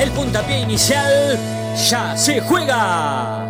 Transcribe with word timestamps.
El 0.00 0.10
puntapié 0.10 0.60
inicial 0.60 1.38
ya 1.88 2.16
se 2.16 2.40
juega. 2.40 3.46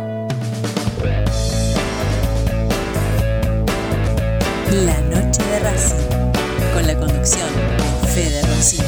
La 4.71 5.01
noche 5.01 5.43
de 5.43 5.59
Racing, 5.59 6.31
con 6.73 6.85
la 6.85 6.95
conducción 6.99 7.49
de 8.03 8.07
Fede 8.09 8.41
Racing. 8.43 8.83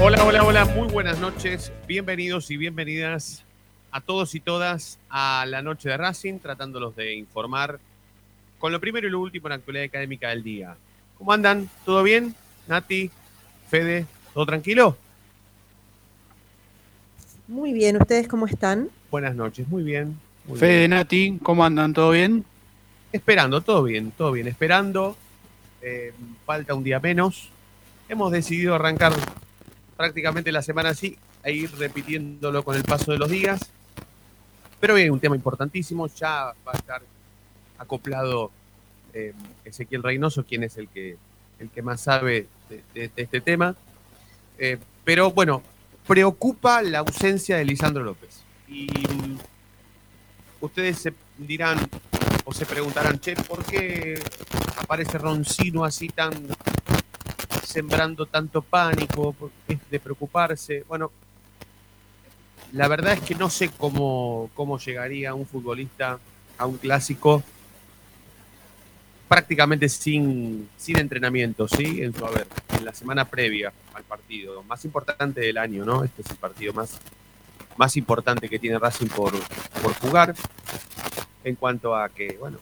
Hola, 0.00 0.24
hola, 0.24 0.44
hola, 0.44 0.64
muy 0.64 0.86
buenas 0.86 1.18
noches. 1.18 1.72
Bienvenidos 1.88 2.52
y 2.52 2.56
bienvenidas 2.56 3.42
a 3.90 4.00
todos 4.00 4.36
y 4.36 4.40
todas 4.40 5.00
a 5.10 5.44
la 5.48 5.60
noche 5.60 5.88
de 5.88 5.96
Racing, 5.96 6.38
tratándolos 6.38 6.94
de 6.94 7.16
informar 7.16 7.80
con 8.60 8.70
lo 8.70 8.78
primero 8.78 9.08
y 9.08 9.10
lo 9.10 9.18
último 9.18 9.48
en 9.48 9.50
la 9.50 9.56
actualidad 9.56 9.86
académica 9.86 10.28
del 10.28 10.44
día. 10.44 10.76
¿Cómo 11.18 11.32
andan? 11.32 11.68
¿Todo 11.84 12.04
bien? 12.04 12.36
Nati, 12.68 13.10
Fede, 13.68 14.06
¿todo 14.32 14.46
tranquilo? 14.46 14.96
Muy 17.48 17.72
bien, 17.72 17.96
¿ustedes 17.96 18.28
cómo 18.28 18.46
están? 18.46 18.88
Buenas 19.10 19.34
noches, 19.34 19.66
muy 19.68 19.82
bien. 19.82 20.18
Muy 20.46 20.58
Fede, 20.58 20.78
bien. 20.80 20.90
Nati, 20.90 21.38
¿cómo 21.42 21.64
andan? 21.64 21.92
¿Todo 21.94 22.10
bien? 22.10 22.44
Esperando, 23.12 23.60
todo 23.62 23.82
bien, 23.84 24.10
todo 24.10 24.32
bien, 24.32 24.48
esperando. 24.48 25.16
Eh, 25.82 26.12
falta 26.44 26.74
un 26.74 26.84
día 26.84 27.00
menos. 27.00 27.48
Hemos 28.08 28.32
decidido 28.32 28.74
arrancar 28.74 29.12
prácticamente 29.96 30.52
la 30.52 30.62
semana 30.62 30.90
así 30.90 31.16
e 31.42 31.52
ir 31.52 31.70
repitiéndolo 31.76 32.62
con 32.62 32.76
el 32.76 32.84
paso 32.84 33.12
de 33.12 33.18
los 33.18 33.30
días. 33.30 33.60
Pero 34.80 34.94
bien, 34.94 35.10
un 35.10 35.20
tema 35.20 35.36
importantísimo. 35.36 36.06
Ya 36.08 36.52
va 36.66 36.72
a 36.72 36.76
estar 36.76 37.02
acoplado 37.78 38.50
eh, 39.14 39.32
Ezequiel 39.64 40.02
Reynoso, 40.02 40.44
quien 40.44 40.64
es 40.64 40.76
el 40.76 40.88
que, 40.88 41.16
el 41.58 41.70
que 41.70 41.82
más 41.82 42.00
sabe 42.02 42.46
de, 42.68 42.82
de- 42.94 43.08
de 43.14 43.22
este 43.22 43.40
tema. 43.40 43.74
Eh, 44.58 44.76
pero 45.04 45.30
bueno, 45.30 45.62
preocupa 46.08 46.80
la 46.82 47.00
ausencia 47.00 47.58
de 47.58 47.66
Lisandro 47.66 48.02
López. 48.02 48.40
Y 48.66 48.86
mm, 48.86 49.38
ustedes 50.62 50.98
se 50.98 51.12
dirán 51.36 51.78
o 52.44 52.52
se 52.52 52.64
preguntarán, 52.64 53.20
che, 53.20 53.36
¿por 53.36 53.62
qué 53.62 54.20
aparece 54.78 55.18
Roncino 55.18 55.84
así 55.84 56.08
tan 56.08 56.32
sembrando 57.62 58.24
tanto 58.24 58.62
pánico? 58.62 59.34
¿Por 59.34 59.50
qué 59.66 59.74
es 59.74 59.90
de 59.90 60.00
preocuparse? 60.00 60.84
Bueno, 60.88 61.12
la 62.72 62.88
verdad 62.88 63.12
es 63.12 63.20
que 63.20 63.34
no 63.34 63.50
sé 63.50 63.68
cómo, 63.68 64.50
cómo 64.54 64.78
llegaría 64.78 65.34
un 65.34 65.46
futbolista 65.46 66.18
a 66.56 66.66
un 66.66 66.78
clásico 66.78 67.42
prácticamente 69.28 69.90
sin, 69.90 70.70
sin 70.78 70.98
entrenamiento, 70.98 71.68
¿sí? 71.68 72.02
En 72.02 72.14
su 72.14 72.24
haber, 72.24 72.46
en 72.78 72.84
la 72.84 72.94
semana 72.94 73.24
previa 73.24 73.72
al 73.94 74.04
partido, 74.04 74.62
más 74.62 74.84
importante 74.84 75.40
del 75.40 75.58
año, 75.58 75.84
¿no? 75.84 76.04
Este 76.04 76.22
es 76.22 76.30
el 76.30 76.36
partido 76.36 76.72
más, 76.72 76.98
más 77.76 77.96
importante 77.96 78.48
que 78.48 78.58
tiene 78.58 78.78
Racing 78.78 79.08
por, 79.08 79.32
por 79.82 79.92
jugar, 79.94 80.34
en 81.44 81.54
cuanto 81.56 81.94
a 81.96 82.08
que, 82.08 82.36
bueno, 82.38 82.58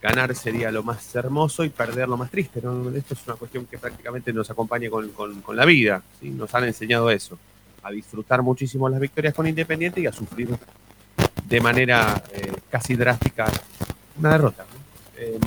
ganar 0.00 0.34
sería 0.34 0.70
lo 0.72 0.82
más 0.82 1.14
hermoso 1.14 1.64
y 1.64 1.68
perder 1.70 2.08
lo 2.08 2.16
más 2.16 2.30
triste, 2.30 2.60
¿no? 2.62 2.90
Esto 2.90 3.14
es 3.14 3.20
una 3.26 3.36
cuestión 3.36 3.66
que 3.66 3.78
prácticamente 3.78 4.32
nos 4.32 4.50
acompaña 4.50 4.90
con, 4.90 5.08
con- 5.10 5.56
la 5.56 5.64
vida, 5.64 6.02
¿sí? 6.20 6.30
Nos 6.30 6.54
han 6.54 6.64
enseñado 6.64 7.08
eso, 7.10 7.38
a 7.82 7.90
disfrutar 7.90 8.42
muchísimo 8.42 8.88
las 8.88 9.00
victorias 9.00 9.34
con 9.34 9.46
Independiente 9.46 10.00
y 10.00 10.06
a 10.06 10.12
sufrir 10.12 10.48
de 11.44 11.60
manera 11.60 12.22
eh, 12.32 12.52
casi 12.70 12.94
drástica 12.94 13.46
una 14.18 14.32
derrota. 14.32 14.64
¿no? 14.64 15.20
Eh, 15.20 15.38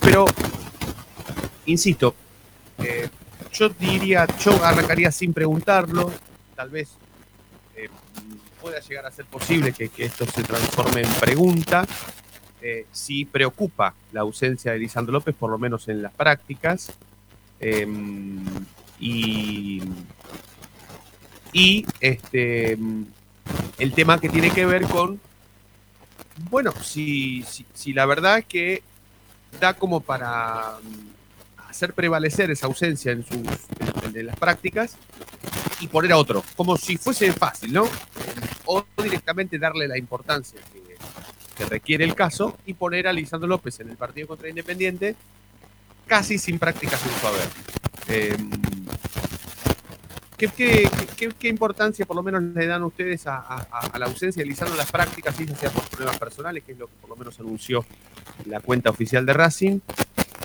pero, 0.00 0.24
insisto, 1.66 2.14
eh, 2.78 3.08
yo 3.52 3.68
diría, 3.68 4.26
yo 4.38 4.64
arrancaría 4.64 5.10
sin 5.10 5.32
preguntarlo, 5.32 6.12
tal 6.54 6.70
vez 6.70 6.90
eh, 7.76 7.88
pueda 8.60 8.80
llegar 8.80 9.06
a 9.06 9.10
ser 9.10 9.24
posible 9.26 9.72
que, 9.72 9.88
que 9.88 10.04
esto 10.04 10.26
se 10.26 10.42
transforme 10.42 11.02
en 11.02 11.12
pregunta, 11.14 11.86
eh, 12.60 12.86
si 12.92 13.24
preocupa 13.24 13.94
la 14.12 14.20
ausencia 14.22 14.72
de 14.72 14.78
Lisandro 14.78 15.12
López, 15.12 15.34
por 15.34 15.50
lo 15.50 15.58
menos 15.58 15.88
en 15.88 16.02
las 16.02 16.12
prácticas, 16.12 16.92
eh, 17.60 17.86
y, 19.00 19.82
y 21.52 21.86
este, 22.00 22.76
el 23.78 23.92
tema 23.92 24.20
que 24.20 24.28
tiene 24.28 24.50
que 24.50 24.66
ver 24.66 24.82
con 24.84 25.20
bueno, 26.50 26.72
si, 26.82 27.44
si, 27.74 27.92
la 27.92 28.06
verdad 28.06 28.38
es 28.38 28.44
que 28.44 28.82
da 29.60 29.74
como 29.74 30.00
para 30.00 30.78
hacer 31.68 31.92
prevalecer 31.92 32.50
esa 32.50 32.66
ausencia 32.66 33.12
en, 33.12 33.24
sus, 33.24 33.36
en, 34.14 34.26
las 34.26 34.36
prácticas 34.36 34.96
y 35.80 35.86
poner 35.86 36.12
a 36.12 36.16
otro, 36.18 36.42
como 36.56 36.76
si 36.76 36.96
fuese 36.96 37.32
fácil, 37.32 37.72
¿no? 37.72 37.86
O 38.66 38.84
directamente 39.02 39.58
darle 39.58 39.86
la 39.86 39.96
importancia 39.98 40.60
que, 40.72 41.64
requiere 41.66 42.04
el 42.04 42.14
caso 42.14 42.56
y 42.66 42.74
poner 42.74 43.08
a 43.08 43.12
Lisandro 43.12 43.48
López 43.48 43.80
en 43.80 43.90
el 43.90 43.96
partido 43.96 44.28
contra 44.28 44.48
Independiente 44.48 45.16
casi 46.06 46.38
sin 46.38 46.56
prácticas 46.58 47.04
en 47.04 47.20
su 47.20 47.26
haber. 47.26 47.48
Eh, 48.08 48.36
¿Qué, 50.36 50.46
qué, 50.48 50.88
qué- 51.16 51.32
qué 51.36 51.48
importancia 51.48 52.06
por 52.06 52.14
lo 52.14 52.22
menos 52.22 52.40
le 52.42 52.66
dan 52.66 52.84
ustedes 52.84 53.26
a, 53.26 53.38
a- 53.38 53.88
a 53.92 53.98
la 53.98 54.06
ausencia 54.06 54.40
de 54.42 54.48
Lisandro 54.48 54.74
en 54.74 54.78
las 54.78 54.92
prácticas, 54.92 55.36
ya 55.36 55.56
sea 55.56 55.70
por 55.70 55.82
problemas 55.88 56.16
personales, 56.18 56.62
que 56.62 56.72
es 56.72 56.78
lo 56.78 56.86
que 56.86 56.94
por 57.00 57.10
lo 57.10 57.16
menos 57.16 57.38
anunció 57.40 57.84
la 58.46 58.60
cuenta 58.60 58.90
oficial 58.90 59.26
de 59.26 59.32
Racing? 59.32 59.80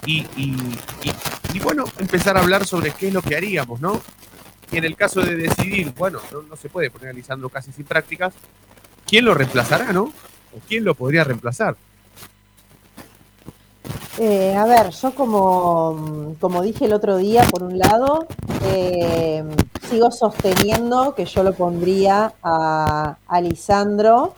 Y, 0.05 0.25
y- 0.37 1.59
bueno, 1.63 1.85
empezar 1.99 2.35
a 2.35 2.41
hablar 2.41 2.65
sobre 2.65 2.91
qué 2.91 3.07
es 3.07 3.13
lo 3.13 3.21
que 3.21 3.35
haríamos, 3.37 3.79
¿no? 3.79 4.01
Y 4.71 4.77
en 4.77 4.85
el 4.85 4.95
caso 4.95 5.21
de 5.21 5.35
decidir, 5.35 5.93
bueno, 5.95 6.19
no, 6.31 6.41
no 6.41 6.55
se 6.55 6.67
puede 6.67 6.89
poner 6.89 7.09
a 7.09 7.13
Lisandro 7.13 7.47
casi 7.49 7.71
sin 7.71 7.85
prácticas, 7.85 8.33
¿quién 9.05 9.23
lo 9.23 9.33
reemplazará, 9.33 9.93
no? 9.93 10.03
¿O 10.05 10.59
quién 10.67 10.83
lo 10.83 10.95
podría 10.95 11.23
reemplazar? 11.23 11.75
Eh, 14.17 14.55
a 14.55 14.65
ver, 14.65 14.89
yo 14.91 15.13
como, 15.15 16.35
como 16.39 16.61
dije 16.61 16.85
el 16.85 16.93
otro 16.93 17.17
día, 17.17 17.43
por 17.49 17.63
un 17.63 17.77
lado, 17.77 18.27
eh, 18.65 19.43
sigo 19.89 20.11
sosteniendo 20.11 21.15
que 21.15 21.25
yo 21.25 21.43
lo 21.43 21.53
pondría 21.53 22.33
a 22.43 23.41
Lisandro 23.41 24.33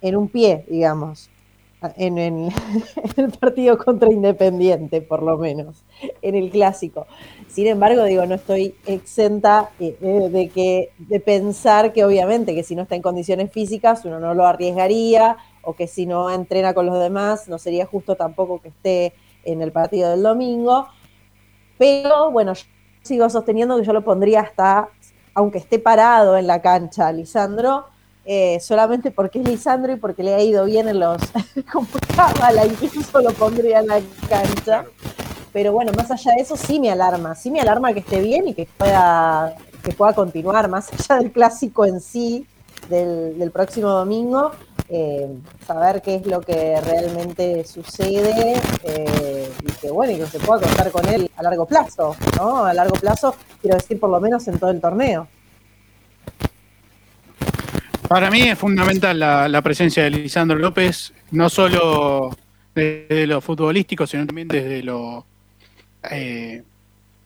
en 0.00 0.16
un 0.16 0.28
pie, 0.28 0.64
digamos, 0.68 1.30
en, 1.96 2.18
el 2.18 3.32
partido 3.38 3.78
contra 3.78 4.10
Independiente, 4.10 5.00
por 5.00 5.22
lo 5.22 5.38
menos, 5.38 5.84
en 6.22 6.34
el 6.34 6.50
clásico. 6.50 7.06
Sin 7.46 7.66
embargo, 7.66 8.04
digo, 8.04 8.26
no 8.26 8.34
estoy 8.34 8.74
exenta 8.86 9.70
eh, 9.78 9.96
de 10.00 10.48
que 10.48 10.90
de 10.98 11.20
pensar 11.20 11.92
que 11.92 12.04
obviamente 12.04 12.54
que 12.54 12.64
si 12.64 12.74
no 12.74 12.82
está 12.82 12.96
en 12.96 13.02
condiciones 13.02 13.52
físicas 13.52 14.04
uno 14.04 14.18
no 14.18 14.34
lo 14.34 14.46
arriesgaría 14.46 15.36
o 15.62 15.74
que 15.74 15.86
si 15.86 16.06
no 16.06 16.30
entrena 16.30 16.74
con 16.74 16.86
los 16.86 16.98
demás 16.98 17.48
no 17.48 17.58
sería 17.58 17.86
justo 17.86 18.16
tampoco 18.16 18.60
que 18.60 18.68
esté 18.68 19.12
en 19.44 19.62
el 19.62 19.72
partido 19.72 20.10
del 20.10 20.22
domingo. 20.22 20.88
Pero 21.78 22.32
bueno, 22.32 22.54
yo 22.54 22.64
sigo 23.02 23.30
sosteniendo 23.30 23.78
que 23.78 23.84
yo 23.84 23.92
lo 23.92 24.02
pondría 24.02 24.40
hasta, 24.40 24.88
aunque 25.34 25.58
esté 25.58 25.78
parado 25.78 26.36
en 26.36 26.48
la 26.48 26.60
cancha, 26.60 27.12
Lisandro, 27.12 27.86
eh, 28.30 28.60
solamente 28.60 29.10
porque 29.10 29.40
es 29.40 29.48
Lisandro 29.48 29.90
y 29.90 29.96
porque 29.96 30.22
le 30.22 30.34
ha 30.34 30.42
ido 30.42 30.66
bien 30.66 30.86
en 30.86 31.00
los 31.00 31.16
como 31.72 31.88
cábala, 32.14 32.66
incluso 32.66 33.22
lo 33.22 33.32
pondría 33.32 33.80
en 33.80 33.86
la 33.86 34.00
cancha. 34.28 34.84
Pero 35.50 35.72
bueno, 35.72 35.92
más 35.96 36.10
allá 36.10 36.32
de 36.36 36.42
eso 36.42 36.54
sí 36.54 36.78
me 36.78 36.90
alarma, 36.90 37.34
sí 37.34 37.50
me 37.50 37.62
alarma 37.62 37.94
que 37.94 38.00
esté 38.00 38.20
bien 38.20 38.46
y 38.46 38.52
que 38.52 38.68
pueda, 38.76 39.56
que 39.82 39.94
pueda 39.94 40.12
continuar, 40.12 40.68
más 40.68 40.92
allá 40.92 41.22
del 41.22 41.32
clásico 41.32 41.86
en 41.86 42.02
sí, 42.02 42.46
del, 42.90 43.38
del 43.38 43.50
próximo 43.50 43.88
domingo, 43.88 44.52
eh, 44.90 45.34
saber 45.66 46.02
qué 46.02 46.16
es 46.16 46.26
lo 46.26 46.42
que 46.42 46.78
realmente 46.82 47.64
sucede 47.64 48.60
eh, 48.84 49.50
y 49.62 49.72
que 49.72 49.90
bueno, 49.90 50.12
y 50.12 50.16
que 50.16 50.26
se 50.26 50.38
pueda 50.38 50.60
contar 50.60 50.90
con 50.90 51.08
él 51.08 51.30
a 51.34 51.42
largo 51.42 51.64
plazo, 51.64 52.14
¿no? 52.36 52.66
A 52.66 52.74
largo 52.74 52.96
plazo, 52.96 53.34
quiero 53.62 53.78
decir 53.78 53.98
por 53.98 54.10
lo 54.10 54.20
menos 54.20 54.46
en 54.48 54.58
todo 54.58 54.68
el 54.68 54.82
torneo. 54.82 55.28
Para 58.08 58.30
mí 58.30 58.40
es 58.42 58.58
fundamental 58.58 59.18
la, 59.18 59.48
la 59.48 59.62
presencia 59.62 60.02
de 60.02 60.10
Lisandro 60.10 60.58
López, 60.58 61.12
no 61.30 61.50
solo 61.50 62.36
desde 62.74 63.26
lo 63.26 63.40
futbolístico, 63.40 64.06
sino 64.06 64.26
también 64.26 64.48
desde 64.48 64.82
lo 64.82 65.26
eh, 66.10 66.62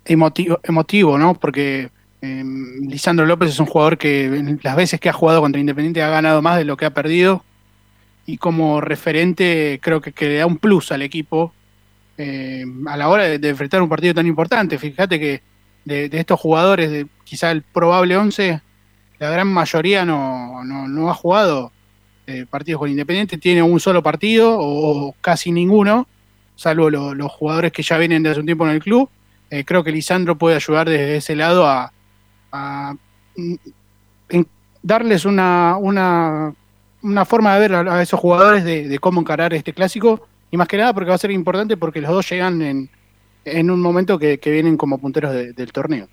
emotivo, 0.04 1.18
¿no? 1.18 1.34
Porque 1.34 1.90
Eh, 2.24 2.44
Lisandro 2.88 3.26
López 3.26 3.50
es 3.50 3.58
un 3.58 3.66
jugador 3.66 3.98
que 3.98 4.56
las 4.62 4.76
veces 4.76 5.00
que 5.00 5.08
ha 5.08 5.12
jugado 5.12 5.40
contra 5.40 5.60
Independiente 5.60 6.02
ha 6.04 6.08
ganado 6.08 6.40
más 6.40 6.56
de 6.56 6.64
lo 6.64 6.76
que 6.76 6.86
ha 6.86 6.94
perdido 6.94 7.42
y 8.26 8.36
como 8.38 8.80
referente 8.80 9.80
creo 9.82 10.00
que, 10.00 10.12
que 10.12 10.26
le 10.28 10.36
da 10.36 10.46
un 10.46 10.58
plus 10.58 10.92
al 10.92 11.02
equipo 11.02 11.52
eh, 12.18 12.64
a 12.86 12.96
la 12.96 13.08
hora 13.08 13.24
de, 13.24 13.38
de, 13.40 13.48
enfrentar 13.48 13.82
un 13.82 13.88
partido 13.88 14.14
tan 14.14 14.26
importante. 14.28 14.78
Fíjate 14.78 15.18
que 15.18 15.42
de, 15.84 16.08
de 16.08 16.18
estos 16.20 16.38
jugadores, 16.38 16.92
de 16.92 17.08
quizá 17.24 17.50
el 17.50 17.62
probable 17.62 18.16
11, 18.16 18.60
la 19.22 19.30
gran 19.30 19.46
mayoría 19.46 20.04
no, 20.04 20.64
no, 20.64 20.88
no 20.88 21.08
ha 21.08 21.14
jugado 21.14 21.70
eh, 22.26 22.44
partidos 22.50 22.80
con 22.80 22.90
Independiente, 22.90 23.38
tiene 23.38 23.62
un 23.62 23.78
solo 23.78 24.02
partido 24.02 24.56
o, 24.58 25.14
casi 25.20 25.52
ninguno, 25.52 26.08
salvo 26.56 26.90
lo, 26.90 27.14
los 27.14 27.30
jugadores 27.30 27.70
que 27.70 27.84
ya 27.84 27.98
vienen 27.98 28.24
de 28.24 28.30
hace 28.30 28.40
un 28.40 28.46
tiempo 28.46 28.66
en 28.66 28.72
el 28.72 28.82
club. 28.82 29.08
Eh, 29.48 29.64
creo 29.64 29.84
que 29.84 29.92
Lisandro 29.92 30.36
puede 30.36 30.56
ayudar 30.56 30.88
desde 30.88 31.18
ese 31.18 31.36
lado 31.36 31.68
a, 31.68 31.92
en, 33.36 34.46
darles 34.82 35.24
una, 35.24 35.76
una, 35.78 36.52
una, 37.02 37.24
forma 37.24 37.54
de 37.54 37.60
ver 37.60 37.74
a, 37.88 38.02
esos 38.02 38.18
jugadores 38.18 38.64
de, 38.64 38.98
cómo 38.98 39.20
encarar 39.20 39.54
este 39.54 39.72
clásico 39.72 40.26
y 40.50 40.56
más 40.56 40.66
que 40.66 40.78
nada 40.78 40.92
porque 40.92 41.10
va 41.10 41.14
a 41.14 41.18
ser 41.18 41.30
importante 41.30 41.76
porque 41.76 42.00
los 42.00 42.10
dos 42.10 42.28
llegan 42.28 42.60
en, 42.60 42.90
en 43.44 43.70
un 43.70 43.80
momento 43.80 44.18
que, 44.18 44.36
vienen 44.42 44.76
como 44.76 44.98
punteros 44.98 45.32
de, 45.32 45.52
del 45.52 45.70
torneo. 45.70 46.08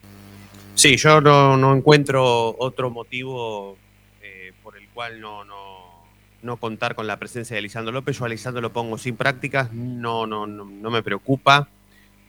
Sí, 0.80 0.96
yo 0.96 1.20
no, 1.20 1.58
no 1.58 1.76
encuentro 1.76 2.56
otro 2.58 2.90
motivo 2.90 3.78
eh, 4.22 4.54
por 4.64 4.78
el 4.78 4.88
cual 4.88 5.20
no, 5.20 5.44
no, 5.44 6.06
no, 6.42 6.56
contar 6.56 6.96
con 6.96 7.06
la 7.06 7.20
presencia 7.20 7.54
de 7.54 7.62
Lisandro 7.62 7.92
López. 7.92 8.18
Yo 8.18 8.24
a 8.24 8.30
Lisandro 8.30 8.62
lo 8.62 8.72
pongo 8.72 8.98
sin 8.98 9.18
prácticas, 9.18 9.74
no, 9.74 10.26
no, 10.26 10.48
no, 10.48 10.90
me 10.90 11.04
preocupa. 11.04 11.68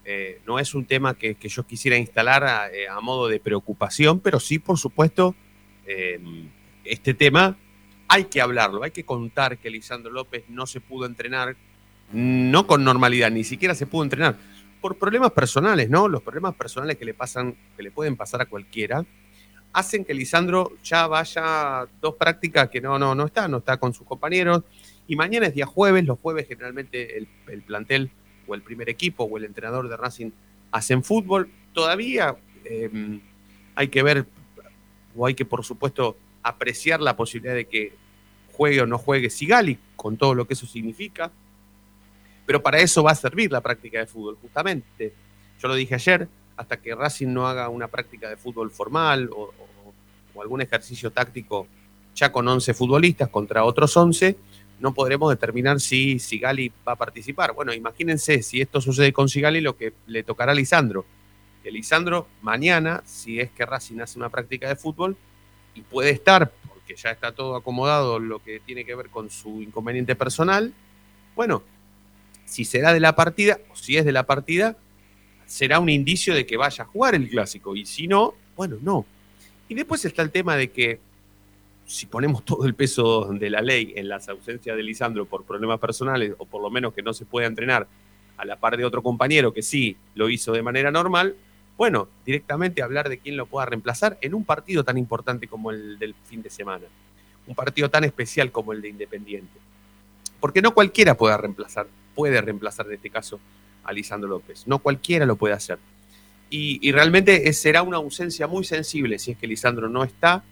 Eh, 0.05 0.41
no 0.49 0.58
es 0.58 0.75
un 0.75 0.85
tema 0.85 1.14
que, 1.14 1.37
que 1.37 1.49
yo 1.49 1.64
quisiera 1.64 1.97
instalar 1.97 2.43
a, 2.43 2.73
eh, 2.73 2.88
modo 3.00 3.29
de 3.29 3.38
preocupación, 3.38 4.19
pero 4.19 4.41
sí, 4.41 4.58
por 4.58 4.79
supuesto, 4.79 5.37
este 6.85 7.14
tema 7.14 7.56
hay 8.08 8.25
que 8.25 8.41
hablarlo, 8.41 8.82
hay 8.82 8.91
que 8.91 9.05
contar 9.05 9.58
que 9.58 9.70
Lisandro 9.70 10.11
López 10.11 10.43
no 10.49 10.67
se 10.67 10.81
pudo 10.81 11.06
entrenar, 11.06 11.55
no 12.12 12.67
con 12.67 12.82
normalidad, 12.82 13.31
ni 13.31 13.44
siquiera 13.44 13.76
se 13.76 13.87
pudo 13.87 14.03
entrenar 14.03 14.35
por 14.81 14.99
problemas 14.99 15.32
personales, 15.32 15.88
¿no? 15.88 16.09
Los 16.09 16.23
problemas 16.23 16.55
personales 16.55 16.97
que 16.97 17.05
le 17.05 17.15
pasan, 17.15 17.56
que 17.77 17.82
le 17.82 17.91
pueden 17.91 18.17
pasar 18.17 18.41
a 18.41 18.47
cualquiera, 18.47 19.05
hacen 19.73 20.05
que 20.05 20.15
Lisandro 20.15 20.73
ya 20.82 21.06
vaya 21.06 21.87
dos 22.00 22.15
prácticas 22.17 22.69
que 22.69 22.81
no, 22.81 22.99
no, 22.99 23.15
no 23.15 23.27
está, 23.27 23.47
no 23.49 23.59
está 23.59 23.77
con 23.77 23.94
sus 23.94 24.06
compañeros. 24.06 24.62
Y 25.06 25.17
mañana 25.17 25.47
es 25.47 25.55
día 25.55 25.67
jueves, 25.67 26.05
los 26.05 26.19
jueves 26.19 26.47
generalmente 26.49 27.19
el, 27.19 27.29
el 27.49 27.62
plantel 27.62 28.11
o 28.47 28.55
el 28.55 28.62
primer 28.62 28.88
equipo 28.88 29.25
o 29.25 29.37
el 29.37 29.44
entrenador 29.44 29.88
de 29.88 29.97
Racing 29.97 30.31
hacen 30.71 31.05
fútbol. 31.05 31.50
Todavía 31.73 32.37
eh, 32.65 33.21
hay 33.75 33.88
que 33.88 34.03
ver, 34.03 34.27
o 35.17 35.27
hay 35.27 35.35
que 35.35 35.44
por 35.44 35.65
supuesto 35.65 36.17
apreciar 36.43 37.00
la 37.00 37.17
posibilidad 37.17 37.55
de 37.55 37.67
que 37.67 37.93
juegue 38.53 38.81
o 38.82 38.87
no 38.87 38.99
juegue 38.99 39.31
Sigali, 39.31 39.79
con 39.97 40.17
todo 40.17 40.35
lo 40.35 40.47
que 40.47 40.55
eso 40.55 40.67
significa 40.67 41.31
pero 42.50 42.64
para 42.64 42.81
eso 42.81 43.05
va 43.05 43.12
a 43.12 43.14
servir 43.14 43.52
la 43.52 43.61
práctica 43.61 44.00
de 44.00 44.08
fútbol, 44.08 44.37
justamente. 44.43 45.14
Yo 45.62 45.69
lo 45.69 45.76
dije 45.76 45.94
ayer, 45.94 46.26
hasta 46.56 46.79
que 46.79 46.97
Racing 46.97 47.29
no 47.29 47.47
haga 47.47 47.69
una 47.69 47.87
práctica 47.87 48.29
de 48.29 48.37
fútbol 48.37 48.73
formal 48.73 49.31
o, 49.32 49.55
algún 50.43 50.61
ejercicio 50.61 51.12
táctico 51.12 51.69
ya 52.12 52.32
con 52.32 52.49
11 52.49 52.75
futbolistas 52.75 53.29
contra 53.29 53.62
otros 53.62 53.97
11, 53.97 54.37
no 54.81 54.93
podremos 54.93 55.31
determinar 55.31 55.79
si 55.79 56.19
Sigali 56.19 56.73
va 56.88 56.94
a 56.94 56.97
participar. 56.97 57.52
Bueno, 57.52 57.73
imagínense 57.73 58.43
si 58.43 58.61
esto 58.61 58.81
sucede 58.81 59.12
con 59.12 59.29
Sigali, 59.29 59.61
lo 59.61 59.76
que 59.76 59.93
le 60.08 60.25
tocará 60.25 60.50
a 60.50 60.56
Lisandro. 60.56 61.05
Que 61.62 61.70
Lisandro 61.70 62.26
mañana, 62.43 63.00
si 63.06 63.38
es 63.38 63.53
que 63.53 63.64
Racing 63.64 64.00
hace 64.00 64.19
una 64.19 64.29
práctica 64.29 64.69
de 64.69 64.75
fútbol, 64.75 65.17
y 65.76 65.82
puede 65.82 66.11
estar, 66.11 66.50
porque 66.69 66.96
ya 66.96 67.12
está 67.12 67.31
todo 67.31 67.55
acomodado 67.55 68.19
lo 68.19 68.41
que 68.41 68.58
tiene 68.58 68.85
que 68.85 68.96
ver 68.96 69.08
con 69.08 69.31
su 69.31 69.62
inconveniente 69.62 70.17
personal, 70.17 70.75
bueno, 71.37 71.62
si 72.50 72.64
será 72.64 72.93
de 72.93 72.99
la 72.99 73.14
partida 73.14 73.61
o 73.73 73.76
si 73.76 73.97
es 73.97 74.05
de 74.05 74.11
la 74.11 74.25
partida, 74.25 74.76
será 75.47 75.79
un 75.79 75.88
indicio 75.88 76.35
de 76.35 76.44
que 76.44 76.56
vaya 76.56 76.82
a 76.82 76.87
jugar 76.87 77.14
el 77.14 77.29
clásico. 77.29 77.76
Y 77.76 77.87
si 77.87 78.08
no, 78.08 78.35
bueno, 78.56 78.76
no. 78.82 79.06
Y 79.69 79.75
después 79.75 80.05
está 80.05 80.23
el 80.23 80.32
tema 80.32 80.56
de 80.56 80.73
que 80.73 80.99
si 81.87 82.06
ponemos 82.06 82.44
todo 82.44 82.67
el 82.67 82.75
peso 82.75 83.26
de 83.26 83.50
la 83.50 83.62
ley 83.62 83.93
en 83.94 84.08
las 84.08 84.29
ausencias 84.29 84.76
de 84.76 84.82
Lisandro 84.82 85.26
por 85.26 85.44
problemas 85.44 85.79
personales, 85.79 86.35
o 86.38 86.44
por 86.44 86.61
lo 86.61 86.70
menos 86.70 86.93
que 86.93 87.02
no 87.02 87.12
se 87.12 87.25
pueda 87.25 87.47
entrenar 87.47 87.87
a 88.37 88.44
la 88.44 88.56
par 88.56 88.76
de 88.76 88.85
otro 88.85 89.00
compañero 89.00 89.53
que 89.53 89.62
sí 89.62 89.96
lo 90.17 90.29
hizo 90.29 90.53
de 90.53 90.62
manera 90.62 90.91
normal, 90.91 91.37
bueno, 91.76 92.08
directamente 92.26 92.82
hablar 92.82 93.08
de 93.08 93.19
quién 93.19 93.37
lo 93.37 93.46
pueda 93.46 93.67
reemplazar 93.67 94.19
en 94.23 94.35
un 94.35 94.44
partido 94.44 94.82
tan 94.82 94.99
importante 94.99 95.46
como 95.46 95.70
el 95.70 96.00
del 96.00 96.17
fin 96.25 96.43
de 96.43 96.50
semana. 96.50 96.87
Un 97.46 97.55
partido 97.55 97.88
tan 97.88 98.03
especial 98.03 98.50
como 98.50 98.73
el 98.73 98.82
de 98.82 98.88
Independiente. 98.88 99.56
Porque 100.41 100.62
no 100.62 100.75
cualquiera 100.75 101.17
pueda 101.17 101.37
reemplazar 101.37 101.87
puede 102.14 102.40
reemplazar 102.40 102.86
en 102.86 102.94
este 102.94 103.10
caso 103.10 103.40
a 103.84 103.92
Lisandro 103.92 104.28
López. 104.28 104.66
No 104.66 104.78
cualquiera 104.78 105.26
lo 105.26 105.36
puede 105.36 105.54
hacer. 105.54 105.78
Y, 106.52 106.90
realmente 106.90 107.52
será 107.52 107.82
una 107.82 107.98
ausencia 107.98 108.48
muy 108.48 108.64
sensible 108.64 109.20
si 109.20 109.32
es 109.32 109.38
que 109.38 109.46
Lisandro 109.46 109.88
no 109.88 110.02
está. 110.02 110.42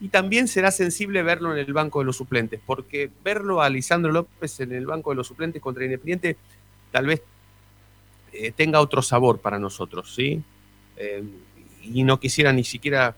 Y 0.00 0.08
también 0.08 0.48
será 0.48 0.70
sensible 0.70 1.22
verlo 1.22 1.52
en 1.52 1.58
el 1.58 1.72
banco 1.72 1.98
de 1.98 2.06
los 2.06 2.16
suplentes, 2.16 2.60
porque 2.64 3.10
verlo 3.24 3.60
a 3.60 3.68
Lisandro 3.68 4.12
López 4.12 4.60
en 4.60 4.72
el 4.72 4.86
banco 4.86 5.10
de 5.10 5.16
los 5.16 5.26
suplentes 5.26 5.60
contra 5.60 5.84
Independiente 5.84 6.36
tal 6.90 7.06
vez 7.06 7.22
eh, 8.32 8.52
tenga 8.52 8.80
otro 8.80 9.02
sabor 9.02 9.40
para 9.40 9.58
nosotros, 9.58 10.14
¿sí? 10.14 10.42
Eh, 10.96 11.22
y 11.82 12.04
no 12.04 12.20
quisiera 12.20 12.52
ni 12.52 12.64
siquiera 12.64 13.16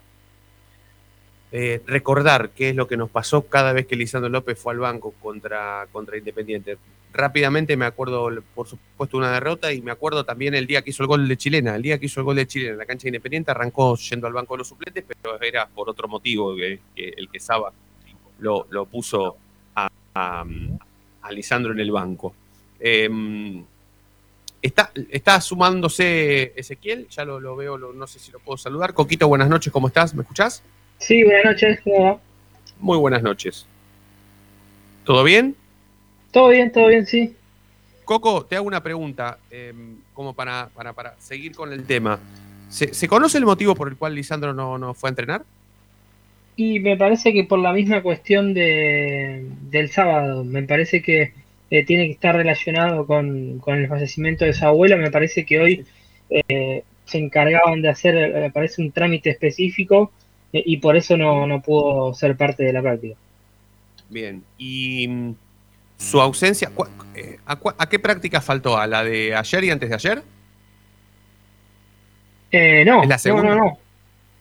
eh, 1.53 1.83
recordar 1.87 2.51
qué 2.51 2.71
es 2.71 2.77
lo 2.77 2.87
que 2.87 2.97
nos 2.97 3.11
pasó 3.11 3.43
cada 3.43 3.73
vez 3.73 3.87
que 3.87 3.97
Lisandro 3.97 4.31
López 4.31 4.59
fue 4.59 4.73
al 4.73 4.79
banco 4.79 5.13
contra, 5.21 5.87
contra 5.93 6.17
Independiente. 6.17 6.79
Rápidamente 7.13 7.77
me 7.77 7.87
acuerdo, 7.87 8.31
por 8.55 8.69
supuesto, 8.69 9.17
una 9.17 9.33
derrota 9.33 9.73
y 9.73 9.83
me 9.83 9.91
acuerdo 9.91 10.25
también 10.25 10.55
el 10.55 10.67
día 10.67 10.83
que 10.83 10.91
hizo 10.91 11.03
el 11.03 11.09
gol 11.09 11.27
de 11.27 11.37
Chilena. 11.37 11.75
El 11.75 11.83
día 11.83 11.99
que 11.99 12.07
hizo 12.07 12.21
el 12.21 12.25
gol 12.25 12.37
de 12.37 12.47
Chilena 12.47 12.73
en 12.73 12.79
la 12.79 12.87
cancha 12.87 13.09
Independiente 13.09 13.51
arrancó 13.51 13.97
yendo 13.97 14.27
al 14.27 14.33
banco 14.33 14.55
de 14.55 14.59
los 14.59 14.69
suplentes, 14.69 15.05
pero 15.07 15.41
era 15.41 15.67
por 15.67 15.91
otro 15.91 16.07
motivo 16.09 16.55
que, 16.55 16.81
que 16.95 17.09
el 17.17 17.29
que 17.29 17.41
Saba 17.41 17.73
lo, 18.39 18.67
lo 18.71 18.87
puso 18.87 19.37
a, 19.75 19.89
a, 20.15 20.45
a, 21.23 21.33
Lisandro 21.33 21.73
en 21.73 21.81
el 21.81 21.91
banco. 21.91 22.35
Eh, 22.79 23.09
Está, 24.63 24.93
está, 25.11 25.41
sumándose 25.41 26.53
Ezequiel, 26.55 27.09
ya 27.09 27.25
lo, 27.25 27.41
lo 27.41 27.57
veo, 27.57 27.79
lo, 27.79 27.95
no 27.95 28.07
sé 28.07 28.19
si 28.19 28.31
lo 28.31 28.41
puedo 28.41 28.59
saludar. 28.59 28.93
Coquito, 28.93 29.27
buenas 29.27 29.49
noches, 29.49 29.73
¿cómo 29.73 29.89
estás? 29.89 30.15
¿Me 30.15 30.21
escuchás? 30.21 30.63
Sí, 30.99 31.25
buenas 31.25 31.47
noches, 31.47 31.81
¿cómo 31.83 32.05
va? 32.05 32.21
Muy 32.79 32.99
buenas 32.99 33.23
noches. 33.23 33.67
¿Todo 35.05 35.25
bien? 35.25 35.57
Todo 36.31 36.49
bien, 36.49 36.71
todo 36.71 36.89
bien, 36.89 37.07
sí. 37.07 37.35
Coco, 38.05 38.45
te 38.45 38.57
hago 38.57 38.67
una 38.67 38.83
pregunta, 38.83 39.39
eh, 39.51 39.73
como 40.15 40.35
para, 40.35 40.69
para, 40.75 40.93
para, 40.93 41.15
seguir 41.21 41.55
con 41.55 41.73
el 41.73 41.85
tema. 41.85 42.19
¿Se, 42.69 42.93
¿Se, 42.95 43.09
conoce 43.09 43.39
el 43.39 43.45
motivo 43.45 43.75
por 43.75 43.89
el 43.89 43.97
cual 43.97 44.15
Lisandro 44.15 44.53
no, 44.53 44.79
no, 44.79 44.95
fue 44.95 45.09
a 45.09 45.11
entrenar? 45.11 45.45
Y 46.57 46.81
me 46.81 46.97
parece 46.97 47.33
que 47.33 47.45
por 47.45 47.59
la 47.59 47.73
misma 47.73 48.03
cuestión 48.03 48.53
de, 48.53 49.47
del 49.71 49.91
sábado, 49.91 50.45
me 50.45 50.63
parece 50.63 51.03
que 51.03 51.33
eh, 51.71 51.85
tiene 51.85 52.07
que 52.07 52.13
estar 52.13 52.35
relacionado 52.35 53.07
con, 53.07 53.61
con, 53.61 53.79
el 53.79 53.89
fallecimiento 53.89 54.45
de 54.45 54.53
su 54.53 54.65
abuela. 54.65 54.97
Me 54.97 55.11
parece 55.11 55.47
que 55.47 55.61
hoy 55.61 55.87
eh, 56.29 56.83
se 57.05 57.19
encargaban 57.19 57.81
de 57.81 57.89
hacer, 57.89 58.15
me 58.15 58.47
eh, 58.47 58.51
parece, 58.51 58.83
un 58.83 58.91
trámite 58.91 59.31
específico 59.31 60.13
y 60.53 60.79
por 60.79 60.97
eso 60.97 61.17
no, 61.17 61.47
no 61.47 61.63
pudo 61.63 62.13
ser 62.13 62.37
parte 62.37 62.65
de 62.65 62.73
la 62.73 62.83
práctica. 62.83 63.15
Bien, 64.09 64.43
y 64.59 65.09
su 66.01 66.21
ausencia, 66.21 66.73
eh, 67.15 67.39
¿a, 67.47 67.59
¿a, 67.79 67.89
qué 67.89 67.99
práctica 67.99 68.41
faltó? 68.41 68.79
¿A 68.79 68.87
la 68.87 69.05
de 69.05 69.35
ayer 69.37 69.65
y 69.65 69.71
antes 69.71 69.89
de 69.91 69.95
ayer? 69.95 70.23
Eh, 72.51 72.85
no, 72.87 73.03
¿Es 73.03 73.09
la 73.09 73.33
no, 73.33 73.43
no, 73.43 73.55
no, 73.55 73.79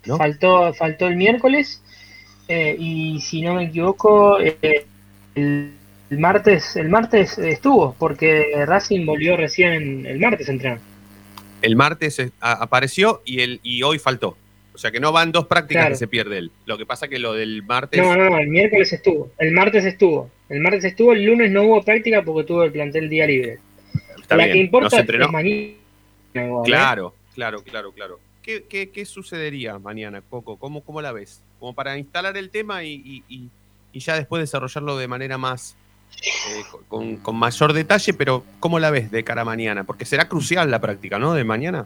no. 0.05 0.17
Faltó, 0.17 0.73
faltó 0.73 1.07
el 1.07 1.17
miércoles 1.17 1.81
eh, 2.47 2.75
y 2.79 3.19
si 3.19 3.41
no 3.41 3.55
me 3.55 3.65
equivoco, 3.65 4.39
el, 4.39 4.85
el, 5.35 5.73
martes, 6.11 6.77
el 6.77 6.87
martes 6.87 7.37
estuvo, 7.37 7.93
porque 7.99 8.63
Racing 8.65 9.05
volvió 9.05 9.35
recién 9.35 10.05
el 10.05 10.19
martes 10.19 10.47
a 10.47 10.53
entrenar. 10.53 10.79
El 11.61 11.75
martes 11.75 12.21
apareció 12.39 13.21
y, 13.25 13.41
el, 13.41 13.59
y 13.63 13.83
hoy 13.83 13.99
faltó. 13.99 14.37
O 14.79 14.81
sea 14.81 14.91
que 14.91 15.01
no 15.01 15.11
van 15.11 15.33
dos 15.33 15.45
prácticas 15.45 15.81
claro. 15.81 15.93
que 15.95 15.97
se 15.97 16.07
pierde 16.07 16.37
él. 16.37 16.51
Lo 16.65 16.77
que 16.77 16.85
pasa 16.85 17.09
que 17.09 17.19
lo 17.19 17.33
del 17.33 17.63
martes. 17.63 18.01
No, 18.01 18.15
no, 18.15 18.29
no, 18.29 18.37
el 18.37 18.47
miércoles 18.47 18.93
estuvo. 18.93 19.29
El 19.37 19.51
martes 19.51 19.83
estuvo. 19.83 20.31
El 20.47 20.61
martes 20.61 20.85
estuvo, 20.85 21.11
el 21.11 21.25
lunes 21.25 21.51
no 21.51 21.63
hubo 21.63 21.83
práctica 21.83 22.23
porque 22.23 22.47
tuvo 22.47 22.63
el 22.63 22.71
plantel 22.71 23.09
día 23.09 23.27
libre. 23.27 23.59
Está 24.21 24.37
La 24.37 24.45
bien. 24.45 24.55
que 24.55 24.61
importa 24.63 25.03
no 25.03 25.25
es 25.25 25.31
mañana. 25.33 25.73
Claro, 26.63 27.13
claro, 27.35 27.61
claro, 27.61 27.91
claro. 27.91 28.21
¿Qué, 28.41 28.63
qué, 28.69 28.89
qué 28.89 29.03
sucedería 29.03 29.77
mañana, 29.79 30.21
Coco? 30.21 30.55
¿Cómo, 30.55 30.81
¿Cómo, 30.81 31.01
la 31.01 31.11
ves? 31.11 31.43
Como 31.59 31.73
para 31.73 31.97
instalar 31.97 32.37
el 32.37 32.49
tema 32.49 32.85
y, 32.85 32.93
y, 32.93 33.23
y, 33.27 33.49
y 33.91 33.99
ya 33.99 34.15
después 34.15 34.39
desarrollarlo 34.39 34.95
de 34.97 35.09
manera 35.09 35.37
más. 35.37 35.75
Eh, 36.23 36.63
con, 36.87 37.17
con 37.17 37.35
mayor 37.35 37.73
detalle, 37.73 38.13
pero 38.13 38.45
¿cómo 38.61 38.79
la 38.79 38.91
ves 38.91 39.11
de 39.11 39.25
cara 39.25 39.41
a 39.41 39.45
mañana? 39.45 39.83
Porque 39.83 40.05
será 40.05 40.29
crucial 40.29 40.71
la 40.71 40.79
práctica, 40.79 41.19
¿no? 41.19 41.33
De 41.33 41.43
mañana. 41.43 41.85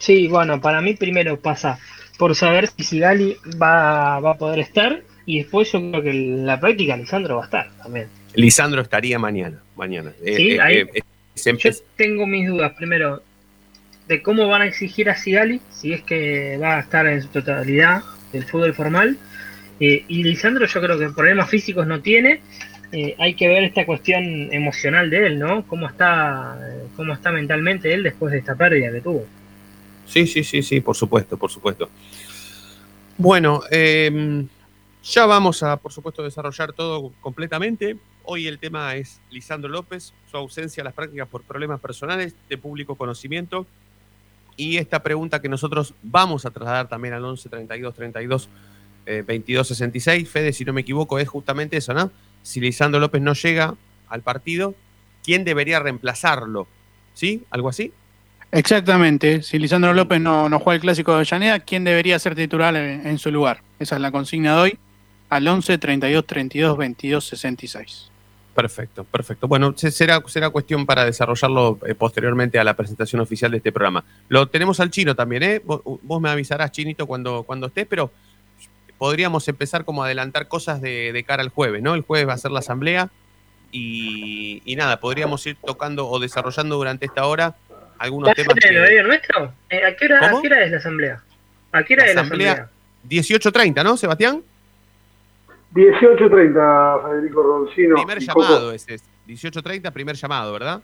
Sí, 0.00 0.28
bueno, 0.28 0.60
para 0.60 0.80
mí 0.80 0.94
primero 0.94 1.38
pasa 1.38 1.78
por 2.18 2.34
saber 2.34 2.68
si 2.68 2.82
Sigali 2.82 3.36
va, 3.62 4.18
va 4.18 4.30
a 4.32 4.38
poder 4.38 4.58
estar 4.60 5.02
y 5.26 5.38
después 5.42 5.70
yo 5.70 5.90
creo 5.90 6.02
que 6.02 6.10
en 6.10 6.46
la 6.46 6.58
práctica 6.58 6.96
Lisandro 6.96 7.36
va 7.36 7.42
a 7.42 7.44
estar 7.44 7.70
también. 7.82 8.08
Lisandro 8.34 8.80
estaría 8.80 9.18
mañana. 9.18 9.58
mañana. 9.76 10.10
Eh, 10.24 10.36
Sí, 10.36 10.50
eh, 10.52 10.60
ahí- 10.60 10.76
eh, 10.78 10.90
eh, 10.94 11.00
se 11.34 11.54
Yo 11.56 11.70
tengo 11.96 12.26
mis 12.26 12.48
dudas 12.48 12.72
primero 12.72 13.22
de 14.08 14.22
cómo 14.22 14.48
van 14.48 14.62
a 14.62 14.66
exigir 14.66 15.10
a 15.10 15.16
Sigali, 15.16 15.60
si 15.70 15.92
es 15.92 16.02
que 16.02 16.56
va 16.56 16.78
a 16.78 16.80
estar 16.80 17.06
en 17.06 17.20
su 17.22 17.28
totalidad 17.28 18.02
del 18.32 18.44
fútbol 18.44 18.72
formal. 18.74 19.18
Y 19.78 20.22
Lisandro 20.22 20.66
yo 20.66 20.80
creo 20.80 20.98
que 20.98 21.08
problemas 21.10 21.48
físicos 21.48 21.86
no 21.86 22.00
tiene. 22.00 22.40
Hay 23.18 23.34
que 23.34 23.48
ver 23.48 23.64
esta 23.64 23.86
cuestión 23.86 24.52
emocional 24.52 25.08
de 25.10 25.26
él, 25.26 25.38
¿no? 25.38 25.66
Cómo 25.66 25.86
está, 25.88 26.58
cómo 26.96 27.12
está 27.14 27.30
mentalmente 27.30 27.92
él 27.94 28.02
después 28.02 28.32
de 28.32 28.38
esta 28.40 28.54
pérdida 28.56 28.90
que 28.92 29.00
tuvo. 29.00 29.26
Sí, 30.10 30.26
sí, 30.26 30.42
sí, 30.42 30.60
sí, 30.62 30.80
por 30.80 30.96
supuesto, 30.96 31.36
por 31.36 31.50
supuesto. 31.50 31.88
Bueno, 33.16 33.62
eh, 33.70 34.44
ya 35.04 35.26
vamos 35.26 35.62
a, 35.62 35.76
por 35.76 35.92
supuesto, 35.92 36.24
desarrollar 36.24 36.72
todo 36.72 37.12
completamente. 37.20 37.96
Hoy 38.24 38.48
el 38.48 38.58
tema 38.58 38.96
es 38.96 39.20
Lisandro 39.30 39.70
López, 39.70 40.12
su 40.28 40.36
ausencia 40.36 40.82
a 40.82 40.84
las 40.84 40.94
prácticas 40.94 41.28
por 41.28 41.42
problemas 41.42 41.80
personales 41.80 42.34
de 42.48 42.58
público 42.58 42.96
conocimiento. 42.96 43.66
Y 44.56 44.78
esta 44.78 45.00
pregunta 45.04 45.40
que 45.40 45.48
nosotros 45.48 45.94
vamos 46.02 46.44
a 46.44 46.50
trasladar 46.50 46.88
también 46.88 47.14
al 47.14 47.24
11 47.24 47.48
32 47.48 47.94
32 47.94 48.48
eh, 49.06 49.22
22 49.24 49.68
66. 49.68 50.28
Fede, 50.28 50.52
si 50.52 50.64
no 50.64 50.72
me 50.72 50.80
equivoco, 50.80 51.20
es 51.20 51.28
justamente 51.28 51.76
eso, 51.76 51.94
¿no? 51.94 52.10
Si 52.42 52.58
Lisandro 52.58 52.98
López 52.98 53.22
no 53.22 53.34
llega 53.34 53.76
al 54.08 54.22
partido, 54.22 54.74
¿quién 55.22 55.44
debería 55.44 55.78
reemplazarlo? 55.78 56.66
¿Sí? 57.14 57.44
¿Algo 57.50 57.68
así? 57.68 57.92
Exactamente. 58.52 59.42
Si 59.42 59.58
Lisandro 59.58 59.94
López 59.94 60.20
no, 60.20 60.48
no 60.48 60.58
juega 60.58 60.74
el 60.76 60.80
clásico 60.80 61.12
de 61.12 61.18
Avellaneda, 61.18 61.60
¿quién 61.60 61.84
debería 61.84 62.18
ser 62.18 62.34
titular 62.34 62.74
en, 62.74 63.18
su 63.18 63.30
lugar? 63.30 63.62
Esa 63.78 63.94
es 63.96 64.00
la 64.02 64.10
consigna 64.10 64.56
de 64.56 64.60
hoy. 64.60 64.78
Al 65.28 65.46
11 65.46 65.78
32 65.78 66.26
32 66.26 66.76
22 66.76 67.24
66. 67.24 68.10
Perfecto, 68.52 69.04
perfecto. 69.04 69.46
Bueno, 69.46 69.72
se- 69.76 69.92
será, 69.92 70.20
será 70.26 70.50
cuestión 70.50 70.84
para 70.84 71.04
desarrollarlo 71.04 71.78
eh, 71.86 71.94
posteriormente 71.94 72.58
a 72.58 72.64
la 72.64 72.74
presentación 72.74 73.20
oficial 73.20 73.52
de 73.52 73.58
este 73.58 73.70
programa. 73.70 74.04
Lo 74.28 74.48
tenemos 74.48 74.80
al 74.80 74.90
chino 74.90 75.14
también, 75.14 75.42
¿eh? 75.44 75.62
Vos, 75.64 76.20
me 76.20 76.28
avisarás, 76.30 76.72
Chinito, 76.72 77.06
cuando, 77.06 77.44
cuando 77.44 77.68
estés, 77.68 77.86
pero 77.88 78.10
podríamos 78.98 79.46
empezar 79.46 79.84
como 79.84 80.02
a 80.02 80.06
adelantar 80.06 80.48
cosas 80.48 80.80
de, 80.82 81.12
de 81.12 81.22
cara 81.22 81.44
al 81.44 81.50
jueves, 81.50 81.80
¿no? 81.80 81.94
El 81.94 82.02
jueves 82.02 82.28
va 82.28 82.32
a 82.32 82.38
ser 82.38 82.50
la 82.50 82.58
asamblea 82.58 83.08
y 83.72 84.74
nada, 84.76 84.98
podríamos 84.98 85.46
ir 85.46 85.56
tocando 85.64 86.08
o 86.08 86.18
desarrollando 86.18 86.74
durante 86.74 87.06
esta 87.06 87.24
hora 87.26 87.54
algunos 88.00 88.28
¿Va 88.28 88.32
a 88.32 88.34
temas. 88.34 88.56
el 88.56 88.62
que- 88.70 88.78
horario 88.80 89.02
nuestro? 89.04 89.52
Eh, 89.68 89.84
¿a, 89.84 89.94
qué 89.96 90.06
hora, 90.06 90.20
¿Cómo? 90.20 90.38
¿A 90.38 90.42
qué 90.42 90.46
hora 90.48 90.64
es 90.64 90.70
la 90.72 90.76
asamblea? 90.78 91.22
¿A 91.72 91.82
qué 91.84 91.94
hora 91.94 92.02
La 92.04 92.08
es 92.10 92.14
la 92.16 92.20
asamblea- 92.22 92.52
asamblea? 92.52 92.70
18.30, 93.08 93.84
¿no, 93.84 93.96
Sebastián? 93.96 94.42
18.30, 95.74 97.02
Federico 97.08 97.42
Roncino. 97.42 97.94
Primer 97.96 98.18
llamado 98.20 98.72
ese 98.72 98.94
es. 98.94 99.04
18.30, 99.28 99.92
primer 99.92 100.16
llamado, 100.16 100.52
¿verdad? 100.52 100.80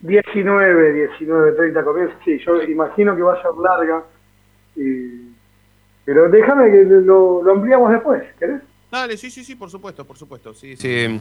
19, 0.00 1.08
19.30 1.18 1.84
comienza. 1.84 2.14
Sí, 2.24 2.38
yo 2.44 2.62
imagino 2.62 3.16
que 3.16 3.22
va 3.22 3.34
a 3.34 3.42
ser 3.42 3.50
larga. 3.62 4.02
y- 4.76 5.32
Pero 6.04 6.28
déjame 6.28 6.70
que 6.70 6.84
lo, 6.84 7.42
lo 7.42 7.52
ampliamos 7.52 7.90
después, 7.90 8.22
¿querés? 8.38 8.60
Dale, 8.90 9.16
sí, 9.16 9.30
sí, 9.30 9.42
sí, 9.44 9.54
por 9.56 9.70
supuesto, 9.70 10.04
por 10.04 10.16
supuesto. 10.18 10.52
Sí, 10.54 10.76
sí, 10.76 11.18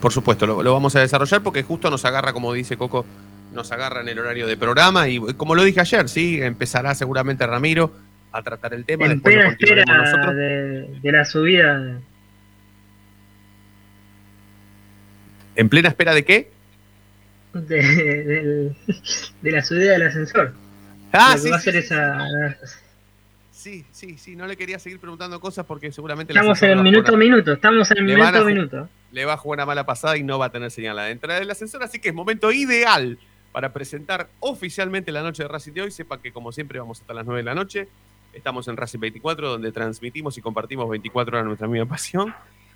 por 0.00 0.12
supuesto, 0.12 0.46
lo, 0.46 0.62
lo 0.62 0.72
vamos 0.72 0.94
a 0.96 1.00
desarrollar 1.00 1.42
porque 1.42 1.62
justo 1.62 1.90
nos 1.90 2.04
agarra, 2.04 2.32
como 2.32 2.52
dice 2.52 2.76
Coco, 2.76 3.04
nos 3.52 3.72
agarra 3.72 4.00
en 4.02 4.08
el 4.08 4.18
horario 4.18 4.46
de 4.46 4.56
programa 4.56 5.08
y 5.08 5.18
como 5.34 5.54
lo 5.54 5.64
dije 5.64 5.80
ayer, 5.80 6.08
sí, 6.08 6.40
empezará 6.42 6.94
seguramente 6.94 7.46
Ramiro 7.46 7.92
a 8.32 8.42
tratar 8.42 8.74
el 8.74 8.84
tema, 8.84 9.06
En 9.06 9.20
plena 9.20 9.48
espera 9.48 9.84
nosotros. 9.84 10.34
de, 10.36 10.98
de 11.02 11.12
la 11.12 11.24
subida 11.24 11.98
¿En 15.56 15.68
plena 15.68 15.88
espera 15.88 16.14
de 16.14 16.24
qué? 16.24 16.50
de, 17.52 18.72
la 19.42 19.62
subida 19.62 19.92
del 19.92 20.02
ascensor. 20.02 20.52
Ah, 21.12 21.36
sí, 21.38 21.50
va 21.50 21.56
a 21.56 21.58
sí, 21.58 21.64
ser 21.64 21.72
sí, 21.74 21.78
esa. 21.80 22.18
sí, 23.50 23.84
sí, 23.90 24.18
sí, 24.18 24.36
no 24.36 24.46
le 24.46 24.56
quería 24.56 24.78
seguir 24.78 25.00
preguntando 25.00 25.40
cosas 25.40 25.64
porque 25.66 25.90
seguramente 25.90 26.32
Estamos 26.32 26.62
en 26.62 26.70
el 26.70 26.82
minuto 26.82 27.14
a 27.14 27.18
minuto, 27.18 27.52
estamos 27.54 27.90
en 27.90 27.98
el 27.98 28.04
minuto 28.04 28.38
a 28.38 28.44
minuto. 28.44 28.88
le 29.10 29.24
va 29.24 29.32
a 29.32 29.36
jugar 29.36 29.56
una 29.58 29.66
mala 29.66 29.86
pasada 29.86 30.16
y 30.16 30.22
no 30.22 30.38
va 30.38 30.46
a 30.46 30.52
tener 30.52 30.70
señal 30.70 30.98
a 30.98 31.02
la 31.02 31.10
entrada 31.10 31.40
del 31.40 31.50
ascensor, 31.50 31.82
así 31.82 31.98
que 31.98 32.10
es 32.10 32.14
momento 32.14 32.52
ideal 32.52 33.18
para 33.58 33.72
presentar 33.72 34.28
oficialmente 34.38 35.10
la 35.10 35.20
noche 35.20 35.42
de 35.42 35.48
Racing 35.48 35.72
de 35.72 35.82
hoy. 35.82 35.90
Sepa 35.90 36.22
que 36.22 36.30
como 36.30 36.52
siempre 36.52 36.78
vamos 36.78 37.00
hasta 37.00 37.12
las 37.12 37.26
9 37.26 37.40
de 37.40 37.44
la 37.44 37.56
noche. 37.56 37.88
Estamos 38.32 38.68
en 38.68 38.76
Racing 38.76 39.00
24, 39.00 39.48
donde 39.48 39.72
transmitimos 39.72 40.38
y 40.38 40.40
compartimos 40.40 40.88
24 40.88 41.38
horas 41.38 41.44
nuestra 41.44 41.66
misma 41.66 41.88
pasión. 41.88 42.32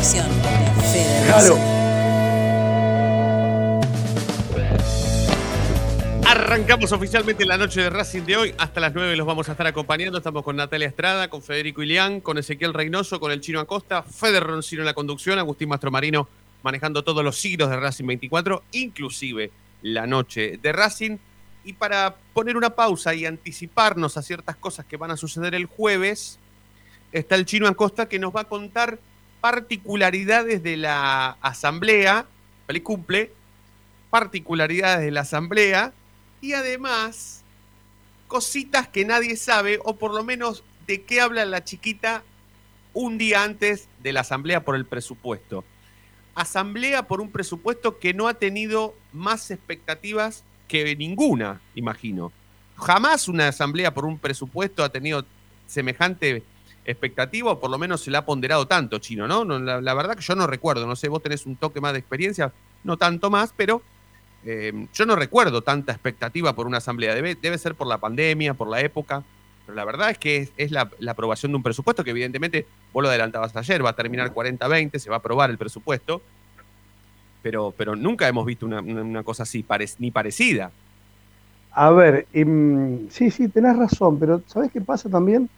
Con 0.00 0.16
la 0.16 0.24
conducción 0.24 0.28
de 0.42 0.82
Fede 0.82 1.26
Claro. 1.26 1.58
Arrancamos 6.26 6.92
oficialmente 6.92 7.44
la 7.44 7.58
noche 7.58 7.82
de 7.82 7.90
Racing 7.90 8.22
de 8.22 8.36
hoy. 8.36 8.54
Hasta 8.56 8.80
las 8.80 8.94
9 8.94 9.16
los 9.16 9.26
vamos 9.26 9.48
a 9.48 9.52
estar 9.52 9.66
acompañando. 9.66 10.18
Estamos 10.18 10.42
con 10.42 10.56
Natalia 10.56 10.88
Estrada, 10.88 11.28
con 11.28 11.42
Federico 11.42 11.82
Ilián, 11.82 12.20
con 12.20 12.38
Ezequiel 12.38 12.72
Reynoso, 12.72 13.20
con 13.20 13.30
el 13.30 13.40
Chino 13.40 13.60
Acosta, 13.60 14.02
Fede 14.02 14.40
Roncino 14.40 14.82
en 14.82 14.86
la 14.86 14.94
conducción, 14.94 15.38
Agustín 15.38 15.68
Mastromarino 15.68 16.28
manejando 16.62 17.02
todos 17.02 17.24
los 17.24 17.38
siglos 17.38 17.70
de 17.70 17.76
Racing 17.76 18.06
24, 18.06 18.62
inclusive 18.72 19.50
la 19.82 20.06
noche 20.06 20.58
de 20.62 20.72
Racing. 20.72 21.18
Y 21.64 21.74
para 21.74 22.16
poner 22.32 22.56
una 22.56 22.70
pausa 22.70 23.14
y 23.14 23.26
anticiparnos 23.26 24.16
a 24.16 24.22
ciertas 24.22 24.56
cosas 24.56 24.86
que 24.86 24.96
van 24.96 25.10
a 25.10 25.16
suceder 25.16 25.54
el 25.54 25.66
jueves, 25.66 26.38
está 27.12 27.34
el 27.34 27.44
Chino 27.44 27.66
Acosta 27.66 28.08
que 28.08 28.18
nos 28.18 28.34
va 28.34 28.42
a 28.42 28.44
contar 28.44 28.98
particularidades 29.40 30.62
de 30.62 30.76
la 30.76 31.36
asamblea, 31.40 32.26
feliz 32.66 32.82
cumple, 32.82 33.32
particularidades 34.10 35.04
de 35.04 35.10
la 35.10 35.20
asamblea 35.20 35.92
y 36.40 36.52
además 36.52 37.42
cositas 38.28 38.88
que 38.88 39.04
nadie 39.04 39.36
sabe 39.36 39.78
o 39.84 39.96
por 39.96 40.14
lo 40.14 40.24
menos 40.24 40.62
de 40.86 41.02
qué 41.02 41.20
habla 41.20 41.44
la 41.44 41.64
chiquita 41.64 42.22
un 42.92 43.18
día 43.18 43.42
antes 43.44 43.88
de 44.02 44.12
la 44.12 44.20
asamblea 44.20 44.64
por 44.64 44.76
el 44.76 44.84
presupuesto. 44.84 45.64
Asamblea 46.34 47.06
por 47.06 47.20
un 47.20 47.30
presupuesto 47.30 47.98
que 47.98 48.14
no 48.14 48.28
ha 48.28 48.34
tenido 48.34 48.94
más 49.12 49.50
expectativas 49.50 50.44
que 50.68 50.96
ninguna, 50.96 51.60
imagino. 51.74 52.32
Jamás 52.76 53.28
una 53.28 53.48
asamblea 53.48 53.92
por 53.92 54.04
un 54.04 54.18
presupuesto 54.18 54.82
ha 54.82 54.88
tenido 54.88 55.24
semejante 55.66 56.42
expectativa, 56.84 57.52
o 57.52 57.60
por 57.60 57.70
lo 57.70 57.78
menos 57.78 58.00
se 58.02 58.10
la 58.10 58.18
ha 58.18 58.24
ponderado 58.26 58.66
tanto, 58.66 58.98
Chino, 58.98 59.28
¿no? 59.28 59.44
No, 59.44 59.58
la, 59.58 59.80
la 59.80 59.94
verdad 59.94 60.16
que 60.16 60.22
yo 60.22 60.34
no 60.34 60.46
recuerdo, 60.46 60.86
no 60.86 60.96
sé, 60.96 61.08
vos 61.08 61.22
tenés 61.22 61.46
un 61.46 61.56
toque 61.56 61.80
más 61.80 61.92
de 61.92 61.98
experiencia, 62.00 62.52
no 62.84 62.96
tanto 62.96 63.30
más, 63.30 63.52
pero 63.56 63.82
eh, 64.44 64.86
yo 64.92 65.06
no 65.06 65.16
recuerdo 65.16 65.62
tanta 65.62 65.92
expectativa 65.92 66.54
por 66.54 66.66
una 66.66 66.78
asamblea. 66.78 67.14
Debe, 67.14 67.34
debe 67.34 67.58
ser 67.58 67.74
por 67.74 67.86
la 67.86 67.98
pandemia, 67.98 68.54
por 68.54 68.68
la 68.68 68.80
época, 68.80 69.22
pero 69.66 69.76
la 69.76 69.84
verdad 69.84 70.10
es 70.10 70.18
que 70.18 70.36
es, 70.38 70.52
es 70.56 70.70
la, 70.70 70.90
la 70.98 71.12
aprobación 71.12 71.52
de 71.52 71.56
un 71.56 71.62
presupuesto 71.62 72.02
que 72.02 72.10
evidentemente, 72.10 72.66
vos 72.92 73.02
lo 73.02 73.08
adelantabas 73.10 73.54
ayer, 73.56 73.84
va 73.84 73.90
a 73.90 73.96
terminar 73.96 74.32
40-20, 74.32 74.98
se 74.98 75.10
va 75.10 75.16
a 75.16 75.18
aprobar 75.18 75.50
el 75.50 75.58
presupuesto, 75.58 76.22
pero, 77.42 77.72
pero 77.76 77.96
nunca 77.96 78.28
hemos 78.28 78.44
visto 78.44 78.66
una, 78.66 78.80
una- 78.80 79.22
cosa 79.22 79.44
así, 79.44 79.62
parec- 79.62 79.96
ni 79.98 80.10
parecida. 80.10 80.70
A 81.72 81.90
ver, 81.90 82.26
em, 82.32 83.08
sí, 83.10 83.30
sí, 83.30 83.48
tenés 83.48 83.76
razón, 83.76 84.18
pero 84.18 84.42
¿sabés 84.46 84.72
qué 84.72 84.80
pasa 84.80 85.08
también? 85.08 85.48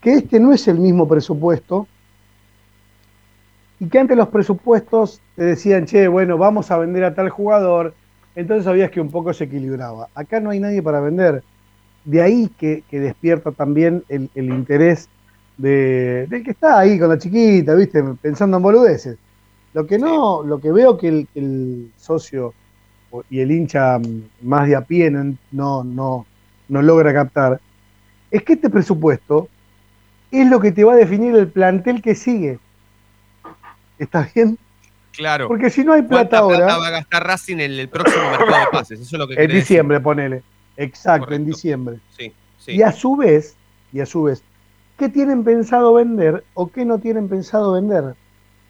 Que 0.00 0.14
este 0.14 0.38
no 0.40 0.52
es 0.52 0.68
el 0.68 0.78
mismo 0.78 1.08
presupuesto 1.08 1.86
y 3.80 3.88
que 3.88 3.98
antes 3.98 4.16
los 4.16 4.28
presupuestos 4.28 5.20
te 5.36 5.44
decían, 5.44 5.86
che, 5.86 6.08
bueno, 6.08 6.36
vamos 6.36 6.70
a 6.70 6.78
vender 6.78 7.04
a 7.04 7.14
tal 7.14 7.30
jugador, 7.30 7.94
entonces 8.34 8.64
sabías 8.64 8.90
que 8.90 9.00
un 9.00 9.10
poco 9.10 9.32
se 9.32 9.44
equilibraba. 9.44 10.08
Acá 10.14 10.40
no 10.40 10.50
hay 10.50 10.60
nadie 10.60 10.82
para 10.82 11.00
vender. 11.00 11.42
De 12.04 12.22
ahí 12.22 12.50
que, 12.58 12.82
que 12.90 13.00
despierta 13.00 13.52
también 13.52 14.02
el, 14.08 14.30
el 14.34 14.46
interés 14.46 15.08
de, 15.56 16.26
del 16.28 16.42
que 16.42 16.52
está 16.52 16.78
ahí 16.78 16.98
con 16.98 17.08
la 17.08 17.18
chiquita, 17.18 17.74
¿viste? 17.74 18.02
Pensando 18.20 18.56
en 18.56 18.62
boludeces. 18.62 19.18
Lo 19.74 19.86
que 19.86 19.98
no, 19.98 20.42
lo 20.42 20.60
que 20.60 20.72
veo 20.72 20.96
que 20.96 21.08
el, 21.08 21.28
el 21.34 21.90
socio 21.96 22.54
y 23.30 23.40
el 23.40 23.50
hincha 23.50 23.98
más 24.42 24.66
de 24.66 24.76
a 24.76 24.80
pie 24.80 25.10
no, 25.10 25.84
no, 25.84 26.26
no 26.68 26.82
logra 26.82 27.12
captar, 27.12 27.60
es 28.30 28.42
que 28.42 28.54
este 28.54 28.70
presupuesto 28.70 29.48
es 30.30 30.46
lo 30.48 30.60
que 30.60 30.72
te 30.72 30.84
va 30.84 30.92
a 30.94 30.96
definir 30.96 31.34
el 31.34 31.48
plantel 31.48 32.02
que 32.02 32.14
sigue. 32.14 32.58
¿Está 33.98 34.28
bien? 34.34 34.58
Claro. 35.12 35.48
Porque 35.48 35.70
si 35.70 35.84
no 35.84 35.92
hay 35.92 36.02
plata 36.02 36.40
¿Cuánta 36.40 36.58
plata 36.58 36.72
ahora, 36.74 36.78
va 36.78 36.86
a 36.88 36.90
gastar 36.90 37.26
Racing 37.26 37.56
en 37.56 37.72
el 37.72 37.88
próximo 37.88 38.22
mercado 38.30 38.60
de 38.60 38.66
pases? 38.72 39.00
Eso 39.00 39.16
es 39.16 39.18
lo 39.18 39.26
que 39.26 39.34
en 39.34 39.50
diciembre, 39.50 40.00
ponele. 40.00 40.42
Exacto, 40.76 41.32
en 41.34 41.44
diciembre. 41.44 41.98
Sí, 42.16 42.32
sí. 42.58 42.72
Y 42.72 42.82
a 42.82 42.92
su 42.92 43.16
vez, 43.16 43.56
y 43.92 44.00
a 44.00 44.06
su 44.06 44.22
vez, 44.24 44.44
¿qué 44.96 45.08
tienen 45.08 45.42
pensado 45.42 45.94
vender 45.94 46.44
o 46.54 46.68
qué 46.68 46.84
no 46.84 46.98
tienen 46.98 47.28
pensado 47.28 47.72
vender? 47.72 48.04
O 48.04 48.14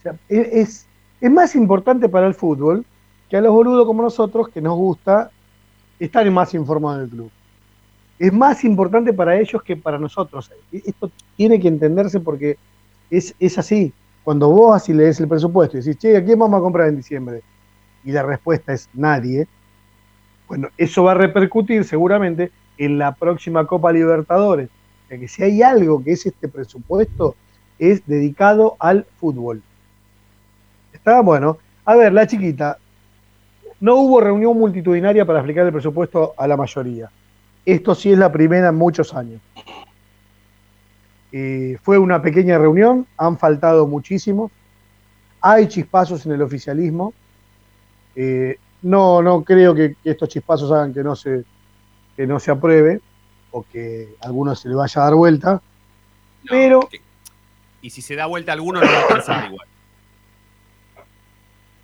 sea, 0.02 0.14
e- 0.30 0.60
es, 0.60 0.86
es 1.20 1.30
más 1.30 1.54
importante 1.54 2.08
para 2.08 2.26
el 2.26 2.34
fútbol 2.34 2.86
que 3.28 3.36
a 3.36 3.42
los 3.42 3.52
boludos 3.52 3.86
como 3.86 4.02
nosotros, 4.02 4.48
que 4.48 4.62
nos 4.62 4.76
gusta 4.76 5.30
estar 5.98 6.28
más 6.30 6.54
informados 6.54 7.00
del 7.00 7.10
club. 7.10 7.30
Es 8.18 8.32
más 8.32 8.64
importante 8.64 9.12
para 9.12 9.38
ellos 9.38 9.62
que 9.62 9.76
para 9.76 9.98
nosotros. 9.98 10.50
E- 10.72 10.82
Esto 10.86 11.10
tiene 11.36 11.60
que 11.60 11.68
entenderse 11.68 12.20
porque 12.20 12.58
es, 13.10 13.34
es 13.38 13.58
así. 13.58 13.92
Cuando 14.24 14.50
vos 14.50 14.76
así 14.76 14.92
lees 14.92 15.20
el 15.20 15.28
presupuesto 15.28 15.76
y 15.78 15.80
decís, 15.80 15.98
che, 15.98 16.16
¿a 16.16 16.24
quién 16.24 16.38
vamos 16.38 16.58
a 16.58 16.62
comprar 16.62 16.88
en 16.88 16.96
diciembre? 16.96 17.42
Y 18.04 18.12
la 18.12 18.22
respuesta 18.22 18.72
es 18.72 18.88
nadie. 18.94 19.48
Bueno, 20.48 20.68
eso 20.76 21.04
va 21.04 21.12
a 21.12 21.14
repercutir 21.14 21.84
seguramente 21.84 22.50
en 22.78 22.98
la 22.98 23.14
próxima 23.14 23.66
Copa 23.66 23.92
Libertadores. 23.92 24.70
O 25.04 25.08
sea 25.08 25.18
que 25.18 25.28
si 25.28 25.42
hay 25.42 25.62
algo 25.62 26.02
que 26.02 26.12
es 26.12 26.26
este 26.26 26.48
presupuesto, 26.48 27.36
es 27.78 28.04
dedicado 28.06 28.76
al 28.78 29.04
fútbol. 29.18 29.62
Está 30.92 31.20
bueno. 31.22 31.58
A 31.84 31.96
ver, 31.96 32.12
la 32.12 32.26
chiquita, 32.26 32.78
no 33.80 33.96
hubo 33.96 34.20
reunión 34.20 34.56
multitudinaria 34.58 35.24
para 35.24 35.40
explicar 35.40 35.66
el 35.66 35.72
presupuesto 35.72 36.34
a 36.36 36.46
la 36.46 36.56
mayoría. 36.56 37.10
Esto 37.68 37.94
sí 37.94 38.10
es 38.10 38.16
la 38.18 38.32
primera 38.32 38.70
en 38.70 38.76
muchos 38.76 39.12
años. 39.12 39.42
Eh, 41.30 41.76
fue 41.82 41.98
una 41.98 42.22
pequeña 42.22 42.56
reunión, 42.56 43.06
han 43.18 43.36
faltado 43.36 43.86
muchísimos. 43.86 44.50
Hay 45.42 45.68
chispazos 45.68 46.24
en 46.24 46.32
el 46.32 46.40
oficialismo. 46.40 47.12
Eh, 48.16 48.58
no, 48.80 49.20
no 49.20 49.44
creo 49.44 49.74
que, 49.74 49.96
que 50.02 50.12
estos 50.12 50.30
chispazos 50.30 50.72
hagan 50.72 50.94
que 50.94 51.04
no 51.04 51.14
se, 51.14 51.44
que 52.16 52.26
no 52.26 52.40
se 52.40 52.52
apruebe 52.52 53.02
o 53.50 53.62
que 53.70 54.14
a 54.22 54.28
alguno 54.28 54.54
se 54.54 54.70
le 54.70 54.74
vaya 54.74 55.02
a 55.02 55.04
dar 55.04 55.14
vuelta. 55.14 55.60
pero 56.48 56.88
Y 57.82 57.90
si 57.90 58.00
se 58.00 58.16
da 58.16 58.24
vuelta 58.24 58.54
alguno, 58.54 58.80
no 58.80 58.86
va 58.86 58.92
a 58.92 59.02
alcanzar 59.02 59.44
igual. 59.44 59.68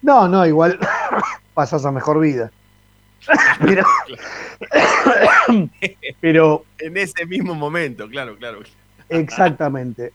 no, 0.00 0.28
no, 0.28 0.46
igual 0.46 0.78
pasas 1.52 1.84
a 1.84 1.92
mejor 1.92 2.20
vida. 2.20 2.50
Pero, 3.60 3.84
pero 6.20 6.64
En 6.78 6.96
ese 6.96 7.26
mismo 7.26 7.54
momento, 7.54 8.08
claro, 8.08 8.36
claro. 8.36 8.60
Exactamente. 9.08 10.12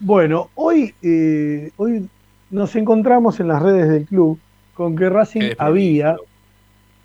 Bueno, 0.00 0.50
hoy, 0.54 0.94
eh, 1.02 1.70
hoy 1.76 2.08
nos 2.50 2.74
encontramos 2.76 3.40
en 3.40 3.48
las 3.48 3.62
redes 3.62 3.88
del 3.88 4.04
club 4.06 4.38
con 4.74 4.96
que 4.96 5.08
Racing 5.08 5.52
había 5.58 6.16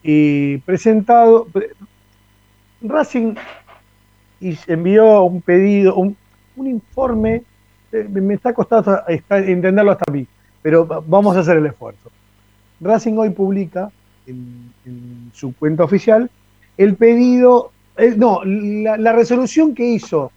eh, 0.03 0.61
presentado. 0.65 1.45
pre- 1.45 1.71
Racing 2.81 3.35
y 4.39 4.57
envió 4.67 5.23
un 5.23 5.41
pedido, 5.41 5.95
un, 5.95 6.15
un 6.55 6.67
informe. 6.67 7.43
eh, 7.91 8.07
me 8.09 8.33
está 8.35 8.53
costando 8.53 8.91
hasta- 9.07 9.37
entenderlo 9.39 9.91
hasta 9.91 10.03
a 10.07 10.13
mí, 10.13 10.27
pero 10.61 10.85
va- 10.87 11.01
vamos 11.05 11.35
a 11.37 11.39
hacer 11.39 11.57
el 11.57 11.65
esfuerzo. 11.65 12.11
Racing 12.81 13.13
hoy 13.17 13.29
publica 13.31 13.89
en, 14.27 14.71
en 14.87 15.31
su 15.33 15.53
cuenta 15.55 15.83
oficial 15.83 16.29
el 16.77 16.95
pedido, 16.95 17.71
eh, 17.97 18.13
no, 18.15 18.41
la, 18.45 18.97
la 18.97 19.13
resolución 19.13 19.73
que 19.73 19.85
hizo 19.85 20.31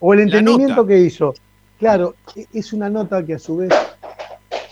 o 0.00 0.14
el 0.14 0.20
entendimiento 0.20 0.86
que 0.86 0.98
hizo. 0.98 1.34
Claro, 1.78 2.14
e- 2.34 2.46
es 2.52 2.72
una 2.72 2.90
nota 2.90 3.24
que 3.24 3.34
a 3.34 3.38
su 3.38 3.58
vez 3.58 3.72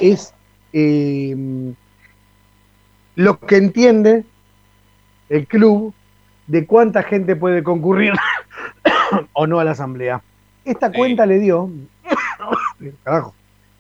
es 0.00 0.34
eh, 0.72 1.36
lo 3.14 3.38
que 3.38 3.56
entiende 3.56 4.24
el 5.28 5.46
club 5.46 5.94
de 6.46 6.66
cuánta 6.66 7.02
gente 7.02 7.36
puede 7.36 7.62
concurrir 7.62 8.12
o 9.32 9.46
no 9.46 9.60
a 9.60 9.64
la 9.64 9.70
asamblea. 9.70 10.22
Esta 10.64 10.92
cuenta 10.92 11.26
le 11.26 11.38
dio, 11.38 11.70
carajo, 13.04 13.34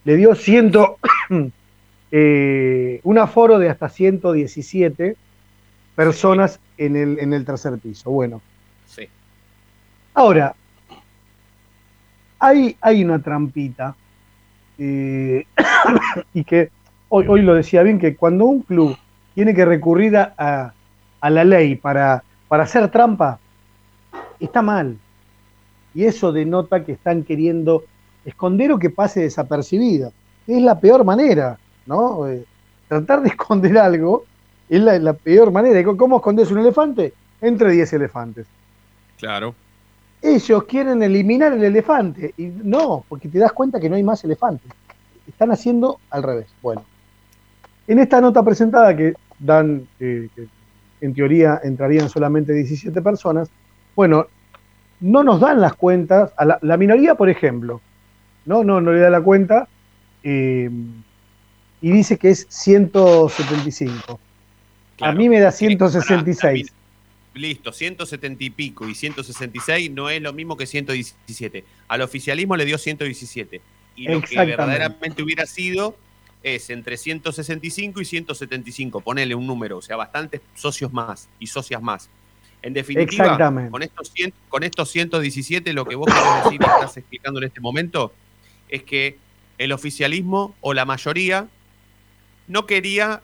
le 0.04 0.16
dio 0.16 0.34
ciento, 0.34 0.98
eh, 2.12 3.00
un 3.02 3.18
aforo 3.18 3.58
de 3.58 3.70
hasta 3.70 3.88
117 3.88 5.16
personas 5.94 6.60
en 6.78 6.96
el, 6.96 7.18
en 7.18 7.32
el 7.32 7.44
tercer 7.44 7.78
piso. 7.78 8.10
Bueno, 8.10 8.40
Sí. 8.86 9.08
Ahora, 10.14 10.54
hay, 12.38 12.76
hay 12.80 13.04
una 13.04 13.18
trampita, 13.20 13.96
eh, 14.78 15.46
y 16.34 16.44
que 16.44 16.70
hoy, 17.08 17.26
hoy 17.28 17.42
lo 17.42 17.54
decía 17.54 17.82
bien, 17.82 17.98
que 17.98 18.16
cuando 18.16 18.44
un 18.44 18.62
club 18.62 18.96
tiene 19.34 19.54
que 19.54 19.64
recurrir 19.64 20.16
a, 20.16 20.34
a- 20.36 20.72
a 21.20 21.30
la 21.30 21.42
ley 21.44 21.74
para, 21.76 22.22
para 22.48 22.64
hacer 22.64 22.90
trampa, 22.90 23.38
está 24.38 24.60
mal. 24.60 24.98
Y 25.94 26.04
eso 26.04 26.32
denota 26.32 26.84
que 26.84 26.92
están 26.92 27.22
queriendo 27.24 27.84
esconder 28.26 28.72
o 28.72 28.78
que 28.78 28.90
pase 28.90 29.20
desapercibido. 29.20 30.12
Es 30.46 30.60
la 30.60 30.78
peor 30.78 31.02
manera, 31.04 31.58
¿no? 31.86 32.28
Eh, 32.28 32.44
tratar 32.88 33.22
de 33.22 33.28
esconder 33.30 33.78
algo 33.78 34.24
es 34.76 34.82
la, 34.82 34.98
la 34.98 35.12
peor 35.12 35.50
manera. 35.52 35.78
¿Y 35.80 35.84
¿Cómo 35.84 36.16
escondes 36.16 36.50
un 36.50 36.58
elefante? 36.58 37.12
Entre 37.40 37.70
10 37.70 37.92
elefantes 37.94 38.46
Claro. 39.18 39.54
ellos 40.22 40.64
quieren 40.64 41.02
eliminar 41.02 41.52
el 41.52 41.64
elefante. 41.64 42.32
Y 42.36 42.46
no, 42.46 43.04
porque 43.08 43.28
te 43.28 43.38
das 43.38 43.52
cuenta 43.52 43.78
que 43.80 43.88
no 43.88 43.96
hay 43.96 44.02
más 44.02 44.24
elefantes. 44.24 44.70
Están 45.28 45.50
haciendo 45.52 45.98
al 46.10 46.22
revés. 46.22 46.46
Bueno, 46.62 46.84
en 47.86 47.98
esta 47.98 48.20
nota 48.20 48.42
presentada 48.42 48.96
que 48.96 49.14
dan, 49.38 49.86
eh, 50.00 50.28
que 50.34 50.46
en 51.00 51.14
teoría 51.14 51.60
entrarían 51.62 52.08
solamente 52.08 52.52
17 52.52 53.00
personas, 53.02 53.50
bueno, 53.94 54.26
no 55.00 55.22
nos 55.22 55.40
dan 55.40 55.60
las 55.60 55.74
cuentas, 55.74 56.32
a 56.36 56.44
la, 56.46 56.58
la 56.62 56.76
minoría, 56.78 57.14
por 57.14 57.28
ejemplo, 57.28 57.80
no, 58.46 58.64
no, 58.64 58.80
no 58.80 58.92
le 58.92 59.00
da 59.00 59.10
la 59.10 59.20
cuenta 59.20 59.68
eh, 60.22 60.70
y 61.82 61.90
dice 61.90 62.16
que 62.18 62.30
es 62.30 62.46
175. 62.48 64.18
A 65.00 65.12
mí 65.12 65.28
me 65.28 65.40
da 65.40 65.50
166. 65.50 66.72
Listo, 67.34 67.72
170 67.72 68.44
y 68.44 68.50
pico 68.50 68.88
y 68.88 68.94
166 68.94 69.90
no 69.90 70.08
es 70.08 70.22
lo 70.22 70.32
mismo 70.32 70.56
que 70.56 70.66
117. 70.66 71.64
Al 71.88 72.02
oficialismo 72.02 72.56
le 72.56 72.64
dio 72.64 72.78
117. 72.78 73.60
Y 73.96 74.08
lo 74.08 74.20
que 74.20 74.36
verdaderamente 74.36 75.22
hubiera 75.22 75.46
sido 75.46 75.96
es 76.42 76.70
entre 76.70 76.96
165 76.96 78.00
y 78.00 78.04
175. 78.04 79.00
Ponele 79.00 79.34
un 79.34 79.46
número, 79.46 79.78
o 79.78 79.82
sea, 79.82 79.96
bastantes 79.96 80.42
socios 80.54 80.92
más 80.92 81.28
y 81.40 81.48
socias 81.48 81.82
más. 81.82 82.08
En 82.62 82.72
definitiva, 82.72 83.36
con 83.70 83.82
estos, 83.82 84.10
100 84.10 84.32
con 84.48 84.62
estos 84.62 84.90
117, 84.90 85.72
lo 85.72 85.84
que 85.84 85.96
vos 85.96 86.06
querés 86.06 86.44
decir 86.44 86.60
y 86.60 86.64
estás 86.64 86.96
explicando 86.96 87.40
en 87.40 87.44
este 87.44 87.60
momento 87.60 88.12
es 88.68 88.84
que 88.84 89.18
el 89.58 89.72
oficialismo 89.72 90.54
o 90.60 90.72
la 90.72 90.84
mayoría 90.84 91.48
no 92.48 92.66
quería 92.66 93.22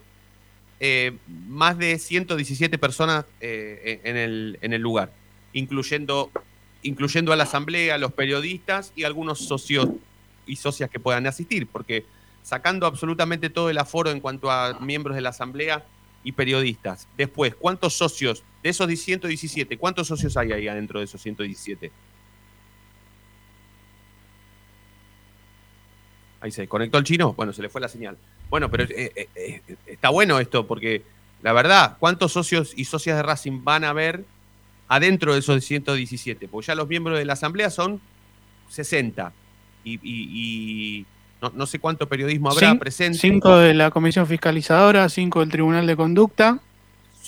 eh, 0.80 1.12
más 1.46 1.76
de 1.76 1.98
117 1.98 2.78
personas 2.78 3.26
eh, 3.40 4.00
en, 4.02 4.16
el, 4.16 4.58
en 4.62 4.72
el 4.72 4.80
lugar, 4.80 5.12
incluyendo, 5.52 6.30
incluyendo 6.82 7.32
a 7.32 7.36
la 7.36 7.44
asamblea, 7.44 7.96
a 7.96 7.98
los 7.98 8.12
periodistas 8.12 8.92
y 8.96 9.04
algunos 9.04 9.40
socios 9.40 9.90
y 10.46 10.56
socias 10.56 10.88
que 10.88 10.98
puedan 10.98 11.26
asistir, 11.26 11.66
porque 11.66 12.04
sacando 12.42 12.86
absolutamente 12.86 13.50
todo 13.50 13.68
el 13.68 13.78
aforo 13.78 14.10
en 14.10 14.20
cuanto 14.20 14.50
a 14.50 14.78
miembros 14.80 15.14
de 15.14 15.20
la 15.20 15.28
asamblea 15.28 15.84
y 16.24 16.32
periodistas. 16.32 17.06
Después, 17.16 17.54
¿cuántos 17.54 17.94
socios 17.94 18.42
de 18.62 18.70
esos 18.70 18.88
117, 18.88 19.76
cuántos 19.76 20.08
socios 20.08 20.36
hay 20.36 20.52
ahí 20.52 20.68
adentro 20.68 20.98
de 20.98 21.04
esos 21.04 21.20
117? 21.20 21.92
Ahí 26.40 26.50
se 26.50 26.66
conectó 26.68 26.98
el 26.98 27.04
chino. 27.04 27.32
Bueno, 27.34 27.52
se 27.52 27.62
le 27.62 27.68
fue 27.68 27.80
la 27.80 27.88
señal. 27.88 28.16
Bueno, 28.48 28.70
pero 28.70 28.84
eh, 28.84 29.12
eh, 29.14 29.28
eh, 29.34 29.60
está 29.86 30.08
bueno 30.10 30.38
esto 30.40 30.66
porque 30.66 31.02
la 31.42 31.52
verdad, 31.52 31.96
¿cuántos 31.98 32.32
socios 32.32 32.72
y 32.76 32.84
socias 32.84 33.16
de 33.16 33.22
Racing 33.22 33.62
van 33.64 33.84
a 33.84 33.92
ver 33.92 34.24
adentro 34.88 35.32
de 35.34 35.40
esos 35.40 35.64
117? 35.64 36.48
Porque 36.48 36.66
ya 36.68 36.74
los 36.74 36.88
miembros 36.88 37.18
de 37.18 37.24
la 37.24 37.34
asamblea 37.34 37.70
son 37.70 38.00
60. 38.68 39.32
Y, 39.84 39.94
y- 39.94 40.00
y 41.02 41.06
no, 41.40 41.52
no 41.54 41.66
sé 41.66 41.78
cuánto 41.78 42.06
periodismo 42.08 42.50
habrá 42.50 42.72
Cin- 42.72 42.78
presente. 42.78 43.18
Cinco 43.18 43.56
de 43.56 43.72
la 43.74 43.90
comisión 43.90 44.26
fiscalizadora, 44.26 45.08
cinco 45.08 45.40
del 45.40 45.48
Tribunal 45.50 45.86
de 45.86 45.96
Conducta, 45.96 46.58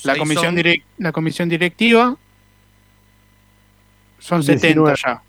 la 0.05 0.16
comisión, 0.16 0.57
la 0.98 1.12
comisión 1.12 1.48
directiva. 1.48 2.16
Son 4.18 4.42
70 4.42 4.66
19. 4.68 4.96
ya. 5.05 5.22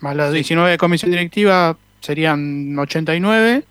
Más 0.00 0.16
la 0.16 0.30
19 0.30 0.70
de 0.70 0.78
comisión 0.78 1.10
directiva 1.10 1.76
serían 2.02 2.78
89 2.78 3.64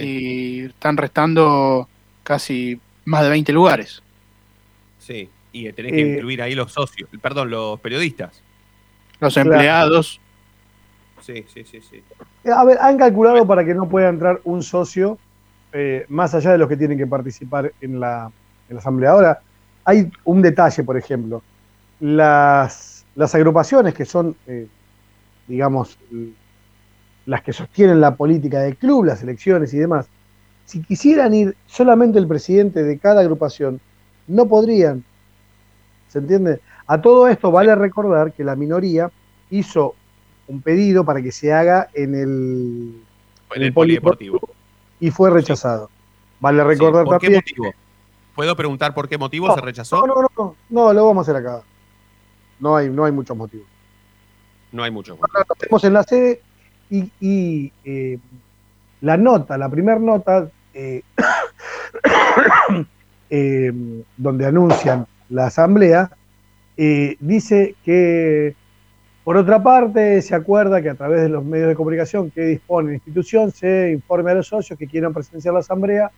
y 0.00 0.64
están 0.66 0.96
restando 0.96 1.88
casi 2.22 2.80
más 3.04 3.24
de 3.24 3.30
20 3.30 3.52
lugares. 3.52 4.02
Sí, 4.98 5.28
y 5.52 5.72
tenés 5.72 5.92
que 5.92 6.00
Eh, 6.00 6.14
incluir 6.14 6.40
ahí 6.40 6.54
los 6.54 6.72
socios, 6.72 7.10
perdón, 7.20 7.50
los 7.50 7.80
periodistas. 7.80 8.40
Los 9.20 9.36
empleados. 9.36 10.20
Sí, 11.20 11.44
sí, 11.52 11.64
sí, 11.64 11.80
sí. 11.80 12.02
A 12.50 12.64
ver, 12.64 12.78
han 12.80 12.96
calculado 12.98 13.46
para 13.46 13.64
que 13.64 13.74
no 13.74 13.88
pueda 13.88 14.08
entrar 14.08 14.40
un 14.44 14.62
socio 14.62 15.18
eh, 15.72 16.04
más 16.08 16.34
allá 16.34 16.52
de 16.52 16.58
los 16.58 16.68
que 16.68 16.76
tienen 16.76 16.98
que 16.98 17.06
participar 17.06 17.72
en 17.80 17.98
la, 18.00 18.30
en 18.68 18.74
la 18.76 18.80
asamblea. 18.80 19.10
Ahora, 19.10 19.40
hay 19.84 20.10
un 20.24 20.42
detalle, 20.42 20.82
por 20.84 20.96
ejemplo. 20.96 21.42
Las, 22.00 23.04
las 23.14 23.34
agrupaciones 23.34 23.94
que 23.94 24.04
son, 24.04 24.34
eh, 24.46 24.66
digamos, 25.46 25.98
las 27.26 27.42
que 27.42 27.52
sostienen 27.52 28.00
la 28.00 28.14
política 28.16 28.60
del 28.60 28.76
club, 28.76 29.04
las 29.04 29.22
elecciones 29.22 29.72
y 29.74 29.78
demás, 29.78 30.06
si 30.66 30.82
quisieran 30.82 31.34
ir 31.34 31.56
solamente 31.66 32.18
el 32.18 32.26
presidente 32.26 32.82
de 32.82 32.98
cada 32.98 33.20
agrupación, 33.20 33.80
no 34.26 34.46
podrían. 34.46 35.04
¿Se 36.08 36.18
entiende? 36.18 36.60
A 36.86 37.00
todo 37.00 37.28
esto 37.28 37.50
vale 37.50 37.74
recordar 37.74 38.32
que 38.32 38.44
la 38.44 38.56
minoría 38.56 39.10
hizo 39.50 39.94
un 40.48 40.60
pedido 40.60 41.04
para 41.04 41.22
que 41.22 41.32
se 41.32 41.52
haga 41.52 41.88
en 41.94 42.14
el, 42.14 43.02
En 43.54 43.62
el 43.62 43.72
polideportivo. 43.72 44.40
y 45.00 45.10
fue 45.10 45.30
rechazado. 45.30 45.90
Vale 46.40 46.62
Sí, 46.62 46.68
recordar 46.68 47.04
¿Por 47.04 47.18
qué 47.18 47.26
también. 47.28 47.42
motivo? 47.46 47.74
¿Puedo 48.34 48.56
preguntar 48.56 48.94
por 48.94 49.08
qué 49.08 49.18
motivo 49.18 49.48
No, 49.48 49.54
se 49.54 49.60
rechazó? 49.60 50.06
No, 50.06 50.14
no, 50.22 50.28
no, 50.36 50.56
no, 50.70 50.92
lo 50.92 51.06
vamos 51.06 51.28
a 51.28 51.30
hacer 51.30 51.46
acá. 51.46 51.62
No 52.58 52.76
hay, 52.76 52.88
no 52.88 53.04
hay 53.04 53.12
muchos 53.12 53.36
motivos. 53.36 53.66
No 54.72 54.82
hay 54.82 54.90
mucho. 54.90 55.14
Ahora 55.20 55.44
lo 55.48 55.54
hacemos 55.54 55.84
en 55.84 55.92
la 55.92 56.02
sede 56.02 56.40
y, 56.92 57.72
eh, 57.84 58.18
la 59.00 59.16
nota, 59.16 59.56
la 59.56 59.68
primera 59.68 59.98
nota, 59.98 60.48
eh, 60.74 61.02
eh, 63.30 63.72
donde 64.16 64.46
anuncian 64.46 65.06
la 65.30 65.46
asamblea, 65.46 66.10
eh, 66.76 67.16
dice 67.20 67.74
que, 67.84 68.54
por 69.24 69.36
otra 69.36 69.62
parte, 69.62 70.20
se 70.22 70.34
acuerda 70.34 70.82
que 70.82 70.90
a 70.90 70.94
través 70.94 71.22
de 71.22 71.28
los 71.28 71.44
medios 71.44 71.68
de 71.68 71.74
comunicación 71.74 72.30
que 72.30 72.42
dispone 72.42 72.88
la 72.88 72.94
institución 72.94 73.50
se 73.50 73.92
informe 73.92 74.30
a 74.30 74.34
los 74.34 74.48
socios 74.48 74.78
que 74.78 74.86
quieran 74.86 75.12
presenciar 75.12 75.54
la 75.54 75.60
asamblea 75.60 76.10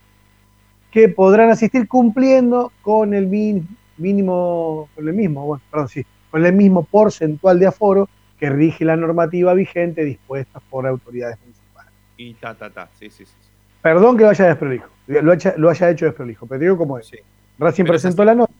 que 0.91 1.09
podrán 1.09 1.49
asistir 1.49 1.87
cumpliendo 1.87 2.71
con 2.81 3.13
el 3.13 3.27
mínimo, 3.27 4.87
con 4.95 5.07
el 5.07 5.13
mismo, 5.13 5.45
bueno, 5.45 5.61
perdón, 5.69 5.89
sí, 5.89 6.05
con 6.31 6.45
el 6.45 6.53
mismo 6.53 6.83
porcentual 6.83 7.59
de 7.59 7.67
aforo 7.67 8.09
que 8.39 8.49
rige 8.49 8.85
la 8.85 8.95
normativa 8.95 9.53
vigente 9.53 10.03
dispuesta 10.03 10.59
por 10.59 10.87
autoridades 10.87 11.37
municipales. 11.39 11.91
Y 12.17 12.33
ta, 12.35 12.53
ta, 12.53 12.69
ta. 12.69 12.89
Sí, 12.99 13.09
sí, 13.09 13.25
sí. 13.25 13.31
sí. 13.39 13.49
Perdón 13.81 14.17
que 14.17 14.23
lo 14.23 14.29
haya 14.29 14.45
desprolijo, 14.45 14.89
lo 15.07 15.31
haya, 15.31 15.53
lo 15.57 15.69
haya 15.69 15.89
hecho 15.89 16.05
desprolijo, 16.05 16.47
pero 16.47 16.59
digo 16.59 16.77
cómo 16.77 16.97
es. 16.97 17.11
Racing 17.57 17.83
Pero 17.83 17.93
presentó 17.93 18.25
la 18.25 18.35
nota. 18.35 18.53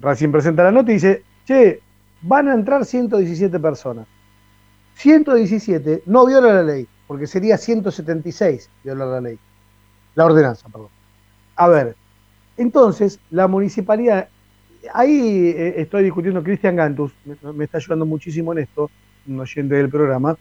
Racing 0.00 0.30
presenta 0.30 0.64
la 0.64 0.72
nota 0.72 0.90
y 0.90 0.94
dice, 0.94 1.24
che, 1.46 1.80
van 2.22 2.48
a 2.48 2.54
entrar 2.54 2.84
117 2.84 3.58
personas. 3.58 4.06
117 4.94 6.02
no 6.06 6.26
viola 6.26 6.52
la 6.52 6.62
ley, 6.62 6.86
porque 7.06 7.26
sería 7.26 7.56
176 7.56 8.68
violar 8.84 9.08
la 9.08 9.20
ley. 9.20 9.38
La 10.14 10.26
ordenanza, 10.26 10.68
perdón. 10.68 10.88
A 11.56 11.68
ver, 11.68 11.96
entonces 12.56 13.18
la 13.30 13.48
municipalidad, 13.48 14.28
ahí 14.92 15.48
eh, 15.56 15.74
estoy 15.78 16.04
discutiendo, 16.04 16.42
Cristian 16.42 16.76
Gantus 16.76 17.12
me, 17.24 17.52
me 17.52 17.64
está 17.64 17.78
ayudando 17.78 18.06
muchísimo 18.06 18.52
en 18.52 18.58
esto, 18.60 18.90
un 19.26 19.40
oyente 19.40 19.74
del 19.74 19.88
programa, 19.88 20.36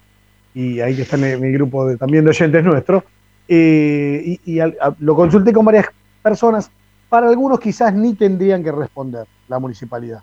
y 0.54 0.80
ahí 0.80 1.00
está 1.00 1.18
mi, 1.18 1.36
mi 1.38 1.52
grupo 1.52 1.86
de, 1.88 1.98
también 1.98 2.24
de 2.24 2.32
oyentes 2.32 2.64
nuestro, 2.64 3.04
eh, 3.48 4.22
y, 4.26 4.54
y 4.54 4.60
al- 4.60 4.78
a- 4.82 4.96
lo 5.00 5.16
consulté 5.16 5.52
con 5.54 5.66
varias 5.66 5.88
personas, 6.24 6.72
para 7.10 7.28
algunos 7.30 7.60
quizás 7.60 7.94
ni 7.94 8.14
tendrían 8.14 8.64
que 8.64 8.72
responder 8.72 9.26
la 9.48 9.60
municipalidad. 9.60 10.22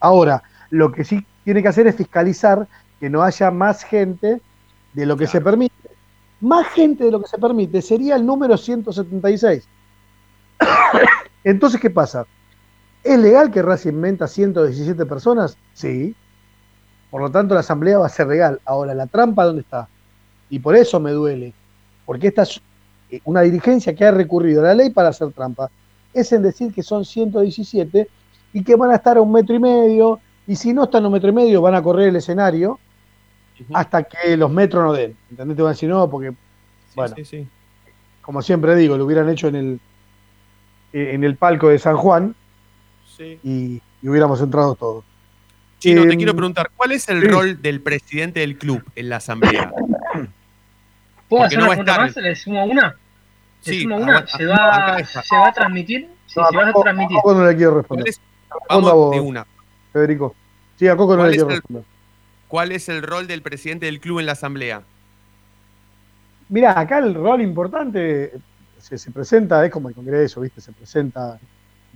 Ahora, 0.00 0.42
lo 0.70 0.92
que 0.92 1.04
sí 1.04 1.24
tiene 1.44 1.62
que 1.62 1.68
hacer 1.68 1.86
es 1.86 1.96
fiscalizar 1.96 2.66
que 3.00 3.08
no 3.08 3.22
haya 3.22 3.50
más 3.50 3.82
gente 3.84 4.40
de 4.92 5.06
lo 5.06 5.16
que 5.16 5.26
se 5.26 5.40
permite. 5.40 5.74
Más 6.40 6.66
gente 6.68 7.04
de 7.04 7.10
lo 7.10 7.22
que 7.22 7.28
se 7.28 7.38
permite 7.38 7.80
sería 7.80 8.16
el 8.16 8.26
número 8.26 8.56
176. 8.58 9.66
Entonces, 11.44 11.80
¿qué 11.80 11.88
pasa? 11.90 12.26
¿Es 13.06 13.18
legal 13.18 13.50
que 13.50 13.62
Racing 13.62 13.94
menta 13.94 14.26
117 14.26 15.06
personas? 15.06 15.56
Sí. 15.74 16.14
Por 17.10 17.20
lo 17.22 17.30
tanto, 17.30 17.54
la 17.54 17.60
asamblea 17.60 17.98
va 17.98 18.06
a 18.06 18.10
ser 18.10 18.26
legal. 18.26 18.60
Ahora, 18.64 18.94
¿la 18.94 19.06
trampa 19.06 19.44
dónde 19.44 19.62
está? 19.62 19.88
Y 20.50 20.58
por 20.58 20.74
eso 20.76 20.98
me 21.00 21.12
duele. 21.12 21.52
Porque 22.04 22.28
esta 22.28 22.42
es 22.42 22.60
eh, 23.10 23.20
una 23.24 23.42
dirigencia 23.42 23.94
que 23.94 24.04
ha 24.04 24.10
recurrido 24.10 24.60
a 24.62 24.68
la 24.68 24.74
ley 24.74 24.90
para 24.90 25.10
hacer 25.10 25.30
trampa. 25.32 25.70
Es 26.12 26.32
en 26.32 26.42
decir 26.42 26.72
que 26.72 26.82
son 26.82 27.04
117 27.04 28.08
y 28.52 28.64
que 28.64 28.74
van 28.76 28.90
a 28.90 28.96
estar 28.96 29.16
a 29.16 29.20
un 29.20 29.32
metro 29.32 29.54
y 29.54 29.60
medio. 29.60 30.18
Y 30.46 30.56
si 30.56 30.72
no 30.72 30.84
están 30.84 31.04
a 31.04 31.06
un 31.06 31.12
metro 31.12 31.28
y 31.28 31.32
medio, 31.32 31.62
van 31.62 31.74
a 31.74 31.82
correr 31.82 32.08
el 32.08 32.16
escenario 32.16 32.78
hasta 33.72 34.02
que 34.02 34.36
los 34.36 34.50
metros 34.50 34.84
no 34.84 34.92
den. 34.92 35.16
¿Entendés? 35.30 35.56
Te 35.56 35.62
van 35.62 35.70
a 35.70 35.72
decir, 35.74 35.88
no, 35.88 36.10
porque, 36.10 36.34
bueno, 36.94 37.14
Sí, 37.16 37.24
sí. 37.24 37.48
como 38.20 38.42
siempre 38.42 38.74
digo, 38.76 38.96
lo 38.96 39.04
hubieran 39.04 39.28
hecho 39.28 39.48
en 39.48 39.54
el, 39.56 39.80
en 40.92 41.24
el 41.24 41.36
palco 41.36 41.68
de 41.68 41.78
San 41.78 41.96
Juan 41.96 42.34
Sí. 43.16 43.38
y, 43.42 43.82
y 44.02 44.08
hubiéramos 44.08 44.40
entrado 44.40 44.74
todos. 44.74 45.04
Chino, 45.78 46.02
te 46.02 46.12
Em, 46.12 46.16
quiero 46.16 46.34
preguntar, 46.34 46.70
¿cuál 46.76 46.92
es 46.92 47.08
el 47.08 47.20
sí. 47.22 47.28
rol 47.28 47.60
del 47.62 47.80
presidente 47.80 48.40
del 48.40 48.56
club 48.58 48.82
en 48.94 49.08
la 49.08 49.16
asamblea? 49.16 49.72
¿Puedo 51.28 51.42
Porque 51.42 51.44
hacer 51.46 51.58
no 51.58 51.64
una 51.66 51.70
pregunta 51.74 51.98
más? 51.98 52.16
¿Le 52.16 52.34
sumo 52.36 52.64
una? 52.64 52.88
¿Le 53.64 53.72
Sí, 53.72 53.82
sumo 53.82 53.96
una? 53.96 54.26
¿Se 54.26 54.44
va. 54.46 54.98
¿Se 55.04 55.36
va 55.36 55.48
a 55.48 55.52
transmitir? 55.52 56.08
Sí, 56.26 56.38
No, 56.40 56.48
se 56.48 56.56
va 56.56 56.68
a 56.68 56.72
transmitir. 56.72 57.16
Coco 57.16 57.34
no 57.34 57.46
le 57.46 57.56
quiero 57.56 57.76
responder. 57.78 58.04
¿Cuál 58.04 58.08
es- 58.10 58.20
Responda 58.48 58.66
Vamos 58.68 58.92
vos, 58.92 59.10
de 59.14 59.20
una. 59.20 59.46
Federico. 59.92 60.34
Sí, 60.76 60.88
a 60.88 60.96
Coco 60.96 61.12
no 61.16 61.18
¿Cuál 61.22 61.30
le 61.30 61.36
es 61.36 61.42
quiero 61.42 61.48
el- 61.50 61.56
responder. 61.56 61.84
¿Cuál 62.48 62.72
es 62.72 62.88
el 62.88 63.02
rol 63.02 63.26
del 63.26 63.42
presidente 63.42 63.86
del 63.86 64.00
club 64.00 64.20
en 64.20 64.26
la 64.26 64.32
asamblea? 64.32 64.82
Mirá, 66.48 66.78
acá 66.78 66.98
el 66.98 67.12
rol 67.14 67.40
importante 67.42 68.32
se, 68.78 68.96
se 68.98 69.10
presenta, 69.10 69.64
es 69.66 69.72
como 69.72 69.88
el 69.88 69.94
Congreso, 69.96 70.40
¿viste? 70.40 70.60
Se 70.60 70.70
presenta 70.72 71.40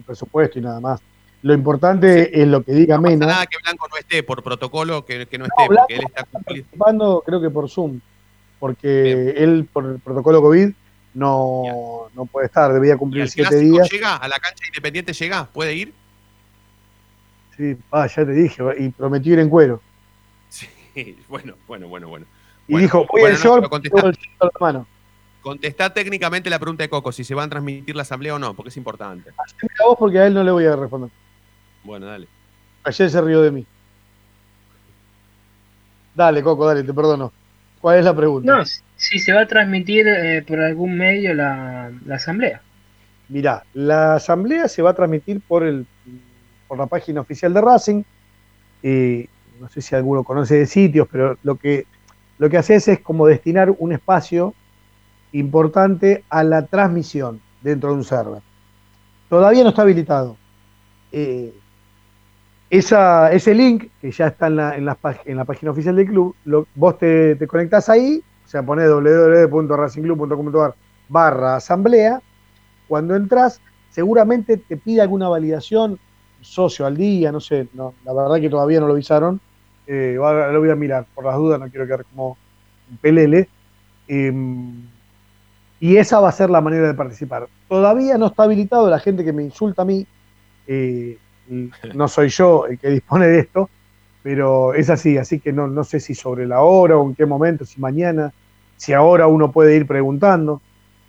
el 0.01 0.05
presupuesto 0.07 0.59
y 0.59 0.63
nada 0.63 0.81
más. 0.81 1.01
Lo 1.43 1.55
importante 1.55 2.39
es 2.43 2.47
lo 2.49 2.63
que 2.63 2.73
diga 2.73 2.97
No 2.97 3.03
pasa 3.05 3.13
Mena. 3.17 3.27
nada 3.27 3.47
que 3.47 3.57
Blanco 3.63 3.87
no 3.91 3.97
esté, 3.97 4.23
por 4.23 4.43
protocolo 4.43 5.05
que, 5.07 5.27
que 5.27 5.39
no 5.39 5.47
No, 5.47 5.49
esté, 5.65 5.75
porque 5.75 5.95
él 5.95 6.03
está 6.07 6.25
cumpliendo. 6.25 6.45
participando, 6.71 7.23
creo 7.25 7.41
que 7.41 7.51
por 7.51 7.71
Zoom, 7.71 8.01
porque 8.59 9.31
él 9.37 9.67
por 9.73 9.87
el 9.87 9.99
protocolo 10.01 10.43
COVID 10.43 10.71
no, 11.15 12.09
no 12.15 12.27
puede 12.27 12.47
estar, 12.47 12.73
debía 12.73 12.95
¿Y 12.95 12.99
cumplir 12.99 13.29
siete 13.29 13.57
días. 13.57 13.89
llega? 13.91 14.17
¿A 14.17 14.29
la 14.29 14.39
cancha 14.39 14.65
independiente 14.67 15.13
llega? 15.15 15.47
¿Puede 15.47 15.75
ir? 15.75 15.95
Sí, 17.57 17.77
ah, 17.91 18.07
ya 18.07 18.25
te 18.25 18.33
dije, 18.33 18.63
y 18.79 18.89
prometió 18.91 19.33
ir 19.35 19.39
en 19.39 19.49
cuero. 19.49 19.81
Sí, 20.49 20.69
bueno, 21.29 21.55
bueno, 21.67 21.89
bueno, 21.89 22.09
bueno. 22.09 22.27
Y 22.69 22.73
Bueno, 22.73 22.83
dijo, 22.85 22.99
voy 23.11 23.23
bueno, 23.23 23.27
al 23.29 23.33
no, 23.33 23.39
short, 23.69 23.73
a 24.41 24.45
la 24.45 24.51
mano. 24.61 24.87
Contestá 25.41 25.93
técnicamente 25.93 26.51
la 26.51 26.59
pregunta 26.59 26.83
de 26.83 26.89
Coco, 26.89 27.13
si 27.13 27.25
se 27.25 27.35
va 27.35 27.45
a 27.45 27.49
transmitir 27.49 27.97
la 27.97 28.03
asamblea 28.03 28.35
o 28.35 28.39
no, 28.39 28.55
porque 28.55 28.69
es 28.69 28.77
importante. 28.77 29.31
Mira 29.63 29.85
vos 29.87 29.97
porque 29.99 30.19
a 30.19 30.27
él 30.27 30.35
no 30.35 30.43
le 30.43 30.51
voy 30.51 30.67
a 30.67 30.77
responder. 30.77 31.11
Bueno, 31.85 32.07
dale. 32.07 32.29
Ayer 32.85 33.11
se 33.11 33.21
rió 33.21 33.43
de 33.43 33.51
mí. 33.51 33.67
Dale, 36.15 36.43
Coco, 36.43 36.67
dale, 36.67 36.83
te 36.83 36.93
perdono. 36.93 37.33
¿Cuál 37.81 37.99
es 37.99 38.05
la 38.05 38.15
pregunta? 38.15 38.57
No, 38.57 38.65
si 38.97 39.19
se 39.19 39.33
va 39.33 39.43
a 39.43 39.47
transmitir 39.47 40.07
eh, 40.07 40.43
por 40.47 40.61
algún 40.61 40.97
medio 40.97 41.33
la, 41.33 41.91
la 42.05 42.17
asamblea. 42.17 42.61
Mirá, 43.29 43.65
la 43.73 44.17
asamblea 44.17 44.69
se 44.69 44.83
va 44.83 44.91
a 44.91 44.95
transmitir 44.95 45.41
por 45.41 45.63
el 45.63 45.87
por 46.71 46.79
la 46.79 46.87
página 46.87 47.21
oficial 47.21 47.53
de 47.53 47.61
Racing. 47.61 48.05
Eh, 48.85 49.27
no 49.59 49.69
sé 49.69 49.83
si 49.83 49.97
alguno 49.97 50.23
conoce 50.23 50.55
de 50.55 50.67
sitios, 50.67 51.09
pero 51.11 51.37
lo 51.43 51.57
que, 51.57 51.85
lo 52.39 52.49
que 52.49 52.59
haces 52.59 52.87
es 52.87 53.01
como 53.01 53.27
destinar 53.27 53.75
un 53.77 53.91
espacio 53.91 54.55
importante 55.33 56.25
a 56.29 56.43
la 56.45 56.67
transmisión 56.67 57.41
dentro 57.63 57.91
de 57.91 57.97
un 57.97 58.05
server. 58.05 58.43
Todavía 59.29 59.63
no 59.63 59.71
está 59.71 59.83
habilitado. 59.83 60.37
Eh, 61.13 61.53
ese 62.71 63.55
link, 63.55 63.89
que 64.01 64.13
ya 64.13 64.29
está 64.29 64.47
en 64.47 64.57
la, 64.57 64.77
en 64.77 64.85
la, 64.85 64.97
en 65.25 65.37
la 65.37 65.45
página 65.45 65.73
oficial 65.73 65.97
del 65.97 66.07
club, 66.07 66.37
vos 66.75 66.99
te, 66.99 67.35
te 67.35 67.47
conectás 67.47 67.89
ahí, 67.89 68.23
o 68.45 68.49
sea, 68.49 68.63
ponés 68.63 68.89
www.racingclub.com.ar 68.89 70.75
barra 71.09 71.57
asamblea, 71.57 72.23
cuando 72.87 73.17
entras, 73.17 73.61
seguramente 73.91 74.57
te 74.57 74.77
pide 74.77 75.01
alguna 75.01 75.29
validación, 75.29 75.99
socio 76.41 76.87
al 76.87 76.97
día, 76.97 77.33
no 77.33 77.41
sé, 77.41 77.69
no, 77.75 77.95
la 78.05 78.13
verdad 78.13 78.41
que 78.41 78.49
todavía 78.49 78.81
no 78.81 78.87
lo 78.87 78.93
avisaron, 78.93 79.41
eh, 79.87 80.15
lo 80.17 80.61
voy 80.61 80.71
a 80.71 80.77
mirar, 80.77 81.07
por 81.15 81.25
las 81.25 81.37
dudas 81.37 81.59
no 81.59 81.69
quiero 81.69 81.87
quedar 81.87 82.05
como 82.05 82.39
un 82.89 82.97
pelele, 82.99 83.49
em, 84.07 84.89
y 85.81 85.97
esa 85.97 86.21
va 86.21 86.29
a 86.29 86.33
ser 86.33 86.51
la 86.51 86.61
manera 86.61 86.87
de 86.87 86.95
participar. 86.95 87.49
Todavía 87.69 88.19
no 88.19 88.27
está 88.27 88.43
habilitado 88.45 88.89
la 88.91 89.01
gente 89.01 89.25
que 89.25 89.33
me 89.33 89.43
insulta 89.43 89.83
a 89.83 89.85
mí, 89.87 90.07
eh, 90.67 91.17
no 91.95 92.07
soy 92.07 92.29
yo 92.29 92.67
el 92.67 92.79
que 92.79 92.91
dispone 92.91 93.27
de 93.27 93.41
esto, 93.41 93.69
pero 94.23 94.75
es 94.75 94.91
así, 94.91 95.17
así 95.19 95.41
que 95.41 95.53
no, 95.53 95.67
no 95.67 95.83
sé 95.83 95.99
si 95.99 96.15
sobre 96.15 96.47
la 96.47 96.61
hora 96.61 96.97
o 96.97 97.09
en 97.09 97.15
qué 97.15 97.27
momento, 97.27 97.65
si 97.65 97.81
mañana, 97.81 98.33
si 98.77 98.93
ahora 98.93 99.27
uno 99.27 99.51
puede 99.51 99.75
ir 99.77 99.87
preguntando. 99.87 100.61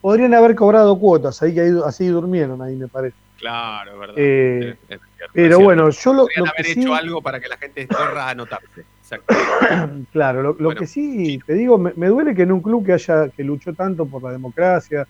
Podrían 0.02 0.34
haber 0.34 0.56
cobrado 0.56 0.98
cuotas, 0.98 1.42
ahí 1.44 1.54
que 1.54 1.62
ahí- 1.62 1.80
así 1.86 2.08
durmieron 2.08 2.62
ahí 2.62 2.76
me 2.76 2.88
parece. 2.88 3.16
Claro, 3.38 4.00
verdad. 4.00 4.16
Eh, 4.18 4.76
Es- 4.90 5.00
pero 5.34 5.60
bueno, 5.60 5.90
yo 5.92 6.14
lo, 6.14 6.24
Podrían 6.24 6.46
lo 6.46 6.52
haber 6.52 6.66
que 6.66 6.72
hecho 6.72 6.82
sí- 6.82 6.94
algo 6.94 7.22
para 7.22 7.40
que 7.40 7.48
la 7.48 7.58
gente 7.58 7.88
corra 7.88 8.26
a 8.26 8.30
anotarse. 8.32 8.84
Exacto. 9.12 9.36
Claro, 10.12 10.42
lo, 10.42 10.54
lo 10.60 10.70
que 10.76 10.88
sí 10.88 11.40
te 11.46 11.54
digo, 11.54 11.78
me, 11.78 11.94
me 11.96 12.08
duele 12.08 12.34
que 12.36 12.44
en 12.44 12.52
un 12.52 12.62
club 12.62 12.86
que 12.86 12.94
haya 12.94 13.30
que 13.30 13.44
luchó 13.44 13.74
tanto 13.74 14.06
por 14.06 14.24
la 14.24 14.32
democracia 14.32 15.08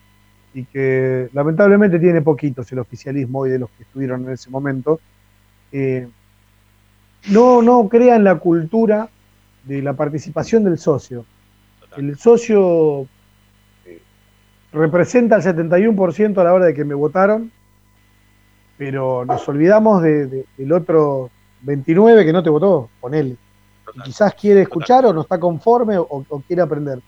y 0.54 0.66
que 0.66 1.30
lamentablemente 1.34 2.00
tiene 2.00 2.22
poquitos 2.22 2.72
el 2.72 2.80
oficialismo 2.80 3.40
hoy 3.40 3.52
de 3.52 3.60
los 3.60 3.70
que 3.72 3.84
estuvieron 3.84 4.24
en 4.26 4.32
ese 4.32 4.50
momento, 4.50 5.00
eh, 5.72 6.08
no, 7.30 7.62
no 7.62 7.88
crean 7.88 8.24
la 8.24 8.36
cultura 8.36 9.10
de 9.64 9.82
la 9.82 9.94
participación 9.94 10.64
del 10.64 10.78
socio. 10.78 11.26
El 11.98 12.18
socio 12.18 13.04
eh, 13.86 14.02
representa 14.74 15.36
el 15.38 15.42
71% 15.44 16.38
a 16.40 16.44
la 16.44 16.54
hora 16.54 16.66
de 16.66 16.74
que 16.74 16.84
me 16.86 16.96
votaron, 16.96 17.52
pero 18.78 19.24
nos 19.26 19.48
olvidamos 19.48 20.02
de- 20.02 20.26
de- 20.28 20.46
del 20.58 20.72
otro 20.74 21.30
29 21.62 22.26
que 22.26 22.34
no 22.34 22.42
te 22.44 22.50
votó, 22.50 22.90
con 23.00 23.14
Y 23.96 24.02
quizás 24.02 24.34
quiere 24.36 24.62
escuchar 24.62 25.06
o 25.06 25.14
no 25.14 25.22
está 25.22 25.40
conforme 25.40 25.98
o, 25.98 26.08
o 26.10 26.40
quiere 26.42 26.62
aprender. 26.62 27.00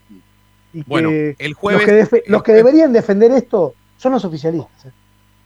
Y 0.74 0.80
que 0.80 0.89
Bueno, 0.89 1.10
el 1.12 1.54
jueves- 1.54 1.88
los 1.88 2.10
que, 2.10 2.24
los 2.28 2.43
que 2.43 2.52
deberían 2.54 2.91
defender 2.93 3.32
esto 3.32 3.74
son 3.98 4.13
los 4.13 4.26
oficialistas. 4.26 4.86
¿eh? 4.86 4.91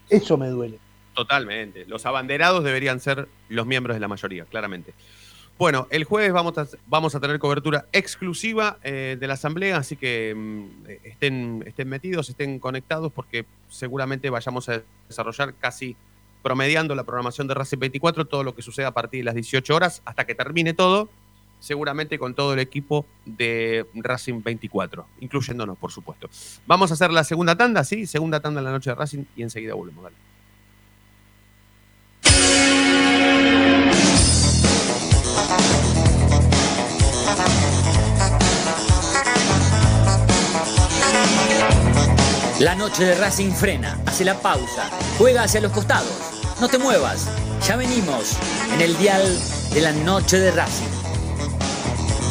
Eso 0.10 0.38
me 0.38 0.48
duele. 0.50 0.80
Totalmente. 1.14 1.86
Los 1.86 2.06
abanderados 2.06 2.64
deberían 2.64 3.00
ser 3.00 3.28
los 3.50 3.66
miembros 3.66 3.96
de 3.96 4.00
la 4.00 4.08
mayoría, 4.08 4.46
claramente. 4.46 4.94
Bueno, 5.58 5.88
el 5.90 6.04
jueves 6.04 6.32
vamos 6.32 6.56
a, 6.60 6.68
vamos 6.86 7.16
a 7.16 7.20
tener 7.20 7.40
cobertura 7.40 7.86
exclusiva 7.92 8.78
eh, 8.84 9.18
de 9.20 9.28
la 9.28 9.34
asamblea, 9.34 9.78
así 9.78 9.96
que 9.96 10.34
mm, 10.36 10.66
estén, 11.04 11.64
estén 11.66 11.90
metidos, 11.90 12.30
estén 12.30 12.60
conectados, 12.60 13.12
porque 13.12 13.46
seguramente 13.68 14.30
vayamos 14.30 14.70
a 14.70 14.84
desarrollar 15.10 15.56
casi 15.56 15.96
promediando 16.44 16.94
la 16.94 17.04
programación 17.04 17.48
de 17.48 17.56
Racing 17.56 17.80
24, 17.80 18.26
todo 18.26 18.44
lo 18.44 18.54
que 18.54 18.62
suceda 18.62 18.90
a 18.90 18.94
partir 18.94 19.22
de 19.22 19.26
las 19.26 19.34
18 19.34 19.76
horas 19.76 20.04
hasta 20.06 20.26
que 20.28 20.36
termine 20.36 20.74
todo, 20.76 21.10
seguramente 21.60 22.20
con 22.20 22.34
todo 22.34 22.54
el 22.54 22.60
equipo 22.60 23.06
de 23.26 23.86
Racing 23.96 24.42
24, 24.44 25.06
incluyéndonos, 25.22 25.78
por 25.78 25.92
supuesto. 25.92 26.30
Vamos 26.66 26.92
a 26.92 26.94
hacer 26.94 27.12
la 27.12 27.24
segunda 27.24 27.56
tanda, 27.56 27.84
¿sí? 27.84 28.06
Segunda 28.06 28.40
tanda 28.40 28.60
en 28.60 28.66
la 28.66 28.72
noche 28.72 28.90
de 28.90 28.96
Racing 28.96 29.24
y 29.36 29.44
enseguida 29.44 29.74
volvemos. 29.74 30.04
Dale. 30.04 30.16
La 42.60 42.74
noche 42.74 43.06
de 43.06 43.14
Racing 43.14 43.52
frena, 43.52 44.00
hace 44.08 44.26
la 44.26 44.42
pausa, 44.42 44.90
juega 45.20 45.44
hacia 45.44 45.62
los 45.62 45.72
costados. 45.72 46.12
No 46.60 46.68
te 46.68 46.80
muevas, 46.80 47.30
ya 47.68 47.76
venimos 47.76 48.36
en 48.74 48.82
el 48.82 48.98
dial 48.98 49.24
de 49.74 49.82
la 49.82 49.92
noche 49.92 50.40
de 50.40 50.50
Racing. 50.50 51.07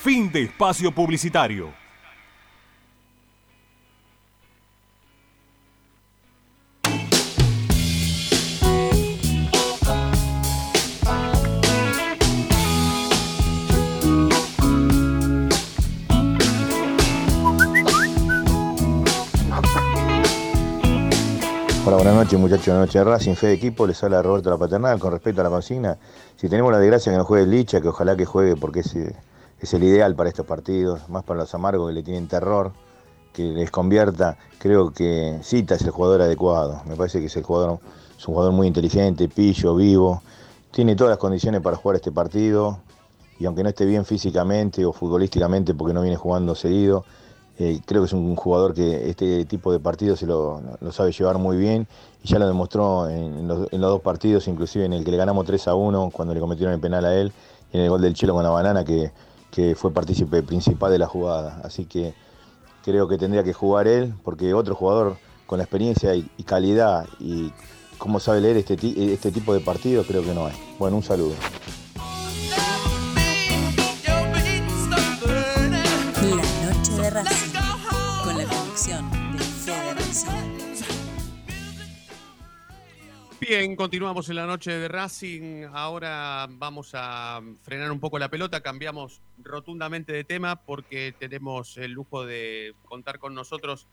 Fin 0.00 0.30
de 0.30 0.44
espacio 0.44 0.92
publicitario. 0.92 1.72
Hola, 21.84 21.96
buenas 21.96 22.14
noches 22.14 22.38
muchachos, 22.38 22.66
buenas 22.66 22.86
noches 22.86 23.04
Racing, 23.04 23.34
fe 23.34 23.48
de 23.48 23.54
equipo, 23.54 23.84
les 23.84 24.00
habla 24.04 24.22
Roberto 24.22 24.48
La 24.48 24.58
Paternal 24.58 25.00
con 25.00 25.10
respecto 25.10 25.40
a 25.40 25.44
la 25.44 25.50
consigna. 25.50 25.98
Si 26.36 26.48
tenemos 26.48 26.70
la 26.70 26.78
desgracia 26.78 27.10
que 27.10 27.18
no 27.18 27.24
juegue 27.24 27.48
Licha, 27.48 27.80
que 27.80 27.88
ojalá 27.88 28.16
que 28.16 28.26
juegue 28.26 28.54
porque 28.54 28.80
es, 28.80 28.94
eh, 28.94 29.16
es 29.60 29.74
el 29.74 29.82
ideal 29.84 30.14
para 30.14 30.28
estos 30.28 30.46
partidos, 30.46 31.08
más 31.08 31.24
para 31.24 31.40
los 31.40 31.54
amargos 31.54 31.88
que 31.88 31.94
le 31.94 32.02
tienen 32.02 32.28
terror, 32.28 32.72
que 33.32 33.42
les 33.42 33.70
convierta, 33.70 34.36
creo 34.58 34.92
que 34.92 35.38
Cita 35.42 35.74
es 35.74 35.82
el 35.82 35.90
jugador 35.90 36.22
adecuado, 36.22 36.82
me 36.86 36.96
parece 36.96 37.20
que 37.20 37.26
es 37.26 37.36
el 37.36 37.42
jugador, 37.42 37.78
es 38.16 38.26
un 38.26 38.34
jugador 38.34 38.52
muy 38.52 38.66
inteligente, 38.66 39.28
pillo, 39.28 39.74
vivo, 39.74 40.22
tiene 40.70 40.96
todas 40.96 41.10
las 41.10 41.18
condiciones 41.18 41.60
para 41.60 41.76
jugar 41.76 41.96
este 41.96 42.12
partido 42.12 42.78
y 43.38 43.46
aunque 43.46 43.62
no 43.62 43.68
esté 43.68 43.84
bien 43.84 44.04
físicamente 44.04 44.84
o 44.84 44.92
futbolísticamente 44.92 45.74
porque 45.74 45.94
no 45.94 46.02
viene 46.02 46.16
jugando 46.16 46.54
seguido, 46.54 47.04
eh, 47.58 47.80
creo 47.84 48.02
que 48.02 48.06
es 48.06 48.12
un 48.12 48.36
jugador 48.36 48.74
que 48.74 49.08
este 49.10 49.44
tipo 49.44 49.72
de 49.72 49.80
partidos 49.80 50.20
se 50.20 50.26
lo, 50.26 50.60
sabe 50.92 51.10
llevar 51.10 51.38
muy 51.38 51.56
bien 51.56 51.88
y 52.22 52.28
ya 52.28 52.38
lo 52.38 52.46
demostró 52.46 53.08
en 53.08 53.48
los, 53.48 53.72
en 53.72 53.80
los 53.80 53.90
dos 53.90 54.00
partidos, 54.00 54.46
inclusive 54.46 54.84
en 54.84 54.92
el 54.92 55.04
que 55.04 55.10
le 55.10 55.16
ganamos 55.16 55.44
3 55.46 55.68
a 55.68 55.74
1 55.74 56.10
cuando 56.12 56.34
le 56.34 56.40
cometieron 56.40 56.74
el 56.74 56.80
penal 56.80 57.04
a 57.04 57.14
él 57.14 57.32
y 57.72 57.76
en 57.76 57.82
el 57.84 57.90
gol 57.90 58.00
del 58.00 58.14
Chelo 58.14 58.34
con 58.34 58.44
la 58.44 58.50
banana 58.50 58.84
que, 58.84 59.10
que 59.50 59.74
fue 59.74 59.92
partícipe 59.92 60.42
principal 60.42 60.90
de 60.90 60.98
la 60.98 61.06
jugada. 61.06 61.60
Así 61.64 61.84
que 61.84 62.14
creo 62.84 63.08
que 63.08 63.18
tendría 63.18 63.44
que 63.44 63.52
jugar 63.52 63.86
él 63.88 64.14
porque 64.24 64.54
otro 64.54 64.74
jugador 64.74 65.16
con 65.46 65.58
la 65.58 65.64
experiencia 65.64 66.14
y, 66.14 66.24
calidad 66.44 67.06
y 67.18 67.52
cómo 67.96 68.20
sabe 68.20 68.40
leer 68.40 68.58
este, 68.58 68.74
este 69.12 69.32
tipo 69.32 69.54
de 69.54 69.60
partidos 69.60 70.06
creo 70.06 70.22
que 70.22 70.34
no 70.34 70.46
hay. 70.46 70.54
Bueno, 70.78 70.96
un 70.96 71.02
saludo. 71.02 71.34
La 76.20 76.36
noche 76.36 76.92
de 76.92 77.10
con 78.24 78.36
la 78.36 78.44
conducción 78.44 79.07
Bien, 83.48 83.76
continuamos 83.76 84.28
en 84.28 84.36
la 84.36 84.44
noche 84.44 84.70
de 84.72 84.88
Racing. 84.88 85.68
Ahora 85.72 86.46
vamos 86.50 86.90
a 86.92 87.40
frenar 87.62 87.90
un 87.90 87.98
poco 87.98 88.18
la 88.18 88.28
pelota. 88.28 88.60
Cambiamos 88.60 89.22
rotundamente 89.42 90.12
de 90.12 90.22
tema 90.22 90.56
porque 90.56 91.14
tenemos 91.18 91.78
el 91.78 91.92
lujo 91.92 92.26
de 92.26 92.74
contar 92.84 93.18
con 93.18 93.34
nosotros 93.34 93.86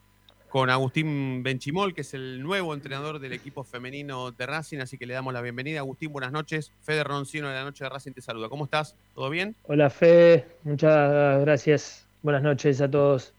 con 0.50 0.68
Agustín 0.68 1.42
Benchimol, 1.42 1.94
que 1.94 2.02
es 2.02 2.12
el 2.12 2.42
nuevo 2.42 2.74
entrenador 2.74 3.18
del 3.18 3.32
equipo 3.32 3.64
femenino 3.64 4.30
de 4.30 4.44
Racing. 4.44 4.80
Así 4.80 4.98
que 4.98 5.06
le 5.06 5.14
damos 5.14 5.32
la 5.32 5.40
bienvenida. 5.40 5.78
Agustín, 5.78 6.12
buenas 6.12 6.32
noches. 6.32 6.70
Fede 6.82 7.02
Roncino 7.02 7.48
de 7.48 7.54
la 7.54 7.64
noche 7.64 7.82
de 7.82 7.88
Racing 7.88 8.12
te 8.12 8.20
saluda. 8.20 8.50
¿Cómo 8.50 8.66
estás? 8.66 8.94
¿Todo 9.14 9.30
bien? 9.30 9.56
Hola 9.62 9.88
Fede, 9.88 10.46
muchas 10.64 11.40
gracias. 11.40 12.06
Buenas 12.20 12.42
noches 12.42 12.82
a 12.82 12.90
todos. 12.90 13.32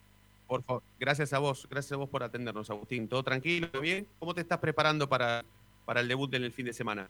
Por 0.48 0.64
favor, 0.64 0.82
gracias 1.00 1.34
a 1.34 1.40
vos, 1.40 1.68
gracias 1.70 1.92
a 1.92 1.98
vos 1.98 2.10
por 2.10 2.24
atendernos, 2.24 2.72
Agustín. 2.72 3.08
¿Todo 3.08 3.22
tranquilo? 3.22 3.68
¿Bien? 3.82 4.08
¿Cómo 4.18 4.34
te 4.34 4.42
estás 4.42 4.60
preparando 4.60 5.10
para, 5.10 5.44
para 5.88 6.02
el 6.02 6.08
debut 6.10 6.30
del 6.30 6.52
fin 6.52 6.66
de 6.66 6.74
semana? 6.74 7.10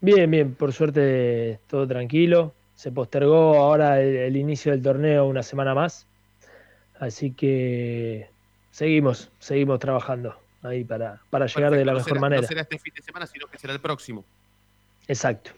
Bien, 0.00 0.30
bien, 0.30 0.54
por 0.54 0.72
suerte 0.72 1.58
todo 1.66 1.84
tranquilo. 1.86 2.54
Se 2.76 2.92
postergó 2.92 3.56
ahora 3.60 4.00
el, 4.00 4.14
el 4.16 4.36
inicio 4.36 4.70
del 4.70 4.82
torneo 4.82 5.26
una 5.26 5.42
semana 5.42 5.74
más. 5.74 6.06
Así 7.00 7.32
que 7.32 8.30
seguimos, 8.70 9.30
seguimos 9.40 9.80
trabajando 9.80 10.38
ahí 10.62 10.84
para, 10.84 11.20
para 11.28 11.46
llegar 11.46 11.72
de 11.72 11.84
la 11.84 11.92
no 11.92 11.98
mejor 11.98 12.10
será, 12.10 12.20
manera. 12.20 12.42
No 12.42 12.48
será 12.48 12.60
este 12.60 12.78
fin 12.78 12.94
de 12.94 13.02
semana, 13.02 13.26
sino 13.26 13.48
que 13.48 13.58
será 13.58 13.72
el 13.72 13.80
próximo. 13.80 14.24
Exacto, 15.08 15.50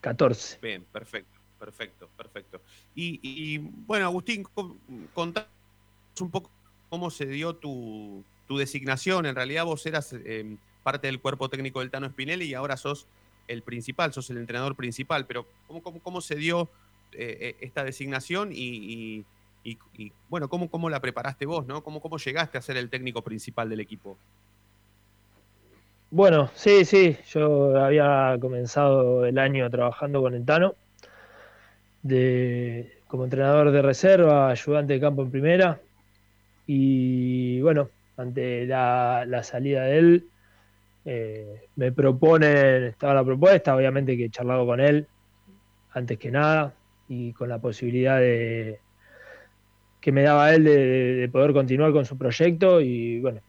14. 0.00 0.58
Bien, 0.60 0.84
perfecto, 0.92 1.38
perfecto, 1.60 2.08
perfecto. 2.16 2.60
Y, 2.96 3.20
y, 3.22 3.58
bueno, 3.58 4.06
Agustín, 4.06 4.42
con- 4.52 4.78
contanos 5.14 5.48
un 6.20 6.30
poco 6.30 6.50
cómo 6.88 7.08
se 7.08 7.26
dio 7.26 7.54
tu, 7.54 8.24
tu 8.48 8.58
designación. 8.58 9.26
En 9.26 9.36
realidad 9.36 9.64
vos 9.64 9.86
eras 9.86 10.12
eh, 10.12 10.56
parte 10.82 11.06
del 11.06 11.20
cuerpo 11.20 11.48
técnico 11.48 11.80
del 11.80 11.90
Tano 11.90 12.08
Spinelli 12.08 12.46
y 12.46 12.54
ahora 12.54 12.76
sos 12.76 13.06
el 13.48 13.62
principal, 13.62 14.12
sos 14.12 14.30
el 14.30 14.38
entrenador 14.38 14.76
principal. 14.76 15.26
Pero 15.26 15.46
¿cómo, 15.66 15.82
cómo, 15.82 16.00
cómo 16.00 16.20
se 16.20 16.36
dio 16.36 16.68
eh, 17.12 17.38
eh, 17.40 17.56
esta 17.60 17.84
designación 17.84 18.50
y, 18.52 19.24
bueno, 20.28 20.48
¿cómo, 20.48 20.70
cómo 20.70 20.88
la 20.90 21.00
preparaste 21.00 21.46
vos? 21.46 21.66
¿no? 21.66 21.82
¿Cómo, 21.82 22.00
¿Cómo 22.00 22.18
llegaste 22.18 22.58
a 22.58 22.62
ser 22.62 22.76
el 22.76 22.88
técnico 22.88 23.22
principal 23.22 23.68
del 23.68 23.80
equipo? 23.80 24.16
Bueno, 26.10 26.50
sí, 26.54 26.84
sí, 26.84 27.16
yo 27.30 27.74
había 27.82 28.36
comenzado 28.38 29.24
el 29.24 29.38
año 29.38 29.70
trabajando 29.70 30.20
con 30.20 30.34
el 30.34 30.44
Tano, 30.44 30.74
como 33.06 33.24
entrenador 33.24 33.70
de 33.70 33.80
reserva, 33.80 34.50
ayudante 34.50 34.92
de 34.92 35.00
campo 35.00 35.22
en 35.22 35.30
primera, 35.30 35.80
y 36.66 37.62
bueno, 37.62 37.88
ante 38.18 38.66
la, 38.66 39.24
la 39.26 39.42
salida 39.42 39.84
de 39.84 39.98
él, 39.98 40.26
eh, 41.04 41.68
me 41.76 41.92
proponen, 41.92 42.84
estaba 42.84 43.14
la 43.14 43.24
propuesta, 43.24 43.74
obviamente 43.76 44.16
que 44.16 44.26
he 44.26 44.30
charlado 44.30 44.66
con 44.66 44.80
él, 44.80 45.06
antes 45.92 46.18
que 46.18 46.30
nada, 46.30 46.74
y 47.08 47.32
con 47.32 47.48
la 47.48 47.58
posibilidad 47.60 48.18
de 48.20 48.78
que 50.00 50.10
me 50.12 50.22
daba 50.22 50.52
él 50.54 50.64
de, 50.64 50.76
de- 50.76 51.14
de 51.14 51.28
poder 51.28 51.52
continuar 51.52 51.92
con 51.92 52.04
su 52.04 52.16
proyecto, 52.18 52.80
y 52.80 53.20
bueno, 53.20 53.40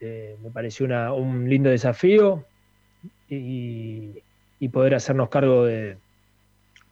eh, 0.00 0.36
me 0.42 0.50
pareció 0.50 0.86
una- 0.86 1.12
un 1.12 1.48
lindo 1.48 1.70
desafío 1.70 2.44
y, 3.28 4.22
poder 4.72 4.94
hacernos 4.94 5.28
cargo 5.28 5.64
de- 5.64 5.96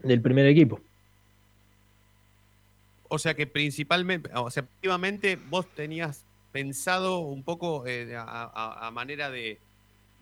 del 0.03 0.21
primer 0.23 0.47
equipo. 0.47 0.81
O 3.09 3.19
sea 3.19 3.35
que 3.35 3.47
principalmente, 3.47 4.31
o 4.35 4.51
sea, 4.51 4.65
vos 5.51 5.67
tenías 5.75 6.25
pensado 6.53 7.19
un 7.19 7.43
poco 7.43 7.87
eh, 7.87 8.15
a 8.17 8.91
manera 8.93 9.31
de, 9.31 9.59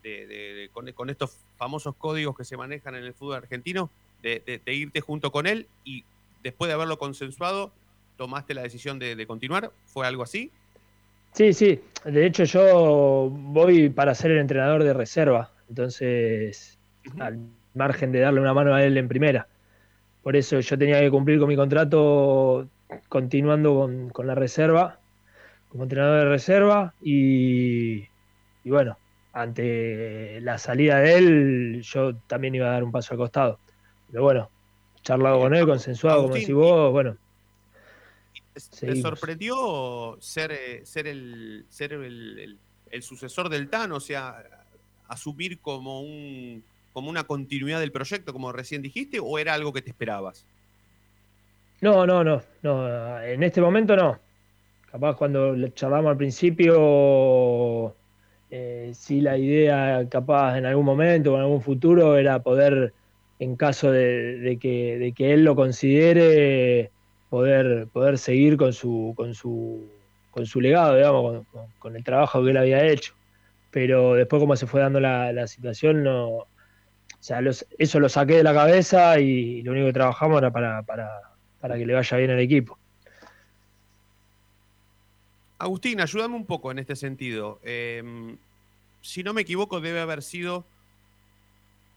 de- 0.03 0.69
con, 0.73 0.91
con 0.93 1.11
estos 1.11 1.39
famosos 1.57 1.95
códigos 1.97 2.37
que 2.37 2.45
se 2.45 2.57
manejan 2.57 2.95
en 2.95 3.05
el 3.05 3.15
fútbol 3.15 3.37
argentino, 3.37 3.91
de, 4.23 4.61
irte 4.67 5.01
junto 5.01 5.33
con 5.33 5.47
él 5.47 5.67
y 5.85 6.05
después 6.43 6.69
de 6.69 6.75
haberlo 6.75 6.99
consensuado, 6.99 7.73
tomaste 8.17 8.55
la 8.55 8.63
decisión 8.63 8.99
de, 8.99 9.17
de 9.17 9.27
continuar. 9.27 9.73
¿Fue 9.87 10.07
algo 10.07 10.23
así? 10.23 10.51
Sí, 11.33 11.53
sí, 11.53 11.81
de 12.05 12.27
hecho 12.27 12.45
yo 12.45 13.31
voy 13.31 13.89
para 13.89 14.15
ser 14.15 14.33
el 14.33 14.39
entrenador 14.39 14.85
de 14.85 14.93
reserva, 14.93 15.51
entonces 15.69 16.79
al 17.19 17.39
margen 17.75 18.13
de 18.13 18.21
darle 18.21 18.41
una 18.41 18.53
mano 18.53 18.75
a 18.75 18.85
él 18.85 18.97
en 18.99 19.09
primera. 19.09 19.47
Por 20.23 20.37
eso 20.37 20.61
yo 20.61 20.79
tenía 20.79 21.01
que 21.01 21.11
cumplir 21.11 21.39
con 21.39 21.49
mi 21.49 21.57
contrato 21.57 22.69
continuando 23.09 23.75
con, 23.75 24.11
con 24.11 24.27
la 24.27 24.35
reserva, 24.35 25.01
como 25.71 25.85
entrenador 25.85 26.25
de 26.25 26.29
reserva, 26.29 26.95
y, 27.03 28.03
y 28.63 28.71
bueno, 28.71 28.99
ante 29.33 30.41
la 30.43 30.59
salida 30.59 31.01
de 31.01 31.15
él, 31.17 31.83
yo 31.83 32.15
también 32.27 32.55
iba 32.55 32.69
a 32.69 32.73
dar 32.73 32.85
un 32.85 32.93
paso 32.93 33.15
al 33.15 33.19
costado. 33.19 33.59
Pero 34.11 34.23
bueno, 34.25 34.51
charlado 35.03 35.41
con 35.41 35.55
él, 35.55 35.67
consensuado, 35.67 36.23
como 36.23 36.35
decís 36.35 36.55
vos, 36.55 36.93
bueno. 36.93 37.17
¿Te 38.55 38.61
Seguimos. 38.61 39.01
sorprendió 39.03 40.17
ser, 40.21 40.53
eh, 40.53 40.85
ser, 40.85 41.07
el, 41.07 41.65
ser 41.71 41.95
el, 41.95 42.39
el- 42.39 42.59
el 42.91 43.03
sucesor 43.03 43.49
del 43.49 43.69
TAN? 43.71 43.93
O 43.93 44.01
sea, 44.01 44.45
asumir 45.09 45.59
como, 45.61 46.03
un, 46.03 46.63
como 46.93 47.09
una 47.09 47.25
continuidad 47.25 47.81
del 47.81 47.93
proyecto, 47.93 48.33
como 48.33 48.53
recién 48.53 48.83
dijiste, 48.83 49.19
o 49.21 49.39
era 49.39 49.55
algo 49.55 49.73
que 49.73 49.81
te 49.81 49.91
esperabas? 49.91 50.45
No, 51.81 52.07
no, 52.07 52.23
no, 52.23 52.43
no, 52.63 53.21
en 53.23 53.43
este 53.43 53.61
momento 53.61 53.97
no. 53.97 54.19
Capaz 54.91 55.17
cuando 55.17 55.57
charlamos 55.71 56.11
al 56.11 56.17
principio, 56.19 57.97
eh, 58.55 58.93
sí 58.95 59.23
la 59.23 59.39
idea 59.39 60.07
capaz 60.11 60.59
en 60.59 60.67
algún 60.67 60.85
momento 60.85 61.33
o 61.33 61.37
en 61.37 61.41
algún 61.41 61.63
futuro 61.63 62.19
era 62.19 62.43
poder, 62.43 62.93
en 63.39 63.57
caso 63.57 63.91
de, 63.91 64.59
que, 64.61 64.99
de 64.99 65.13
que 65.13 65.33
él 65.33 65.43
lo 65.43 65.57
considere, 65.57 66.91
poder, 67.31 67.89
poder 67.89 68.19
seguir 68.19 68.59
con 68.59 68.75
su, 68.75 69.15
con 69.17 69.35
su, 69.35 69.89
con 70.31 70.45
su 70.45 70.61
legado, 70.61 70.97
digamos, 70.97 71.47
con, 71.79 71.97
el 71.97 72.05
trabajo 72.05 72.45
que 72.45 72.51
él 72.51 72.59
había 72.59 72.85
hecho. 72.87 73.15
Pero 73.71 74.15
después 74.17 74.41
como 74.41 74.55
se 74.55 74.67
fue 74.67 74.83
dando 74.83 75.01
la, 75.01 75.33
la 75.33 75.47
situación, 75.47 76.03
no, 76.05 76.29
o 76.29 76.47
sea, 77.21 77.41
eso 77.79 78.01
lo 78.01 78.09
saqué 78.11 78.35
de 78.37 78.43
la 78.43 78.53
cabeza 78.53 79.19
y 79.19 79.63
lo 79.63 79.73
único 79.73 79.87
que 79.87 79.95
trabajamos 79.95 80.43
era 80.43 80.51
para, 80.51 80.83
para, 80.83 81.09
para 81.59 81.79
que 81.79 81.87
le 81.87 81.95
vaya 81.95 82.19
bien 82.19 82.33
al 82.33 82.41
equipo. 82.41 82.79
Agustín, 85.63 86.01
ayúdame 86.01 86.35
un 86.35 86.45
poco 86.45 86.73
en 86.73 86.81
este 86.81 86.97
sentido. 86.97 87.61
Eh, 87.63 88.03
si 89.01 89.23
no 89.23 89.33
me 89.33 89.43
equivoco, 89.43 89.81
debe 89.81 90.01
haber 90.01 90.25
sido 90.25 90.65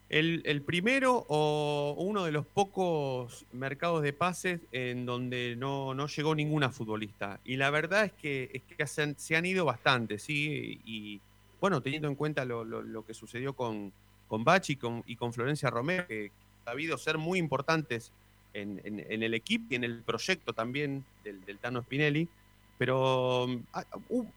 el, 0.09 0.61
primero 0.61 1.26
o 1.30 1.95
uno 1.97 2.26
de 2.26 2.32
los 2.32 2.45
pocos 2.45 3.43
mercados 3.53 4.03
de 4.03 4.13
pases 4.13 4.61
en 4.72 5.07
donde 5.07 5.55
no, 5.57 5.95
no 5.95 6.05
llegó 6.05 6.36
ninguna 6.36 6.70
futbolista. 6.70 7.39
Y 7.43 7.57
la 7.57 7.72
verdad 7.72 8.05
es 8.05 8.13
que, 8.13 8.61
se, 8.86 9.36
han, 9.36 9.45
ido 9.47 9.66
bastante, 9.66 10.20
¿sí? 10.20 10.80
Y 10.86 11.20
bueno, 11.59 11.82
teniendo 11.82 12.07
en 12.07 12.13
cuenta 12.13 12.45
lo, 12.45 12.63
lo- 12.63 13.03
que 13.03 13.16
sucedió 13.16 13.53
con, 13.53 13.91
con 14.28 14.43
Bachi 14.43 14.74
y 14.74 14.76
con, 14.76 15.03
y 15.07 15.16
con 15.16 15.34
Florencia 15.34 15.72
Romero, 15.72 16.05
que 16.05 16.30
ha 16.68 16.70
habido 16.70 16.99
ser 16.99 17.18
muy 17.18 17.39
importantes 17.39 18.11
en, 18.53 18.80
en- 18.84 19.03
en 19.09 19.24
el 19.24 19.34
equipo 19.34 19.66
y 19.72 19.76
en 19.76 19.86
el 19.86 20.03
proyecto 20.03 20.53
también 20.53 21.03
del, 21.24 21.43
del 21.45 21.57
Tano 21.57 21.82
Spinelli. 21.82 22.28
Pero 22.78 23.47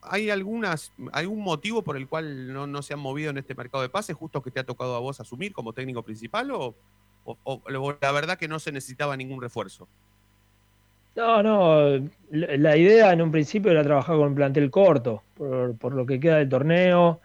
¿hay 0.02 0.30
algunas, 0.30 0.92
algún 1.12 1.42
motivo 1.42 1.82
por 1.82 1.96
el 1.96 2.06
cual 2.06 2.52
no, 2.52 2.82
se 2.82 2.94
han 2.94 3.00
movido 3.00 3.30
en 3.30 3.38
este 3.38 3.54
mercado 3.54 3.82
de 3.82 3.88
pases, 3.88 4.16
justo 4.16 4.42
que 4.42 4.50
te 4.50 4.60
ha 4.60 4.64
tocado 4.64 4.94
a 4.94 5.00
vos 5.00 5.20
asumir 5.20 5.52
como 5.52 5.72
técnico 5.72 6.02
principal, 6.02 6.50
o, 6.52 6.74
la 8.00 8.12
verdad 8.12 8.38
que 8.38 8.48
no 8.48 8.58
se 8.58 8.70
necesitaba 8.72 9.16
ningún 9.16 9.42
refuerzo? 9.42 9.88
No, 11.16 11.42
no, 11.42 12.08
la 12.30 12.76
idea 12.76 13.12
en 13.12 13.20
un 13.20 13.32
principio 13.32 13.72
era 13.72 13.82
trabajar 13.82 14.16
con 14.16 14.28
un 14.28 14.34
plantel 14.36 14.70
corto, 14.70 15.24
por, 15.36 15.92
lo 15.92 16.06
que 16.06 16.20
queda 16.20 16.36
del 16.36 16.48
torneo. 16.48 17.20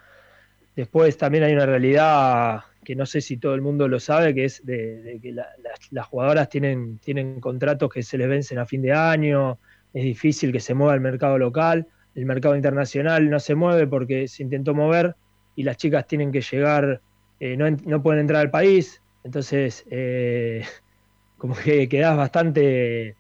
Después 0.76 1.16
también 1.16 1.44
hay 1.44 1.54
una 1.54 1.68
realidad 1.68 2.64
que 2.84 2.96
no 2.96 3.06
sé 3.06 3.22
si 3.22 3.38
todo 3.38 3.54
el 3.54 3.62
mundo 3.62 3.88
lo 3.88 4.00
sabe, 4.00 4.34
que 4.34 4.46
es 4.46 4.66
de, 4.66 5.20
que 5.22 5.32
las, 5.32 6.08
jugadoras 6.08 6.50
tienen, 6.50 6.98
tienen 6.98 7.40
contratos 7.40 7.88
que 7.94 8.02
se 8.02 8.18
les 8.18 8.28
vencen 8.28 8.58
a 8.58 8.66
fin 8.66 8.82
de 8.82 8.94
año, 8.94 9.60
es 9.94 10.04
difícil 10.04 10.52
que 10.52 10.60
se 10.60 10.74
mueva 10.74 10.96
el 10.96 11.02
mercado 11.02 11.38
local, 11.38 11.88
el 12.16 12.26
mercado 12.26 12.56
internacional 12.56 13.30
no 13.30 13.40
se 13.40 13.56
mueve 13.56 13.88
porque 13.88 14.28
se 14.28 14.44
intentó 14.44 14.74
mover 14.74 15.16
y 15.56 15.64
las 15.64 15.78
chicas 15.78 16.08
tienen 16.08 16.32
que 16.32 16.42
llegar, 16.42 17.02
eh, 17.40 17.56
no, 17.58 17.70
no, 17.70 18.02
pueden 18.02 18.22
entrar 18.22 18.42
al 18.42 18.52
país, 18.52 19.02
entonces 19.24 19.86
eh, 19.90 20.66
como 21.38 21.56
que 21.56 21.88
quedas 21.88 22.18
bastante 22.18 23.16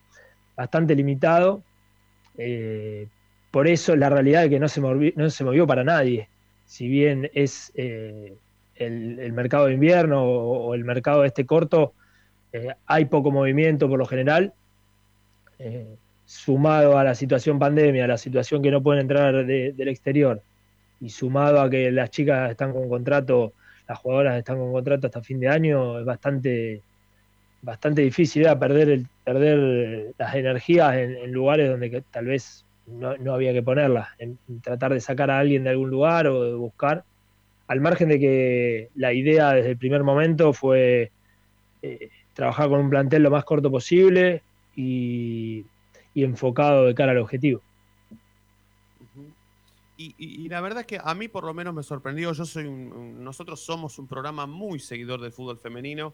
bastante 0.55 0.95
limitado. 0.95 1.63
Eh, 2.37 3.07
por 3.51 3.67
eso 3.67 3.95
la 3.95 4.09
realidad 4.09 4.45
es 4.45 4.49
que 4.49 4.59
no 4.59 4.67
se, 4.67 4.81
movió, 4.81 5.11
no 5.15 5.29
se 5.29 5.43
movió 5.43 5.67
para 5.67 5.83
nadie. 5.83 6.29
Si 6.65 6.87
bien 6.87 7.29
es 7.33 7.71
el, 7.75 8.37
mercado 9.33 9.67
de 9.67 9.73
invierno 9.73 10.23
o, 10.23 10.73
el 10.73 10.83
mercado 10.83 11.23
este 11.23 11.45
corto, 11.45 11.93
hay 12.85 13.05
poco 13.05 13.31
movimiento 13.31 13.87
por 13.87 13.99
lo 13.99 14.05
general. 14.05 14.53
Sumado 16.33 16.97
a 16.97 17.03
la 17.03 17.13
situación 17.13 17.59
pandemia, 17.59 18.05
a 18.05 18.07
la 18.07 18.17
situación 18.17 18.63
que 18.63 18.71
no 18.71 18.81
pueden 18.81 19.01
entrar 19.01 19.45
del 19.45 19.87
exterior, 19.87 20.41
y 20.99 21.09
sumado 21.09 21.61
a 21.61 21.69
que 21.69 21.91
las 21.91 22.09
chicas 22.09 22.49
están 22.49 22.73
con 22.73 22.89
contrato, 22.89 23.53
las 23.87 23.99
jugadoras 23.99 24.39
están 24.39 24.57
con 24.57 24.71
contrato 24.71 25.07
hasta 25.07 25.21
fin 25.21 25.39
de 25.39 25.47
año, 25.47 25.99
es 25.99 26.05
bastante 26.05 26.81
bastante 27.61 28.01
difícil 28.01 28.41
era 28.41 28.59
perder, 28.59 29.03
perder 29.23 30.13
las 30.17 30.35
energías 30.35 30.97
en, 30.97 31.31
lugares 31.31 31.69
donde 31.69 32.03
tal 32.11 32.25
vez 32.25 32.65
no, 32.87 33.33
había 33.33 33.53
que 33.53 33.63
ponerlas, 33.63 34.09
en, 34.19 34.37
tratar 34.61 34.93
de 34.93 34.99
sacar 34.99 35.31
a 35.31 35.39
alguien 35.39 35.63
de 35.63 35.69
algún 35.69 35.89
lugar 35.89 36.27
o 36.27 36.43
de 36.43 36.55
buscar, 36.55 37.03
al 37.67 37.79
margen 37.79 38.09
de 38.09 38.19
que 38.19 38.89
la 38.95 39.13
idea 39.13 39.53
desde 39.53 39.69
el 39.69 39.77
primer 39.77 40.03
momento 40.03 40.51
fue 40.51 41.11
eh, 41.81 42.09
trabajar 42.33 42.67
con 42.67 42.79
un 42.79 42.89
plantel 42.89 43.23
lo 43.23 43.31
más 43.31 43.45
corto 43.45 43.71
posible 43.71 44.41
y, 44.75 45.63
enfocado 46.21 46.85
de 46.85 46.93
cara 46.93 47.13
al 47.13 47.17
objetivo. 47.17 47.61
Y, 49.95 50.49
la 50.49 50.59
verdad 50.59 50.81
es 50.81 50.85
que 50.85 50.99
a 51.01 51.13
mí 51.15 51.29
por 51.29 51.45
lo 51.45 51.53
menos 51.53 51.73
me 51.73 51.81
sorprendió, 51.81 52.33
yo 52.33 52.45
soy 52.45 52.69
nosotros 52.69 53.61
somos 53.61 53.97
un 53.99 54.07
programa 54.07 54.45
muy 54.45 54.79
seguidor 54.79 55.21
del 55.21 55.31
fútbol 55.31 55.57
femenino, 55.57 56.13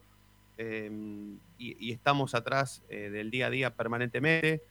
Em, 0.62 1.40
y, 1.58 1.90
estamos 1.94 2.36
atrás 2.36 2.84
eh, 2.90 3.10
del 3.10 3.32
día 3.32 3.48
a 3.48 3.50
día 3.50 3.74
permanentemente. 3.74 4.62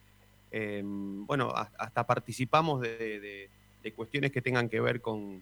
Em, 0.51 1.25
bueno, 1.25 1.51
hasta 1.55 2.05
participamos 2.05 2.81
de, 2.81 3.49
cuestiones 3.95 4.31
que 4.31 4.43
tengan 4.43 4.69
que 4.69 4.79
ver 4.79 5.01
con, 5.01 5.41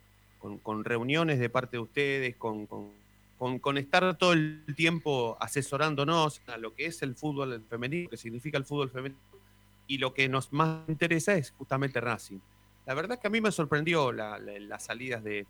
reuniones 0.86 1.40
de 1.40 1.50
parte 1.50 1.76
de 1.76 1.82
ustedes, 1.82 2.36
con, 2.38 2.66
con, 2.66 3.78
estar 3.78 4.18
todo 4.18 4.32
el 4.32 4.64
tiempo 4.74 5.36
asesorándonos 5.42 6.42
a 6.48 6.56
lo 6.56 6.74
que 6.74 6.86
es 6.86 7.02
el 7.02 7.14
fútbol 7.16 7.62
femenino, 7.70 8.06
lo 8.06 8.10
que 8.12 8.18
significa 8.18 8.58
el 8.58 8.64
fútbol 8.64 8.90
femenino, 8.90 9.20
y 9.88 9.98
lo 9.98 10.14
que 10.14 10.30
nos 10.30 10.52
más 10.54 10.88
interesa 10.88 11.36
es 11.36 11.52
justamente 11.52 12.02
Racing. 12.02 12.40
La 12.86 12.94
verdad 12.94 13.16
es 13.16 13.20
que 13.20 13.28
a 13.28 13.30
mí 13.30 13.42
me 13.42 13.52
sorprendió 13.52 14.12
las 14.12 14.84
salidas 14.84 15.24
de, 15.24 15.46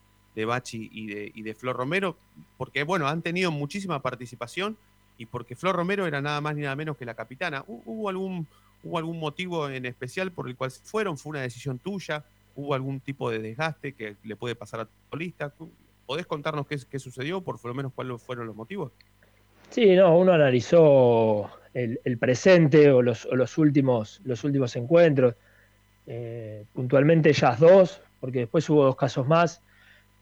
Bachi 0.46 0.90
y 0.92 1.42
de, 1.42 1.54
Flor 1.56 1.76
Romero, 1.76 2.18
porque 2.58 2.84
bueno, 2.84 3.08
han 3.08 3.22
tenido 3.22 3.52
muchísima 3.52 4.02
participación 4.02 4.78
y 5.18 5.26
porque 5.26 5.56
Flor 5.56 5.76
Romero 5.76 6.06
era 6.06 6.22
nada 6.22 6.42
más 6.42 6.56
ni 6.56 6.62
nada 6.62 6.76
menos 6.76 6.98
que 6.98 7.06
la 7.06 7.16
capitana. 7.16 7.64
¿Hubo 7.68 8.10
algún, 8.10 8.48
motivo 8.84 9.70
en 9.70 9.86
especial 9.86 10.32
por 10.32 10.48
el 10.48 10.56
cual 10.56 10.72
fueron? 10.72 11.18
¿Fue 11.18 11.32
una 11.32 11.42
decisión 11.42 11.80
tuya? 11.80 12.24
¿Hubo 12.56 12.74
algún 12.74 13.00
tipo 13.00 13.30
de 13.30 13.40
desgaste 13.40 13.94
que 13.94 14.16
le 14.24 14.36
puede 14.36 14.56
pasar 14.56 14.82
a 14.82 14.86
tu 14.86 14.92
futbolista? 15.06 15.54
¿Podés 16.06 16.26
contarnos 16.26 16.66
qué, 16.68 16.80
qué 16.90 17.00
sucedió, 17.00 17.42
por 17.42 17.64
lo 17.64 17.74
menos 17.74 17.94
cuáles 17.94 18.22
fueron 18.22 18.48
los 18.48 18.56
motivos? 18.56 18.92
Sí, 19.70 19.96
no, 19.96 20.18
uno 20.18 20.34
analizó 20.34 21.52
el, 21.78 22.18
presente 22.18 22.92
o 22.92 23.02
los, 23.02 23.28
los, 23.32 23.58
últimos, 23.58 24.22
los 24.26 24.44
últimos 24.44 24.76
encuentros. 24.76 25.36
Eh, 26.08 26.64
puntualmente 26.74 27.30
ellas 27.30 27.60
dos, 27.60 28.02
porque 28.20 28.40
después 28.40 28.68
hubo 28.70 28.86
dos 28.86 28.96
casos 28.96 29.28
más 29.28 29.62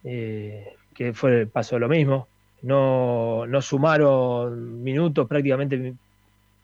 eh, 0.03 0.73
que 0.93 1.13
fue 1.13 1.47
pasó 1.47 1.79
lo 1.79 1.87
mismo. 1.87 2.27
No, 2.61 3.45
no, 3.47 3.61
sumaron 3.61 4.83
minutos, 4.83 5.27
prácticamente 5.27 5.93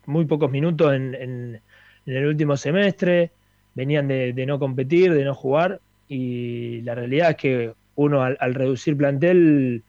muy 0.05 0.25
pocos 0.25 0.49
minutos 0.49 0.93
en, 0.93 1.61
el 2.05 2.25
último 2.25 2.57
semestre, 2.57 3.31
venían 3.75 4.07
de, 4.07 4.45
no 4.45 4.57
competir, 4.57 5.13
de 5.13 5.23
no 5.23 5.35
jugar, 5.35 5.79
y 6.07 6.81
la 6.81 6.95
realidad 6.95 7.31
es 7.31 7.35
que 7.37 7.73
uno 7.95 8.23
al, 8.23 8.53
reducir 8.55 8.97
plantel 8.97 9.83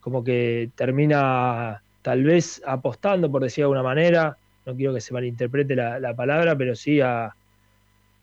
como 0.00 0.24
que 0.24 0.70
termina 0.74 1.82
tal 2.00 2.24
vez 2.24 2.62
apostando, 2.66 3.30
por 3.30 3.42
decir 3.42 3.58
de 3.58 3.64
alguna 3.64 3.82
manera, 3.82 4.38
no 4.68 4.76
quiero 4.76 4.94
que 4.94 5.00
se 5.00 5.12
malinterprete 5.12 5.74
la, 5.74 6.14
palabra, 6.14 6.56
pero 6.56 6.76
sí 6.76 7.00
a 7.00 7.34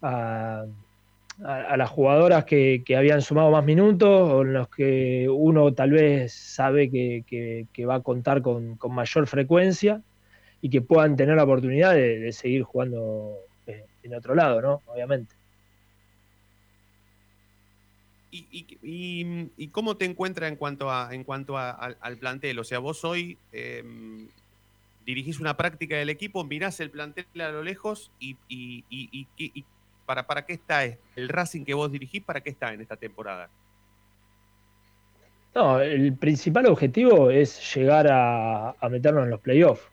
a, 0.06 1.78
las 1.78 1.90
jugadoras 1.90 2.46
que, 2.46 2.84
habían 2.98 3.22
sumado 3.22 3.52
más 3.52 3.64
minutos 3.66 4.10
o 4.10 4.42
en 4.44 4.54
los 4.54 4.70
que 4.70 5.28
uno 5.30 5.74
tal 5.74 5.92
vez 5.92 6.34
sabe 6.34 6.90
que, 6.90 7.86
va 7.86 7.96
a 7.96 8.02
contar 8.02 8.42
con, 8.42 8.78
mayor 8.90 9.28
frecuencia 9.28 10.02
y 10.62 10.70
que 10.70 10.82
puedan 10.82 11.16
tener 11.16 11.36
la 11.36 11.44
oportunidad 11.44 11.94
de, 11.94 12.32
seguir 12.32 12.64
jugando 12.64 13.38
eh, 13.68 13.86
en 14.04 14.16
otro 14.16 14.36
lado, 14.36 14.62
¿no? 14.62 14.82
Obviamente. 14.88 15.36
¿Y, 18.32 19.68
cómo 19.70 19.96
te 19.96 20.06
encuentras 20.06 20.50
en 20.50 20.58
cuanto, 20.58 20.92
a, 20.92 21.10
en 21.14 21.24
cuanto 21.24 21.58
al 21.58 22.18
plantel? 22.18 22.60
O 22.60 22.64
sea, 22.64 22.80
vos 22.80 23.04
hoy 23.06 23.38
em, 23.54 24.28
dirigís 25.06 25.40
una 25.40 25.56
práctica 25.56 25.96
del 25.98 26.10
equipo, 26.10 26.44
mirás 26.44 26.80
el 26.80 26.90
plantel 26.90 27.26
a 27.42 27.52
lo 27.52 27.64
lejos 27.64 28.12
y, 28.20 28.36
¿Para, 30.06 30.28
¿Para 30.28 30.46
qué 30.46 30.54
está 30.54 30.84
el 30.84 31.30
Racing 31.30 31.64
que 31.64 31.74
vos 31.74 31.92
dirigís? 31.92 32.24
¿Para 32.24 32.42
qué 32.42 32.52
está 32.52 32.74
en 32.74 32.82
esta 32.82 32.96
temporada? 32.96 33.50
No, 35.56 35.80
el 35.80 36.14
principal 36.18 36.66
objetivo 36.68 37.32
es 37.32 37.74
llegar 37.74 38.08
a, 38.12 38.76
meternos 38.92 39.24
en 39.24 39.30
los 39.30 39.40
playoffs. 39.40 39.84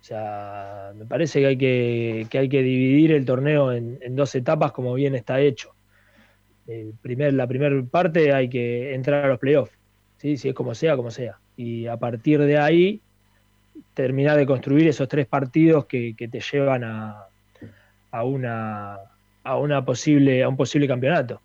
O 0.00 0.04
sea, 0.04 0.92
me 0.96 1.06
parece 1.06 1.40
que 1.40 1.46
hay 1.46 1.56
que, 1.56 2.38
hay 2.38 2.48
que 2.48 2.62
dividir 2.62 3.12
el 3.12 3.24
torneo 3.24 3.72
en, 3.72 4.16
dos 4.16 4.34
etapas 4.34 4.72
como 4.72 4.92
bien 4.94 5.14
está 5.14 5.40
hecho. 5.40 5.74
La 6.66 7.46
primera 7.46 7.82
parte 7.84 8.32
hay 8.32 8.48
que 8.48 8.94
entrar 8.94 9.24
a 9.24 9.28
los 9.28 9.38
playoffs, 9.38 9.72
¿sí? 10.16 10.36
si 10.36 10.48
es 10.48 10.54
como 10.54 10.74
sea, 10.74 10.96
como 10.96 11.12
sea. 11.12 11.38
Y 11.56 11.86
a 11.86 11.96
partir 11.96 12.40
de 12.40 12.58
ahí 12.58 13.00
terminar 13.94 14.36
de 14.36 14.46
construir 14.46 14.88
esos 14.88 15.08
tres 15.08 15.26
partidos 15.26 15.86
que, 15.86 16.14
te 16.16 16.40
llevan 16.40 16.84
a, 16.84 17.26
una, 18.22 18.98
posible, 19.84 20.42
a 20.42 20.48
un 20.48 20.56
posible 20.56 20.88
campeonato. 20.88 21.40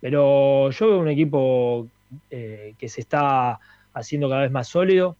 Pero 0.00 0.70
yo 0.70 0.86
veo 0.88 0.98
un 1.00 1.08
equipo 1.08 1.86
eh, 2.30 2.74
que 2.78 2.88
se 2.88 3.00
está 3.00 3.58
haciendo 3.92 4.28
cada 4.28 4.42
vez 4.42 4.50
más 4.50 4.68
sólido 4.68 5.16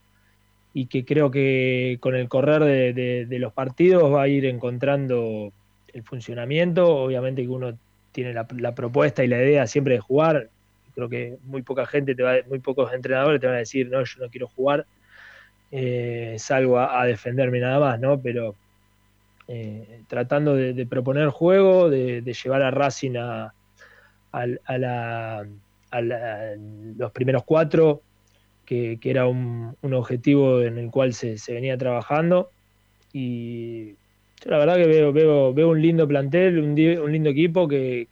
y 0.73 0.87
que 0.87 1.05
creo 1.05 1.31
que 1.31 1.99
con 2.01 2.15
el 2.15 2.29
correr 2.29 2.95
de, 2.95 3.39
los 3.39 3.53
partidos 3.53 4.13
va 4.13 4.23
a 4.23 4.29
ir 4.29 4.45
encontrando 4.45 5.53
el 5.93 6.03
funcionamiento. 6.03 6.87
Obviamente 6.87 7.43
que 7.43 7.49
uno 7.49 7.79
tiene 8.13 8.35
la, 8.35 8.75
propuesta 8.75 9.25
y 9.25 9.29
la 9.29 9.43
idea 9.43 9.67
siempre 9.67 9.95
de 9.95 10.01
jugar. 10.01 10.49
Creo 10.95 11.09
que 11.09 11.37
muy 11.45 11.63
poca 11.63 11.87
gente, 11.87 12.15
te 12.15 12.23
va, 12.23 12.35
muy 12.49 12.59
pocos 12.59 12.93
entrenadores 12.93 13.41
te 13.41 13.47
van 13.47 13.57
a 13.57 13.61
decir, 13.61 13.89
no, 13.89 14.05
yo 14.05 14.21
no 14.21 14.29
quiero 14.31 14.49
jugar, 14.49 14.87
eh, 15.79 16.37
salgo 16.39 16.79
a, 16.79 17.03
a 17.03 17.05
defenderme 17.05 17.61
nada 17.61 17.79
más, 17.79 18.01
¿no? 18.01 18.19
Pero 18.19 18.55
eh, 19.49 20.01
tratando 20.09 20.57
de, 20.57 20.87
proponer 20.87 21.29
juego, 21.29 21.89
de, 21.89 22.21
llevar 22.23 22.63
a 22.63 22.71
Racing 22.73 23.17
a, 23.17 23.53
los 26.97 27.13
primeros 27.13 27.45
cuatro, 27.45 28.03
que, 28.65 28.99
era 29.03 29.27
un, 29.27 29.77
objetivo 29.83 30.63
en 30.63 30.79
el 30.79 30.91
cual 30.91 31.15
se, 31.15 31.37
venía 31.49 31.79
trabajando. 31.79 32.51
Y 33.13 33.93
yo 33.93 34.51
la 34.51 34.59
verdad 34.59 34.77
que 34.77 34.87
veo, 34.87 35.13
veo, 35.13 35.55
veo 35.55 35.71
un 35.71 35.81
lindo 35.81 36.09
plantel, 36.09 36.59
un, 36.59 36.75
lindo 37.13 37.31
equipo 37.31 37.69
que, 37.69 38.09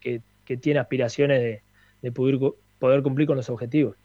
tiene 0.60 0.78
aspiraciones 0.78 1.62
de, 2.00 2.12
poder, 2.12 2.38
poder 2.78 3.02
cumplir 3.02 3.26
con 3.26 3.36
los 3.36 3.50
objetivos. 3.50 3.96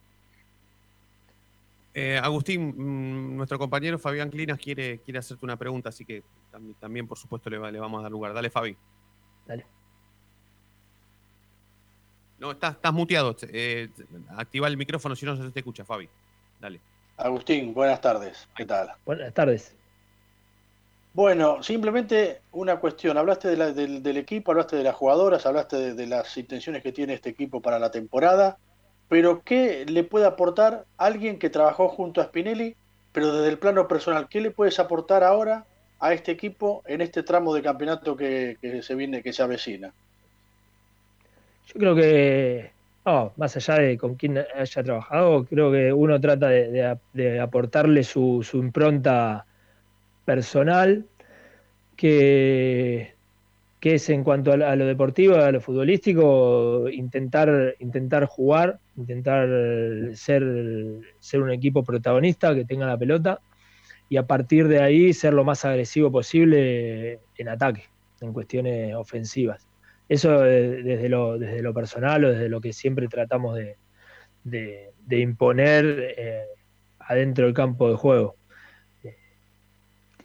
Eh, 2.01 2.17
Agustín, 2.17 2.73
mm, 2.77 3.35
nuestro 3.35 3.59
compañero 3.59 3.99
Fabián 3.99 4.29
Clinas 4.29 4.57
quiere, 4.57 4.99
quiere 4.99 5.19
hacerte 5.19 5.43
una 5.45 5.57
pregunta, 5.57 5.89
así 5.89 6.05
que 6.05 6.23
también, 6.79 7.05
por 7.05 7.17
supuesto, 7.17 7.49
le, 7.49 7.59
le, 7.73 7.77
vamos 7.79 7.99
a 7.99 8.03
dar 8.03 8.11
lugar. 8.11 8.33
Dale, 8.33 8.49
Fabi. 8.49 8.77
Dale. 9.45 9.65
No, 12.39 12.51
estás, 12.51 12.75
estás 12.75 12.93
muteado. 12.93 13.35
Eh, 13.51 13.89
activa 14.29 14.69
el 14.69 14.77
micrófono 14.77 15.13
si 15.13 15.25
no 15.25 15.35
se 15.35 15.51
te 15.51 15.59
escucha, 15.59 15.83
Fabi. 15.83 16.07
Dale. 16.61 16.79
Agustín, 17.17 17.73
buenas 17.73 17.99
tardes. 17.99 18.47
¿Qué 18.55 18.65
tal? 18.65 18.91
Buenas 19.05 19.33
tardes. 19.33 19.75
Bueno, 21.13 21.61
simplemente 21.61 22.39
una 22.53 22.77
cuestión. 22.79 23.17
Hablaste 23.17 23.49
de 23.49 23.57
la- 23.57 23.73
del, 23.73 24.01
del 24.01 24.15
equipo, 24.15 24.51
hablaste 24.51 24.77
de 24.77 24.83
las 24.83 24.95
jugadoras, 24.95 25.45
hablaste 25.45 25.75
de, 25.75 25.93
de 25.95 26.07
las 26.07 26.37
intenciones 26.37 26.81
que 26.81 26.93
tiene 26.93 27.13
este 27.15 27.29
equipo 27.31 27.61
para 27.61 27.77
la 27.77 27.91
temporada, 27.91 28.57
pero 29.09 29.41
¿qué 29.43 29.85
le 29.87 30.03
puede 30.03 30.25
aportar 30.25 30.85
alguien 30.97 31.39
que 31.39 31.49
trabajó 31.49 31.89
junto 31.89 32.21
a 32.21 32.25
Spinelli, 32.25 32.75
pero 33.11 33.33
desde 33.33 33.49
el 33.49 33.57
plano 33.57 33.87
personal? 33.87 34.29
¿Qué 34.29 34.39
le 34.39 34.51
puedes 34.51 34.79
aportar 34.79 35.23
ahora 35.23 35.65
a 35.99 36.13
este 36.13 36.31
equipo 36.31 36.83
en 36.85 37.01
este 37.01 37.23
tramo 37.23 37.53
de 37.53 37.63
campeonato 37.63 38.15
que, 38.15 38.57
se 38.83 38.95
viene, 38.95 39.23
que 39.23 39.33
se 39.33 39.41
avecina? 39.41 39.91
Yo 41.67 41.73
creo 41.73 41.95
que, 41.95 42.71
no, 43.03 43.33
más 43.35 43.57
allá 43.57 43.79
de 43.79 43.97
con 43.97 44.13
quién 44.13 44.37
haya 44.37 44.83
trabajado, 44.83 45.43
creo 45.45 45.71
que 45.71 45.91
uno 45.91 46.21
trata 46.21 46.47
de 46.47 47.39
aportarle 47.41 48.03
su, 48.03 48.45
su 48.47 48.57
impronta 48.57 49.45
personal, 50.23 51.03
que, 51.95 53.13
que 53.79 53.95
es 53.95 54.09
en 54.09 54.23
cuanto 54.23 54.51
a, 54.53 54.57
lo- 54.57 54.85
deportivo, 54.85 55.35
a 55.35 55.51
lo 55.51 55.61
futbolístico, 55.61 56.89
intentar, 56.89 57.75
intentar 57.79 58.25
jugar, 58.25 58.79
intentar 58.95 59.47
ser, 60.15 60.43
ser 61.19 61.41
un 61.41 61.51
equipo 61.51 61.83
protagonista 61.83 62.53
que 62.55 62.65
tenga 62.65 62.85
la 62.87 62.97
pelota 62.97 63.41
y 64.09 64.17
a 64.17 64.27
partir 64.27 64.67
de 64.67 64.81
ahí 64.81 65.13
ser 65.13 65.33
lo 65.33 65.43
más 65.45 65.65
agresivo 65.65 66.11
posible 66.11 67.21
en 67.37 67.49
ataque, 67.49 67.85
en 68.21 68.33
cuestiones 68.33 68.95
ofensivas. 68.95 69.69
Eso 70.09 70.45
eh, 70.45 70.83
desde 70.83 71.09
lo, 71.09 71.37
desde 71.39 71.61
lo 71.61 71.73
personal 71.73 72.25
o 72.25 72.31
desde 72.31 72.49
lo 72.49 72.61
que 72.61 72.73
siempre 72.73 73.07
tratamos 73.09 73.55
de, 73.57 73.77
de- 74.43 74.93
de 74.99 75.19
imponer 75.19 75.85
eh, 76.17 76.43
adentro 76.99 77.45
del 77.45 77.55
campo 77.55 77.89
de 77.89 77.95
juego. 77.97 78.38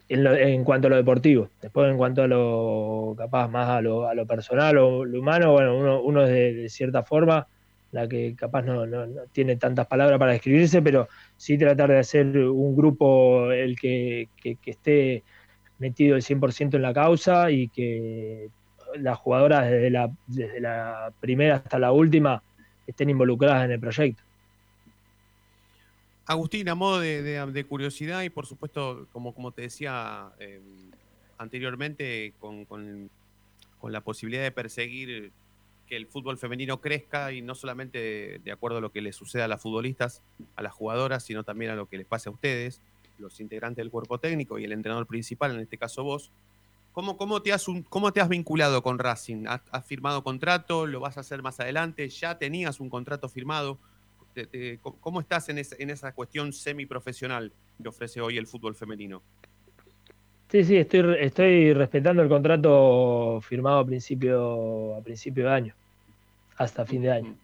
En, 0.09 0.23
lo- 0.25 0.35
en 0.35 0.65
cuanto 0.65 0.87
a 0.89 0.91
lo 0.91 0.97
deportivo, 0.97 1.51
después 1.61 1.91
en 1.91 1.97
cuanto 1.97 2.23
a 2.23 2.27
lo 2.29 3.15
capaz 3.17 3.49
más 3.49 3.71
a 3.71 3.81
lo, 3.81 4.07
a 4.07 4.15
lo 4.15 4.27
personal 4.27 4.77
o 4.79 5.05
lo 5.05 5.21
humano, 5.21 5.53
bueno, 5.53 5.79
uno, 5.79 6.03
uno 6.03 6.25
es 6.25 6.29
de, 6.31 6.53
de 6.55 6.69
cierta 6.69 7.03
forma 7.05 7.49
la 7.91 8.07
que 8.09 8.35
capaz 8.37 8.63
no, 8.63 8.87
no- 8.87 9.07
no 9.07 9.23
tiene 9.33 9.57
tantas 9.57 9.87
palabras 9.87 10.19
para 10.19 10.33
describirse, 10.33 10.83
pero 10.83 11.09
sí 11.37 11.57
tratar 11.57 11.91
de 11.91 11.99
hacer 11.99 12.27
un 12.39 12.77
grupo 12.77 13.51
el 13.53 13.77
que, 13.79 14.31
que- 14.37 14.57
que 14.59 14.71
esté 14.73 15.25
metido 15.79 16.17
el 16.17 16.23
100% 16.23 16.77
en 16.77 16.83
la 16.83 16.95
causa 16.95 17.51
y 17.51 17.69
que 17.71 18.51
las 18.97 19.19
jugadoras 19.19 19.71
desde 19.71 19.91
la, 19.91 20.11
desde 20.27 20.61
la 20.61 21.15
primera 21.21 21.57
hasta 21.57 21.79
la 21.79 21.93
última 21.93 22.43
estén 22.87 23.11
involucradas 23.11 23.65
en 23.67 23.73
el 23.73 23.81
proyecto. 23.81 24.23
Agustín, 26.27 26.69
a 26.71 26.75
modo 26.75 27.01
de, 27.01 27.67
curiosidad 27.69 28.23
y 28.23 28.31
por 28.31 28.47
supuesto, 28.47 29.07
como, 29.13 29.53
te 29.53 29.63
decía 29.63 30.33
eh, 30.39 30.61
anteriormente, 31.37 32.33
con, 32.41 33.11
la 33.83 34.01
posibilidad 34.01 34.43
de 34.43 34.51
perseguir 34.51 35.31
que 35.87 35.97
el 35.97 36.07
fútbol 36.07 36.39
femenino 36.39 36.81
crezca 36.81 37.33
y 37.33 37.43
no 37.43 37.55
solamente 37.55 38.41
de, 38.43 38.53
acuerdo 38.53 38.79
a 38.79 38.81
lo 38.81 38.91
que 38.91 39.03
les 39.03 39.15
sucede 39.15 39.43
a 39.43 39.49
las 39.49 39.61
futbolistas, 39.61 40.23
a 40.57 40.63
las 40.63 40.73
jugadoras, 40.73 41.23
sino 41.23 41.45
también 41.45 41.73
a 41.73 41.75
lo 41.75 41.87
que 41.87 41.99
les 41.99 42.07
pase 42.07 42.31
a 42.31 42.33
ustedes, 42.33 42.81
los 43.19 43.39
integrantes 43.41 43.83
del 43.83 43.91
cuerpo 43.91 44.19
técnico 44.19 44.59
y 44.59 44.65
el 44.65 44.73
entrenador 44.73 45.07
principal, 45.07 45.55
en 45.55 45.61
este 45.61 45.77
caso 45.77 46.03
vos. 46.05 46.31
¿Cómo, 46.93 47.19
cómo, 47.19 47.43
te, 47.43 47.53
has 47.53 47.69
un- 47.69 47.83
cómo 47.83 48.13
te 48.13 48.23
has 48.23 48.29
vinculado 48.31 48.83
con 48.83 48.99
Racing? 48.99 49.47
¿Has, 49.47 49.61
has 49.71 49.85
firmado 49.85 50.25
contrato? 50.25 50.87
¿Lo 50.87 51.01
vas 51.01 51.19
a 51.19 51.21
hacer 51.21 51.43
más 51.43 51.61
adelante? 51.61 52.09
¿Ya 52.09 52.39
tenías 52.39 52.81
un 52.81 52.89
contrato 52.89 53.29
firmado? 53.29 53.79
Te- 54.35 54.47
te- 54.47 54.79
¿Cómo 55.01 55.21
estás 55.21 55.49
en, 55.49 55.59
esa- 55.59 55.77
en 55.79 55.91
esa 55.91 56.13
cuestión 56.13 56.53
semiprofesional 56.53 57.53
que 57.81 57.89
ofrece 57.89 58.21
hoy 58.21 58.37
el 58.37 58.47
fútbol 58.47 58.75
femenino? 58.75 59.23
Sí, 60.51 60.65
sí, 60.65 60.77
estoy, 60.77 61.17
estoy 61.21 61.73
respetando 61.73 62.23
el 62.23 62.29
contrato 62.29 63.41
firmado 63.41 63.79
a 63.79 63.87
principio, 63.87 64.95
a 64.97 65.01
principio 65.03 65.45
de 65.45 65.51
año, 65.51 65.75
hasta 66.57 66.85
fin 66.85 67.03
de 67.03 67.11
año. 67.13 67.37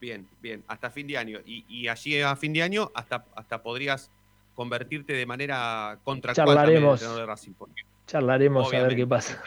Bien, 0.00 0.26
bien, 0.40 0.64
hasta 0.66 0.90
fin 0.90 1.06
de 1.06 1.16
año. 1.18 1.38
Y, 1.44 1.64
y 1.68 1.88
allí 1.88 2.20
a 2.20 2.34
fin 2.36 2.52
de 2.52 2.62
año 2.62 2.90
hasta, 2.94 3.24
hasta 3.34 3.62
podrías 3.62 4.10
convertirte 4.54 5.12
de 5.12 5.26
manera 5.26 5.98
contractual 6.04 6.48
Charlaremos. 6.48 6.94
entrenador 6.94 7.20
de 7.20 7.26
Racing. 7.26 7.52
porque- 7.52 7.82
Charlaremos 8.06 8.72
a 8.74 8.82
ver 8.82 8.96
qué 8.96 9.06
pasa. 9.06 9.42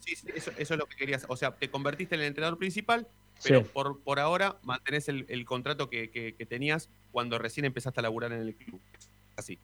sí, 0.00 0.16
sí, 0.16 0.26
eso, 0.34 0.50
eso 0.58 0.74
es 0.74 0.78
lo 0.78 0.86
que 0.86 0.96
querías. 0.96 1.24
O 1.28 1.36
sea, 1.36 1.52
te 1.52 1.70
convertiste 1.70 2.14
en 2.16 2.22
el 2.22 2.26
entrenador 2.28 2.58
principal, 2.58 3.06
pero 3.42 3.60
Sí. 3.62 3.70
por, 3.72 4.02
por 4.02 4.18
ahora 4.18 4.56
mantenés 4.62 5.08
el, 5.08 5.26
el 5.28 5.44
contrato 5.44 5.88
que, 5.90 6.10
que- 6.10 6.34
que 6.34 6.46
tenías 6.46 6.90
cuando 7.10 7.38
recién 7.38 7.64
empezaste 7.66 8.00
a 8.00 8.02
laburar 8.02 8.32
en 8.32 8.40
el 8.40 8.54
club. 8.54 8.80
Así. 9.36 9.58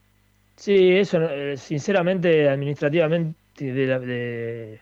Sí, 0.56 0.92
eso, 0.96 1.20
eh, 1.22 1.56
sinceramente, 1.56 2.48
administrativamente, 2.48 3.36
de 3.72 3.86
la- 3.86 3.98
de- 3.98 4.80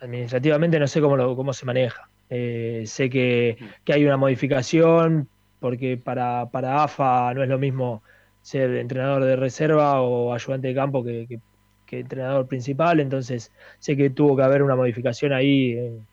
administrativamente 0.00 0.78
no 0.78 0.86
sé 0.86 1.00
cómo, 1.00 1.16
lo- 1.16 1.36
cómo 1.36 1.52
se 1.52 1.64
maneja. 1.66 2.08
Eh, 2.30 2.82
sé 2.86 3.08
que, 3.10 3.56
que 3.84 3.92
hay 3.92 4.04
una 4.04 4.16
modificación, 4.16 5.28
porque 5.60 5.96
para, 5.96 6.46
para 6.50 6.82
AFA 6.82 7.32
no 7.34 7.42
es 7.42 7.48
lo 7.48 7.58
mismo 7.58 8.02
ser 8.42 8.74
entrenador 8.76 9.24
de 9.24 9.36
reserva 9.36 10.00
o 10.02 10.34
ayudante 10.34 10.68
de 10.68 10.74
campo 10.74 11.02
que, 11.04 11.26
que- 11.28 11.40
que 11.86 12.00
entrenador 12.00 12.46
principal, 12.48 12.98
entonces 13.00 13.52
sé 13.78 13.96
que 13.96 14.10
tuvo 14.10 14.36
que 14.36 14.42
haber 14.42 14.62
una 14.62 14.74
modificación 14.74 15.32
ahí 15.32 15.72
en, 15.72 16.06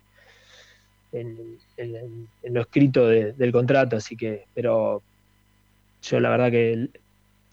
en- 1.12 1.57
en- 1.78 2.28
en 2.43 2.53
lo 2.53 2.62
escrito 2.62 3.07
de- 3.07 3.34
del 3.34 3.51
contrato, 3.51 3.95
así 3.97 4.16
que, 4.16 4.45
pero 4.53 5.01
yo 6.03 6.20
la 6.20 6.30
verdad 6.30 6.51
que 6.51 6.89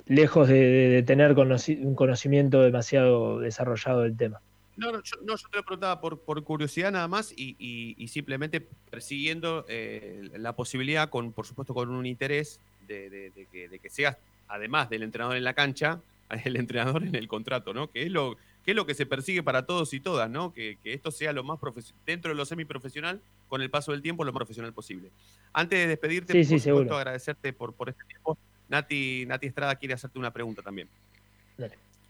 lejos 0.06 0.48
de, 0.48 1.02
tener 1.06 1.34
conoci- 1.34 1.78
un 1.82 1.94
conocimiento 1.94 2.62
demasiado 2.62 3.40
desarrollado 3.40 4.02
del 4.02 4.16
tema. 4.16 4.40
No, 4.76 4.92
no, 4.92 5.02
yo, 5.02 5.16
no, 5.24 5.36
yo 5.36 5.48
te 5.50 5.56
lo 5.56 5.64
preguntaba 5.64 6.00
por, 6.00 6.20
por 6.20 6.42
curiosidad 6.44 6.92
nada 6.92 7.08
más 7.08 7.32
y, 7.36 7.56
y- 7.58 7.94
y 7.98 8.08
simplemente 8.08 8.60
persiguiendo 8.90 9.64
eh, 9.68 10.30
la 10.36 10.54
posibilidad, 10.54 11.10
con 11.10 11.32
por 11.32 11.46
supuesto 11.46 11.74
con 11.74 11.90
un 11.90 12.06
interés 12.06 12.60
de 12.86 13.32
que, 13.52 13.68
de 13.68 13.78
que 13.80 13.90
seas, 13.90 14.16
además 14.46 14.88
del 14.88 15.02
entrenador 15.02 15.36
en 15.36 15.44
la 15.44 15.52
cancha, 15.52 16.00
el 16.44 16.56
entrenador 16.56 17.02
en 17.04 17.14
el 17.16 17.28
contrato, 17.28 17.74
¿no? 17.74 17.90
Que 17.90 18.04
es 18.04 18.10
lo 18.12 18.36
que, 18.68 18.72
es 18.72 18.76
lo 18.76 18.84
que 18.84 18.92
se 18.92 19.06
persigue 19.06 19.42
para 19.42 19.64
todos 19.64 19.94
y 19.94 20.00
todas, 20.00 20.28
¿no? 20.28 20.52
Que, 20.52 20.76
que 20.82 20.92
esto 20.92 21.10
sea 21.10 21.32
lo 21.32 21.42
más 21.42 21.58
profesional, 21.58 22.02
dentro 22.04 22.30
de 22.32 22.34
lo 22.34 22.44
semiprofesional, 22.44 23.18
con 23.48 23.62
el 23.62 23.70
paso 23.70 23.92
del 23.92 24.02
tiempo, 24.02 24.24
lo 24.24 24.32
más 24.32 24.40
profesional 24.40 24.74
posible. 24.74 25.10
Antes 25.54 25.78
de 25.78 25.86
despedirte, 25.86 26.34
Sí, 26.34 26.40
por 26.40 26.44
sí, 26.44 26.58
supuesto, 26.58 26.80
seguro. 26.80 26.96
agradecerte 26.98 27.54
por, 27.54 27.72
por 27.72 27.88
este 27.88 28.04
tiempo. 28.04 28.36
Nati, 28.68 29.24
Nati 29.26 29.46
Estrada 29.46 29.74
quiere 29.76 29.94
hacerte 29.94 30.18
una 30.18 30.30
pregunta 30.34 30.60
también. 30.60 30.86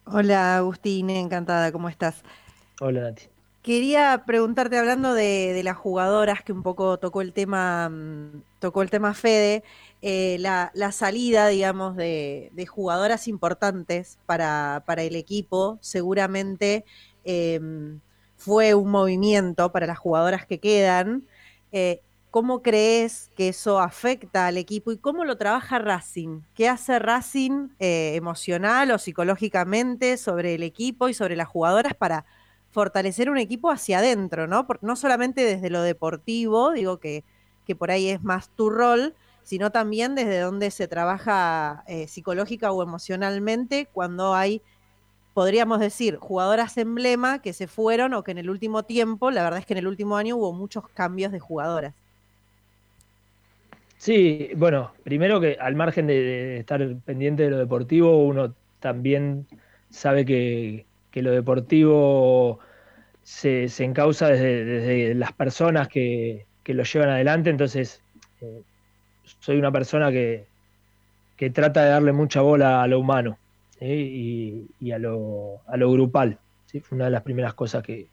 Hola 0.05 0.57
Agustín, 0.57 1.11
encantada, 1.11 1.71
¿cómo 1.71 1.89
estás? 1.89 2.25
Hola 2.81 3.03
Nati. 3.03 3.23
Quería 3.63 4.23
preguntarte, 4.25 4.79
hablando 4.79 5.15
de, 5.15 5.61
las 5.65 5.77
jugadoras, 5.77 6.43
que 6.43 6.53
un 6.53 6.63
poco 6.63 6.99
tocó 6.99 7.21
el 7.21 7.33
tema, 7.33 7.89
mm, 7.89 8.43
tocó 8.61 8.83
el 8.83 8.91
tema 8.91 9.15
Fede, 9.15 9.63
eh, 10.01 10.37
la, 10.41 10.93
salida, 10.93 11.49
digamos, 11.49 11.97
de, 11.97 12.67
jugadoras 12.69 13.29
importantes 13.29 14.19
para, 14.27 14.85
para 14.87 15.03
el 15.03 15.17
equipo, 15.17 15.79
seguramente 15.81 16.85
eh, 17.25 17.61
fue 18.39 18.75
un 18.75 18.91
movimiento 18.91 19.71
para 19.73 19.87
las 19.87 19.99
jugadoras 19.99 20.47
que 20.47 20.61
quedan. 20.61 21.27
Eh, 21.73 22.01
¿Cómo 22.31 22.63
crees 22.63 23.31
que 23.37 23.49
eso 23.49 23.81
afecta 23.81 24.47
al 24.47 24.59
equipo 24.59 24.93
y 24.93 24.99
cómo 24.99 25.25
lo 25.25 25.37
trabaja 25.37 25.79
Racing? 25.79 26.43
¿Qué 26.55 26.69
hace 26.69 26.99
Racing 26.99 27.69
eh, 27.81 28.13
emocional 28.15 28.91
o 28.91 28.99
psicológicamente 28.99 30.17
sobre 30.19 30.55
el 30.55 30.63
equipo 30.63 31.09
y 31.09 31.15
sobre 31.15 31.37
las 31.37 31.49
jugadoras 31.49 31.95
para 31.95 32.27
fortalecer 32.71 33.31
un 33.31 33.39
equipo 33.39 33.71
hacia 33.71 33.99
adentro, 33.99 34.47
¿no? 34.47 34.67
Por- 34.67 34.83
no 34.83 34.97
solamente 34.97 35.43
desde 35.45 35.71
lo 35.71 35.83
deportivo, 35.83 36.73
digo 36.73 37.01
que, 37.01 37.25
que 37.65 37.77
por 37.77 37.91
ahí 37.91 38.09
es 38.11 38.23
más 38.23 38.51
tu 38.55 38.71
rol, 38.71 39.17
sino 39.43 39.73
también 39.73 40.15
desde 40.15 40.41
donde 40.41 40.71
se 40.71 40.89
trabaja 40.89 41.85
eh, 41.87 42.09
psicológica 42.09 42.73
o 42.73 42.83
emocionalmente 42.83 43.89
cuando 43.93 44.35
hay, 44.35 44.63
podríamos 45.35 45.81
decir, 45.81 46.19
jugadoras 46.19 46.79
emblema 46.79 47.43
que 47.43 47.55
se 47.55 47.69
fueron 47.69 48.15
o 48.15 48.25
que 48.25 48.33
en 48.33 48.39
el 48.39 48.51
último 48.51 48.85
tiempo, 48.85 49.31
la 49.33 49.45
verdad 49.45 49.61
es 49.61 49.67
que 49.67 49.75
en 49.75 49.79
el 49.81 49.89
último 49.89 50.17
año 50.19 50.37
hubo 50.37 50.53
muchos 50.55 50.89
cambios 50.91 51.33
de 51.33 51.41
jugadoras. 51.41 51.95
Sí, 53.99 54.51
bueno, 54.57 54.95
primero 55.05 55.41
que 55.41 55.57
al 55.61 55.75
margen 55.77 56.07
de, 56.07 56.15
de 56.23 56.59
estar 56.61 56.81
pendiente 57.05 57.45
de 57.45 57.51
lo 57.51 57.59
deportivo, 57.59 58.25
uno 58.25 58.57
también 58.81 59.49
sabe 59.91 60.25
que, 60.25 60.88
lo 61.23 61.31
deportivo 61.31 62.59
se, 63.23 63.69
se 63.69 63.85
encausa 63.85 64.29
desde, 64.29 64.65
desde 64.65 65.15
las 65.15 65.33
personas 65.33 65.89
que, 65.89 66.47
lo 66.67 66.83
llevan 66.83 67.09
adelante, 67.09 67.49
entonces 67.49 68.03
eh, 68.43 68.63
soy 69.41 69.57
una 69.57 69.73
persona 69.73 70.11
que, 70.11 70.47
trata 71.53 71.85
de 71.85 71.91
darle 71.91 72.13
mucha 72.13 72.43
bola 72.43 72.83
a 72.83 72.87
lo 72.87 73.01
humano 73.01 73.39
¿sí? 73.79 74.67
y, 74.81 74.91
a, 74.93 74.99
lo, 74.99 75.61
a 75.67 75.77
lo 75.77 75.91
grupal. 75.93 76.39
Fue 76.83 76.97
una 76.97 77.07
de 77.07 77.11
las 77.13 77.23
primeras 77.23 77.55
cosas 77.55 77.83
que, 77.83 78.09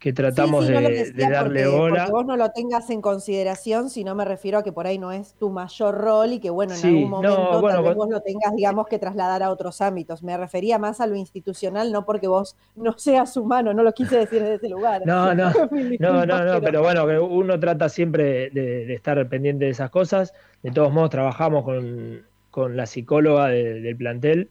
que 0.00 0.14
tratamos 0.14 0.64
Sí, 0.66 0.72
sí, 0.72 0.74
no 0.82 0.88
de, 0.88 0.90
decía 0.96 1.12
de 1.28 1.32
darle 1.32 1.62
porque, 1.64 1.76
bola. 1.76 1.94
porque 2.00 2.12
vos 2.12 2.24
no 2.26 2.36
lo 2.36 2.50
tengas 2.52 2.88
en 2.88 3.02
consideración, 3.02 3.90
sino 3.90 4.14
me 4.14 4.24
refiero 4.24 4.56
a 4.58 4.62
que 4.64 4.72
por 4.72 4.86
ahí 4.86 4.98
no 4.98 5.12
es 5.12 5.34
tu 5.34 5.50
mayor 5.50 5.94
rol 5.98 6.32
y 6.32 6.40
que 6.40 6.48
bueno, 6.48 6.72
en 6.72 6.78
Sí, 6.80 6.86
algún 6.88 7.10
no, 7.10 7.16
momento 7.18 7.60
bueno, 7.60 7.76
tal 7.76 7.84
vez 7.84 7.94
vos- 7.96 8.08
lo 8.08 8.20
tengas, 8.22 8.54
digamos, 8.56 8.88
que 8.88 8.98
trasladar 8.98 9.42
a 9.42 9.50
otros 9.50 9.82
ámbitos. 9.82 10.22
Me 10.22 10.36
refería 10.38 10.78
más 10.78 11.02
a 11.02 11.06
lo 11.06 11.16
institucional, 11.16 11.92
no 11.92 12.06
porque 12.06 12.28
vos 12.28 12.56
no 12.76 12.96
seas 12.98 13.36
humano, 13.36 13.74
no 13.74 13.82
lo 13.82 13.92
quise 13.92 14.16
decir 14.18 14.40
desde 14.40 14.54
ese 14.54 14.68
lugar. 14.70 15.02
No, 15.04 15.34
no, 15.34 15.52
no, 16.00 16.24
no, 16.26 16.44
no, 16.46 16.60
pero 16.62 16.80
bueno, 16.82 17.04
uno 17.26 17.60
trata 17.60 17.90
siempre 17.90 18.48
de, 18.50 18.86
de 18.86 18.94
estar 18.94 19.28
pendiente 19.28 19.66
de 19.66 19.70
esas 19.72 19.90
cosas. 19.90 20.32
De 20.62 20.70
todos 20.70 20.90
modos, 20.92 21.10
trabajamos 21.10 21.62
con, 21.62 22.22
con 22.50 22.74
la 22.74 22.86
psicóloga 22.86 23.48
de- 23.48 23.82
del 23.82 23.96
plantel, 23.96 24.48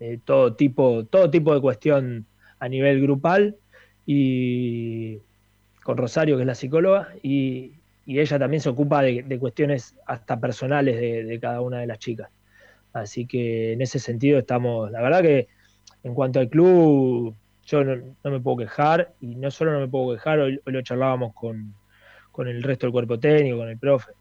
eh, 0.00 0.18
todo 0.24 0.54
tipo, 0.54 1.04
todo 1.04 1.30
tipo 1.30 1.54
de 1.54 1.60
cuestión 1.60 2.26
a 2.60 2.68
nivel 2.68 3.00
grupal 3.02 3.56
y 4.10 5.20
con 5.82 5.98
Rosario, 5.98 6.36
que 6.36 6.42
es 6.42 6.46
la 6.46 6.54
psicóloga, 6.54 7.10
y, 7.22 7.74
ella 8.06 8.38
también 8.38 8.62
se 8.62 8.70
ocupa 8.70 9.02
de, 9.02 9.38
cuestiones 9.38 9.94
hasta 10.06 10.40
personales 10.40 10.98
de, 10.98 11.38
cada 11.38 11.60
una 11.60 11.80
de 11.80 11.86
las 11.86 11.98
chicas. 11.98 12.30
Así 12.94 13.26
que 13.26 13.74
en 13.74 13.82
ese 13.82 13.98
sentido 13.98 14.38
estamos, 14.38 14.90
la 14.90 15.02
verdad 15.02 15.20
que 15.20 15.48
en 16.04 16.14
cuanto 16.14 16.40
al 16.40 16.48
club, 16.48 17.34
yo 17.66 17.84
no, 17.84 18.02
me 18.24 18.40
puedo 18.40 18.56
quejar, 18.56 19.12
y 19.20 19.34
no 19.34 19.50
solo 19.50 19.74
no 19.74 19.80
me 19.80 19.88
puedo 19.88 20.14
quejar, 20.14 20.38
hoy, 20.38 20.58
hoy 20.64 20.72
lo 20.72 20.80
charlábamos 20.80 21.34
con, 21.34 21.74
con 22.32 22.48
el 22.48 22.62
resto 22.62 22.86
del 22.86 22.92
cuerpo 22.92 23.20
técnico, 23.20 23.58
con 23.58 23.68
el 23.68 23.76
profe, 23.76 24.12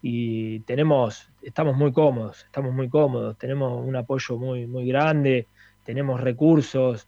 y 0.00 0.60
tenemos, 0.60 1.28
estamos 1.42 1.76
muy 1.76 1.92
cómodos, 1.92 2.44
estamos 2.46 2.72
muy 2.72 2.88
cómodos, 2.88 3.36
tenemos 3.36 3.86
un 3.86 3.94
apoyo 3.94 4.38
muy, 4.38 4.66
muy 4.66 4.88
grande, 4.88 5.48
tenemos 5.84 6.18
recursos, 6.18 7.06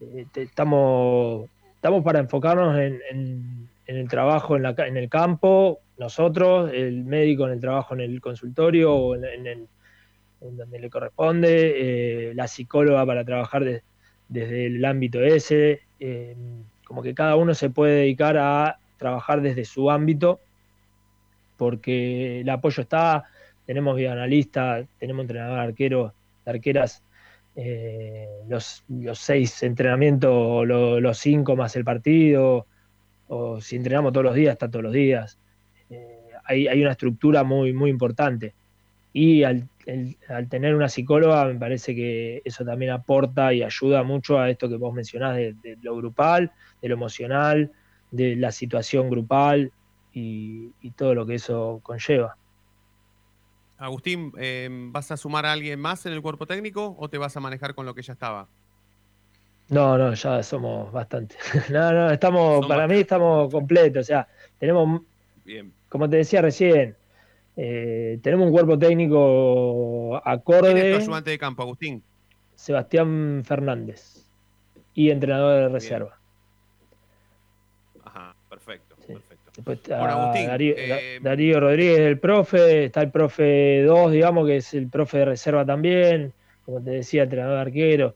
eh, 0.00 0.26
estamos, 0.36 1.50
estamos 1.82 2.04
para 2.04 2.20
enfocarnos 2.20 2.78
en, 2.78 3.68
el 3.86 4.08
trabajo 4.08 4.54
en, 4.54 4.62
la, 4.62 4.72
en 4.86 4.96
el 4.96 5.08
campo, 5.08 5.80
nosotros, 5.98 6.70
el 6.72 7.02
médico 7.02 7.44
en 7.46 7.54
el 7.54 7.60
trabajo 7.60 7.94
en 7.94 8.02
el 8.02 8.20
consultorio 8.20 8.94
o 8.94 9.16
en, 9.16 9.66
donde 10.40 10.78
le 10.78 10.88
corresponde, 10.88 12.28
eh, 12.30 12.34
la 12.36 12.46
psicóloga 12.46 13.04
para 13.04 13.24
trabajar 13.24 13.64
de- 13.64 13.82
desde 14.28 14.66
el 14.66 14.84
ámbito 14.84 15.20
ese, 15.22 15.80
eh, 15.98 16.36
como 16.84 17.02
que 17.02 17.14
cada 17.14 17.34
uno 17.34 17.52
se 17.52 17.68
puede 17.68 18.02
dedicar 18.02 18.36
a 18.38 18.78
trabajar 18.96 19.42
desde 19.42 19.64
su 19.64 19.90
ámbito, 19.90 20.38
porque 21.56 22.42
el 22.42 22.48
apoyo 22.48 22.80
está, 22.80 23.24
tenemos 23.66 23.96
videoanalistas, 23.96 24.86
tenemos 25.00 25.22
entrenador 25.22 25.58
arquero, 25.58 26.14
arqueras, 26.46 27.02
eh, 27.56 28.28
los, 28.48 28.84
los 28.88 29.18
seis 29.18 29.62
entrenamientos, 29.62 30.66
los 30.66 31.18
cinco 31.18 31.56
más 31.56 31.76
el 31.76 31.84
partido, 31.84 32.66
o 33.28 33.60
si 33.60 33.76
entrenamos 33.76 34.12
todos 34.12 34.24
los 34.24 34.34
días, 34.34 34.52
está 34.52 34.70
todos 34.70 34.82
los 34.84 34.92
días. 34.92 35.38
Eh, 35.90 36.28
hay, 36.44 36.68
hay 36.68 36.80
una 36.80 36.92
estructura 36.92 37.44
muy, 37.44 37.72
muy 37.72 37.90
importante. 37.90 38.54
Y 39.14 39.42
al, 39.42 39.68
al 40.28 40.48
tener 40.48 40.74
una 40.74 40.88
psicóloga, 40.88 41.44
me 41.44 41.54
parece 41.58 41.94
que 41.94 42.40
eso 42.44 42.64
también 42.64 42.92
aporta 42.92 43.52
y 43.52 43.62
ayuda 43.62 44.02
mucho 44.02 44.38
a 44.38 44.48
esto 44.48 44.68
que 44.68 44.76
vos 44.76 44.94
mencionás 44.94 45.36
de, 45.36 45.54
de 45.62 45.76
lo 45.82 45.96
grupal, 45.96 46.50
de 46.80 46.88
lo 46.88 46.94
emocional, 46.94 47.70
de 48.10 48.36
la 48.36 48.52
situación 48.52 49.10
grupal 49.10 49.70
y, 50.12 50.70
y 50.80 50.90
todo 50.92 51.14
lo 51.14 51.26
que 51.26 51.34
eso 51.34 51.80
conlleva. 51.82 52.36
Agustín, 53.82 54.32
eh, 54.38 54.68
¿vas 54.70 55.10
a 55.10 55.16
sumar 55.16 55.44
a 55.44 55.52
alguien 55.52 55.80
más 55.80 56.06
en 56.06 56.12
el 56.12 56.22
cuerpo 56.22 56.46
técnico 56.46 56.94
o 56.98 57.08
te 57.08 57.18
vas 57.18 57.36
a 57.36 57.40
manejar 57.40 57.74
con 57.74 57.84
lo 57.84 57.94
que 57.94 58.02
ya 58.02 58.12
estaba? 58.12 58.48
No, 59.68 59.98
no, 59.98 60.14
ya 60.14 60.42
somos 60.42 60.92
bastante. 60.92 61.36
no, 61.70 61.92
no, 61.92 62.10
estamos, 62.10 62.60
Son 62.60 62.68
para 62.68 62.86
mí 62.86 62.96
estamos 62.96 63.50
completos. 63.50 64.02
O 64.02 64.04
sea, 64.04 64.28
tenemos, 64.58 65.02
Bien. 65.44 65.72
como 65.88 66.08
te 66.08 66.18
decía 66.18 66.42
recién, 66.42 66.96
eh, 67.56 68.18
tenemos 68.22 68.46
un 68.46 68.52
cuerpo 68.52 68.78
técnico 68.78 70.20
¿Quién 70.22 70.36
es 70.36 70.44
tu 70.44 70.52
acorde, 70.52 70.96
ayudante 70.96 71.30
de 71.30 71.38
campo, 71.38 71.62
Agustín? 71.62 72.02
Sebastián 72.54 73.42
Fernández, 73.44 74.24
y 74.94 75.10
entrenador 75.10 75.62
de 75.62 75.68
reserva 75.68 76.22
perfecto, 78.52 78.96
perfecto. 78.96 79.41
Después 79.56 79.78
está 79.78 79.98
Bueno, 79.98 80.14
Agustín, 80.14 80.46
Darío, 80.46 80.74
eh, 80.76 80.88
Da- 80.88 81.30
Darío 81.30 81.60
Rodríguez, 81.60 81.98
el 82.00 82.18
profe, 82.20 82.84
está 82.86 83.02
el 83.02 83.10
profe 83.10 83.82
2, 83.82 84.10
digamos, 84.12 84.46
que 84.46 84.56
es 84.56 84.72
el 84.74 84.88
profe 84.88 85.18
de 85.18 85.24
reserva 85.26 85.64
también, 85.66 86.34
como 86.64 86.82
te 86.82 86.90
decía, 86.90 87.24
entrenador 87.24 87.58
arquero, 87.58 88.14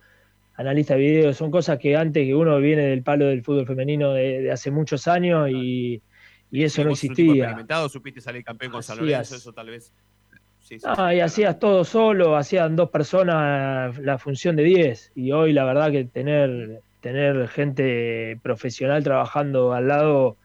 analista 0.55 0.95
de 0.95 1.01
video, 1.01 1.35
son 1.35 1.51
cosas 1.51 1.79
que 1.79 1.95
antes 1.97 2.25
que 2.27 2.35
uno 2.35 2.59
viene 2.59 2.85
del 2.89 3.03
palo 3.03 3.27
del 3.27 3.45
fútbol 3.45 3.67
femenino 3.67 4.13
de, 4.15 4.43
de 4.43 4.51
hace 4.53 4.71
muchos 4.71 5.07
años 5.09 5.49
y, 5.51 6.03
y 6.51 6.65
eso 6.65 6.83
no 6.85 6.91
existía. 6.91 7.33
experimentado, 7.35 7.89
supiste 7.89 8.21
salir 8.21 8.43
campeón 8.43 8.73
con 8.73 8.83
San 8.83 8.99
Lorenzo, 8.99 9.37
eso 9.37 9.53
tal 9.53 9.69
vez. 9.71 9.93
Sí, 10.59 10.79
sí, 10.81 10.87
Ah, 10.89 11.15
y 11.15 11.21
hacías 11.21 11.59
todo 11.59 11.85
solo, 11.85 12.37
hacían 12.37 12.77
dos 12.77 12.91
personas 12.91 13.97
la 13.99 14.19
función 14.19 14.57
de 14.57 14.63
10 14.65 15.13
y 15.15 15.31
hoy 15.33 15.53
la 15.53 15.65
verdad 15.65 15.91
que 15.93 16.07
tener, 16.07 16.83
tener 17.01 17.49
gente 17.49 18.39
profesional 18.43 19.03
trabajando 19.05 19.73
al 19.73 19.87
lado 19.89 20.39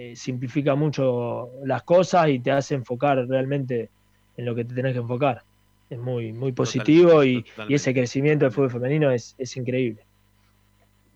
eh, 0.00 0.14
simplifica 0.14 0.76
mucho 0.76 1.50
las 1.64 1.82
cosas 1.82 2.28
y 2.28 2.38
te 2.38 2.52
hace 2.52 2.74
enfocar 2.76 3.26
realmente 3.26 3.90
en 4.36 4.44
lo 4.44 4.54
que 4.54 4.64
te 4.64 4.72
tenés 4.74 4.92
que 4.92 5.00
enfocar. 5.00 5.42
Es 5.90 5.98
muy, 5.98 6.32
muy 6.32 6.52
positivo 6.52 7.24
y, 7.24 7.44
y 7.68 7.74
ese 7.74 7.92
crecimiento 7.92 8.44
del 8.44 8.52
fútbol 8.52 8.70
femenino 8.70 9.10
es, 9.10 9.34
es 9.38 9.56
increíble. 9.56 10.04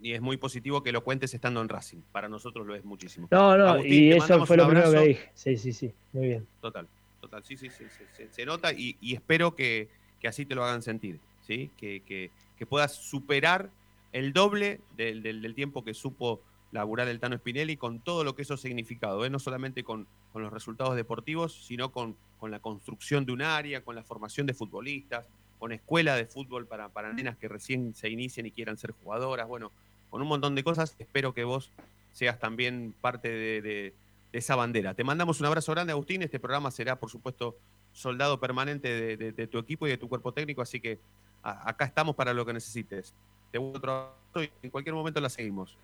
Y 0.01 0.15
es 0.15 0.21
muy 0.21 0.37
positivo 0.37 0.83
que 0.83 0.91
lo 0.91 1.05
cuentes 1.05 1.33
estando 1.33 1.61
en 1.63 1.69
Racing. 1.69 2.01
Para 2.11 2.29
nosotros 2.29 2.67
lo 2.67 2.75
es 2.75 2.85
muchísimo. 2.85 3.29
No, 3.31 3.57
no, 3.57 3.69
Agustín, 3.69 3.93
y 4.03 4.11
eso 4.11 4.45
fue 4.47 4.57
lo 4.57 4.67
primero 4.67 4.91
que 4.91 4.99
dije. 5.01 5.31
Sí, 5.35 5.57
sí, 5.57 5.73
sí, 5.73 5.93
muy 6.13 6.27
bien. 6.27 6.47
Total, 6.61 6.89
total. 7.21 7.45
Sí, 7.45 7.57
sí, 7.57 7.69
sí, 7.71 7.85
sí, 7.89 8.05
se, 8.17 8.29
se 8.33 8.45
nota 8.45 8.73
y, 8.73 8.97
y 9.01 9.15
espero 9.15 9.55
que, 9.55 9.89
que 10.21 10.27
así 10.27 10.45
te 10.45 10.57
lo 10.57 10.65
hagan 10.65 10.83
sentir. 10.83 11.21
¿sí? 11.47 11.71
Que, 11.77 12.01
que- 12.05 12.31
que 12.59 12.67
puedas 12.67 12.95
superar 12.95 13.71
el 14.13 14.33
doble 14.33 14.81
del, 14.97 15.23
del- 15.23 15.41
del 15.43 15.55
tiempo 15.55 15.85
que 15.85 15.95
supo 15.95 16.41
laburar 16.73 17.07
el 17.09 17.21
Tano 17.21 17.37
Spinelli 17.37 17.77
con 17.77 18.01
todo 18.01 18.25
lo 18.25 18.35
que 18.35 18.43
eso 18.43 18.55
ha 18.55 18.57
significado. 18.59 19.25
¿eh? 19.25 19.31
No 19.31 19.39
solamente 19.39 19.85
con, 19.85 20.07
con 20.33 20.43
los 20.43 20.53
resultados 20.53 20.97
deportivos, 20.97 21.65
sino 21.65 21.93
con, 21.93 22.17
con 22.41 22.51
la 22.51 22.59
construcción 22.61 23.25
de 23.27 23.33
un 23.33 23.43
área, 23.43 23.85
con 23.85 23.95
la 23.95 24.03
formación 24.03 24.47
de 24.47 24.55
futbolistas, 24.55 25.27
con 25.59 25.71
escuela 25.73 26.17
de 26.17 26.25
fútbol 26.27 26.67
para, 26.67 26.89
para 26.89 27.13
nenas 27.13 27.37
que 27.37 27.47
recién 27.47 27.95
se 27.95 28.09
inician 28.09 28.47
y 28.47 28.51
quieran 28.51 28.77
ser 28.79 28.93
jugadoras. 28.93 29.47
Bueno, 29.47 29.71
con 30.11 30.21
un 30.23 30.29
montón 30.29 30.55
de 30.55 30.65
cosas. 30.65 30.97
Espero 30.99 31.33
que 31.35 31.45
vos 31.45 31.71
seas 32.13 32.39
también 32.39 32.95
parte 33.01 33.29
de, 33.29 33.63
de- 33.63 33.95
de 34.33 34.39
esa 34.39 34.57
bandera. 34.57 34.95
Te 34.95 35.05
mandamos 35.05 35.41
un 35.41 35.47
abrazo 35.47 35.73
grande, 35.73 35.93
Agustín. 35.93 36.23
Este 36.23 36.41
programa 36.41 36.71
será, 36.71 36.99
por 36.99 37.11
supuesto, 37.11 37.55
soldado 37.93 38.41
permanente 38.41 38.89
de, 38.89 39.33
de- 39.33 39.47
tu 39.47 39.59
equipo 39.59 39.87
y 39.87 39.91
de 39.91 39.99
tu 39.99 40.09
cuerpo 40.09 40.33
técnico, 40.33 40.63
así 40.63 40.81
que 40.81 40.99
a- 41.43 41.69
acá 41.69 41.85
estamos 41.85 42.17
para 42.17 42.33
lo 42.33 42.47
que 42.47 42.55
necesites. 42.55 43.13
Te 43.51 43.59
vuelvo 43.59 43.77
otro 43.77 44.43
y 44.43 44.51
en 44.63 44.71
cualquier 44.71 44.95
momento 44.95 45.21
la 45.21 45.29
seguimos. 45.29 45.77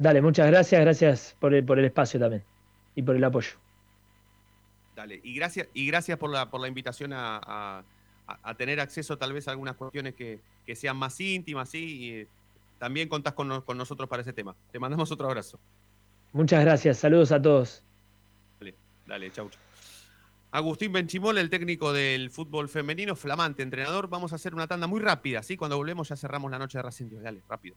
Dale, 0.00 0.22
muchas 0.22 0.46
gracias, 0.46 0.80
gracias 0.80 1.36
por 1.38 1.52
el, 1.52 1.62
por 1.62 1.78
el 1.78 1.84
espacio 1.84 2.18
también 2.18 2.42
y 2.94 3.02
por 3.02 3.14
el 3.16 3.22
apoyo. 3.22 3.50
Dale. 4.96 5.20
Y 5.22 5.34
gracias, 5.34 5.68
y 5.74 5.86
gracias 5.86 6.16
por 6.16 6.30
la, 6.30 6.50
por 6.50 6.58
la 6.62 6.68
invitación 6.68 7.12
a, 7.12 7.84
a- 8.26 8.54
tener 8.54 8.80
acceso 8.80 9.18
tal 9.18 9.34
vez 9.34 9.46
a 9.46 9.50
algunas 9.50 9.74
cuestiones 9.76 10.14
que, 10.14 10.40
que 10.64 10.74
sean 10.74 10.96
más 10.96 11.20
íntimas, 11.20 11.68
¿sí? 11.68 11.98
Y 11.98 12.10
eh, 12.12 12.28
también 12.78 13.10
contás 13.10 13.34
con, 13.34 13.48
no- 13.48 13.62
con 13.62 13.76
nosotros 13.76 14.08
para 14.08 14.22
ese 14.22 14.32
tema. 14.32 14.56
Te 14.72 14.78
mandamos 14.78 15.12
otro 15.12 15.26
abrazo. 15.26 15.60
Muchas 16.32 16.64
gracias, 16.64 16.96
saludos 16.96 17.30
a 17.32 17.42
todos. 17.42 17.82
Dale, 18.58 18.74
dale, 19.06 19.30
chau, 19.32 19.50
chau. 19.50 19.60
Agustín 20.52 20.92
Benchimol, 20.94 21.36
el 21.36 21.50
técnico 21.50 21.92
del 21.92 22.30
fútbol 22.30 22.70
femenino, 22.70 23.14
flamante 23.16 23.62
entrenador. 23.62 24.08
Vamos 24.08 24.32
a 24.32 24.36
hacer 24.36 24.54
una 24.54 24.66
tanda 24.66 24.86
muy 24.86 25.00
rápida, 25.00 25.42
¿sí? 25.42 25.58
Cuando 25.58 25.76
volvemos 25.76 26.08
ya 26.08 26.16
cerramos 26.16 26.50
la 26.50 26.58
noche 26.58 26.78
de 26.78 26.82
Racing. 26.82 27.06
Dale, 27.22 27.42
rápido. 27.48 27.76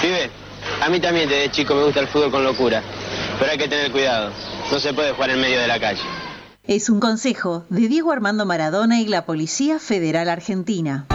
Pibe, 0.00 0.30
a 0.80 0.88
mí 0.88 1.00
también 1.00 1.28
desde 1.28 1.50
chico 1.50 1.74
me 1.74 1.84
gusta 1.84 2.00
el 2.00 2.08
fútbol 2.08 2.30
con 2.30 2.44
locura, 2.44 2.82
pero 3.38 3.50
hay 3.50 3.58
que 3.58 3.68
tener 3.68 3.90
cuidado, 3.90 4.30
no 4.70 4.78
se 4.78 4.92
puede 4.94 5.12
jugar 5.12 5.30
en 5.30 5.40
medio 5.40 5.60
de 5.60 5.66
la 5.66 5.80
calle. 5.80 6.02
Es 6.64 6.90
un 6.90 7.00
consejo 7.00 7.64
de 7.70 7.88
Diego 7.88 8.12
Armando 8.12 8.44
Maradona 8.44 9.00
y 9.00 9.06
la 9.06 9.24
Policía 9.24 9.78
Federal 9.78 10.28
Argentina. 10.28 11.06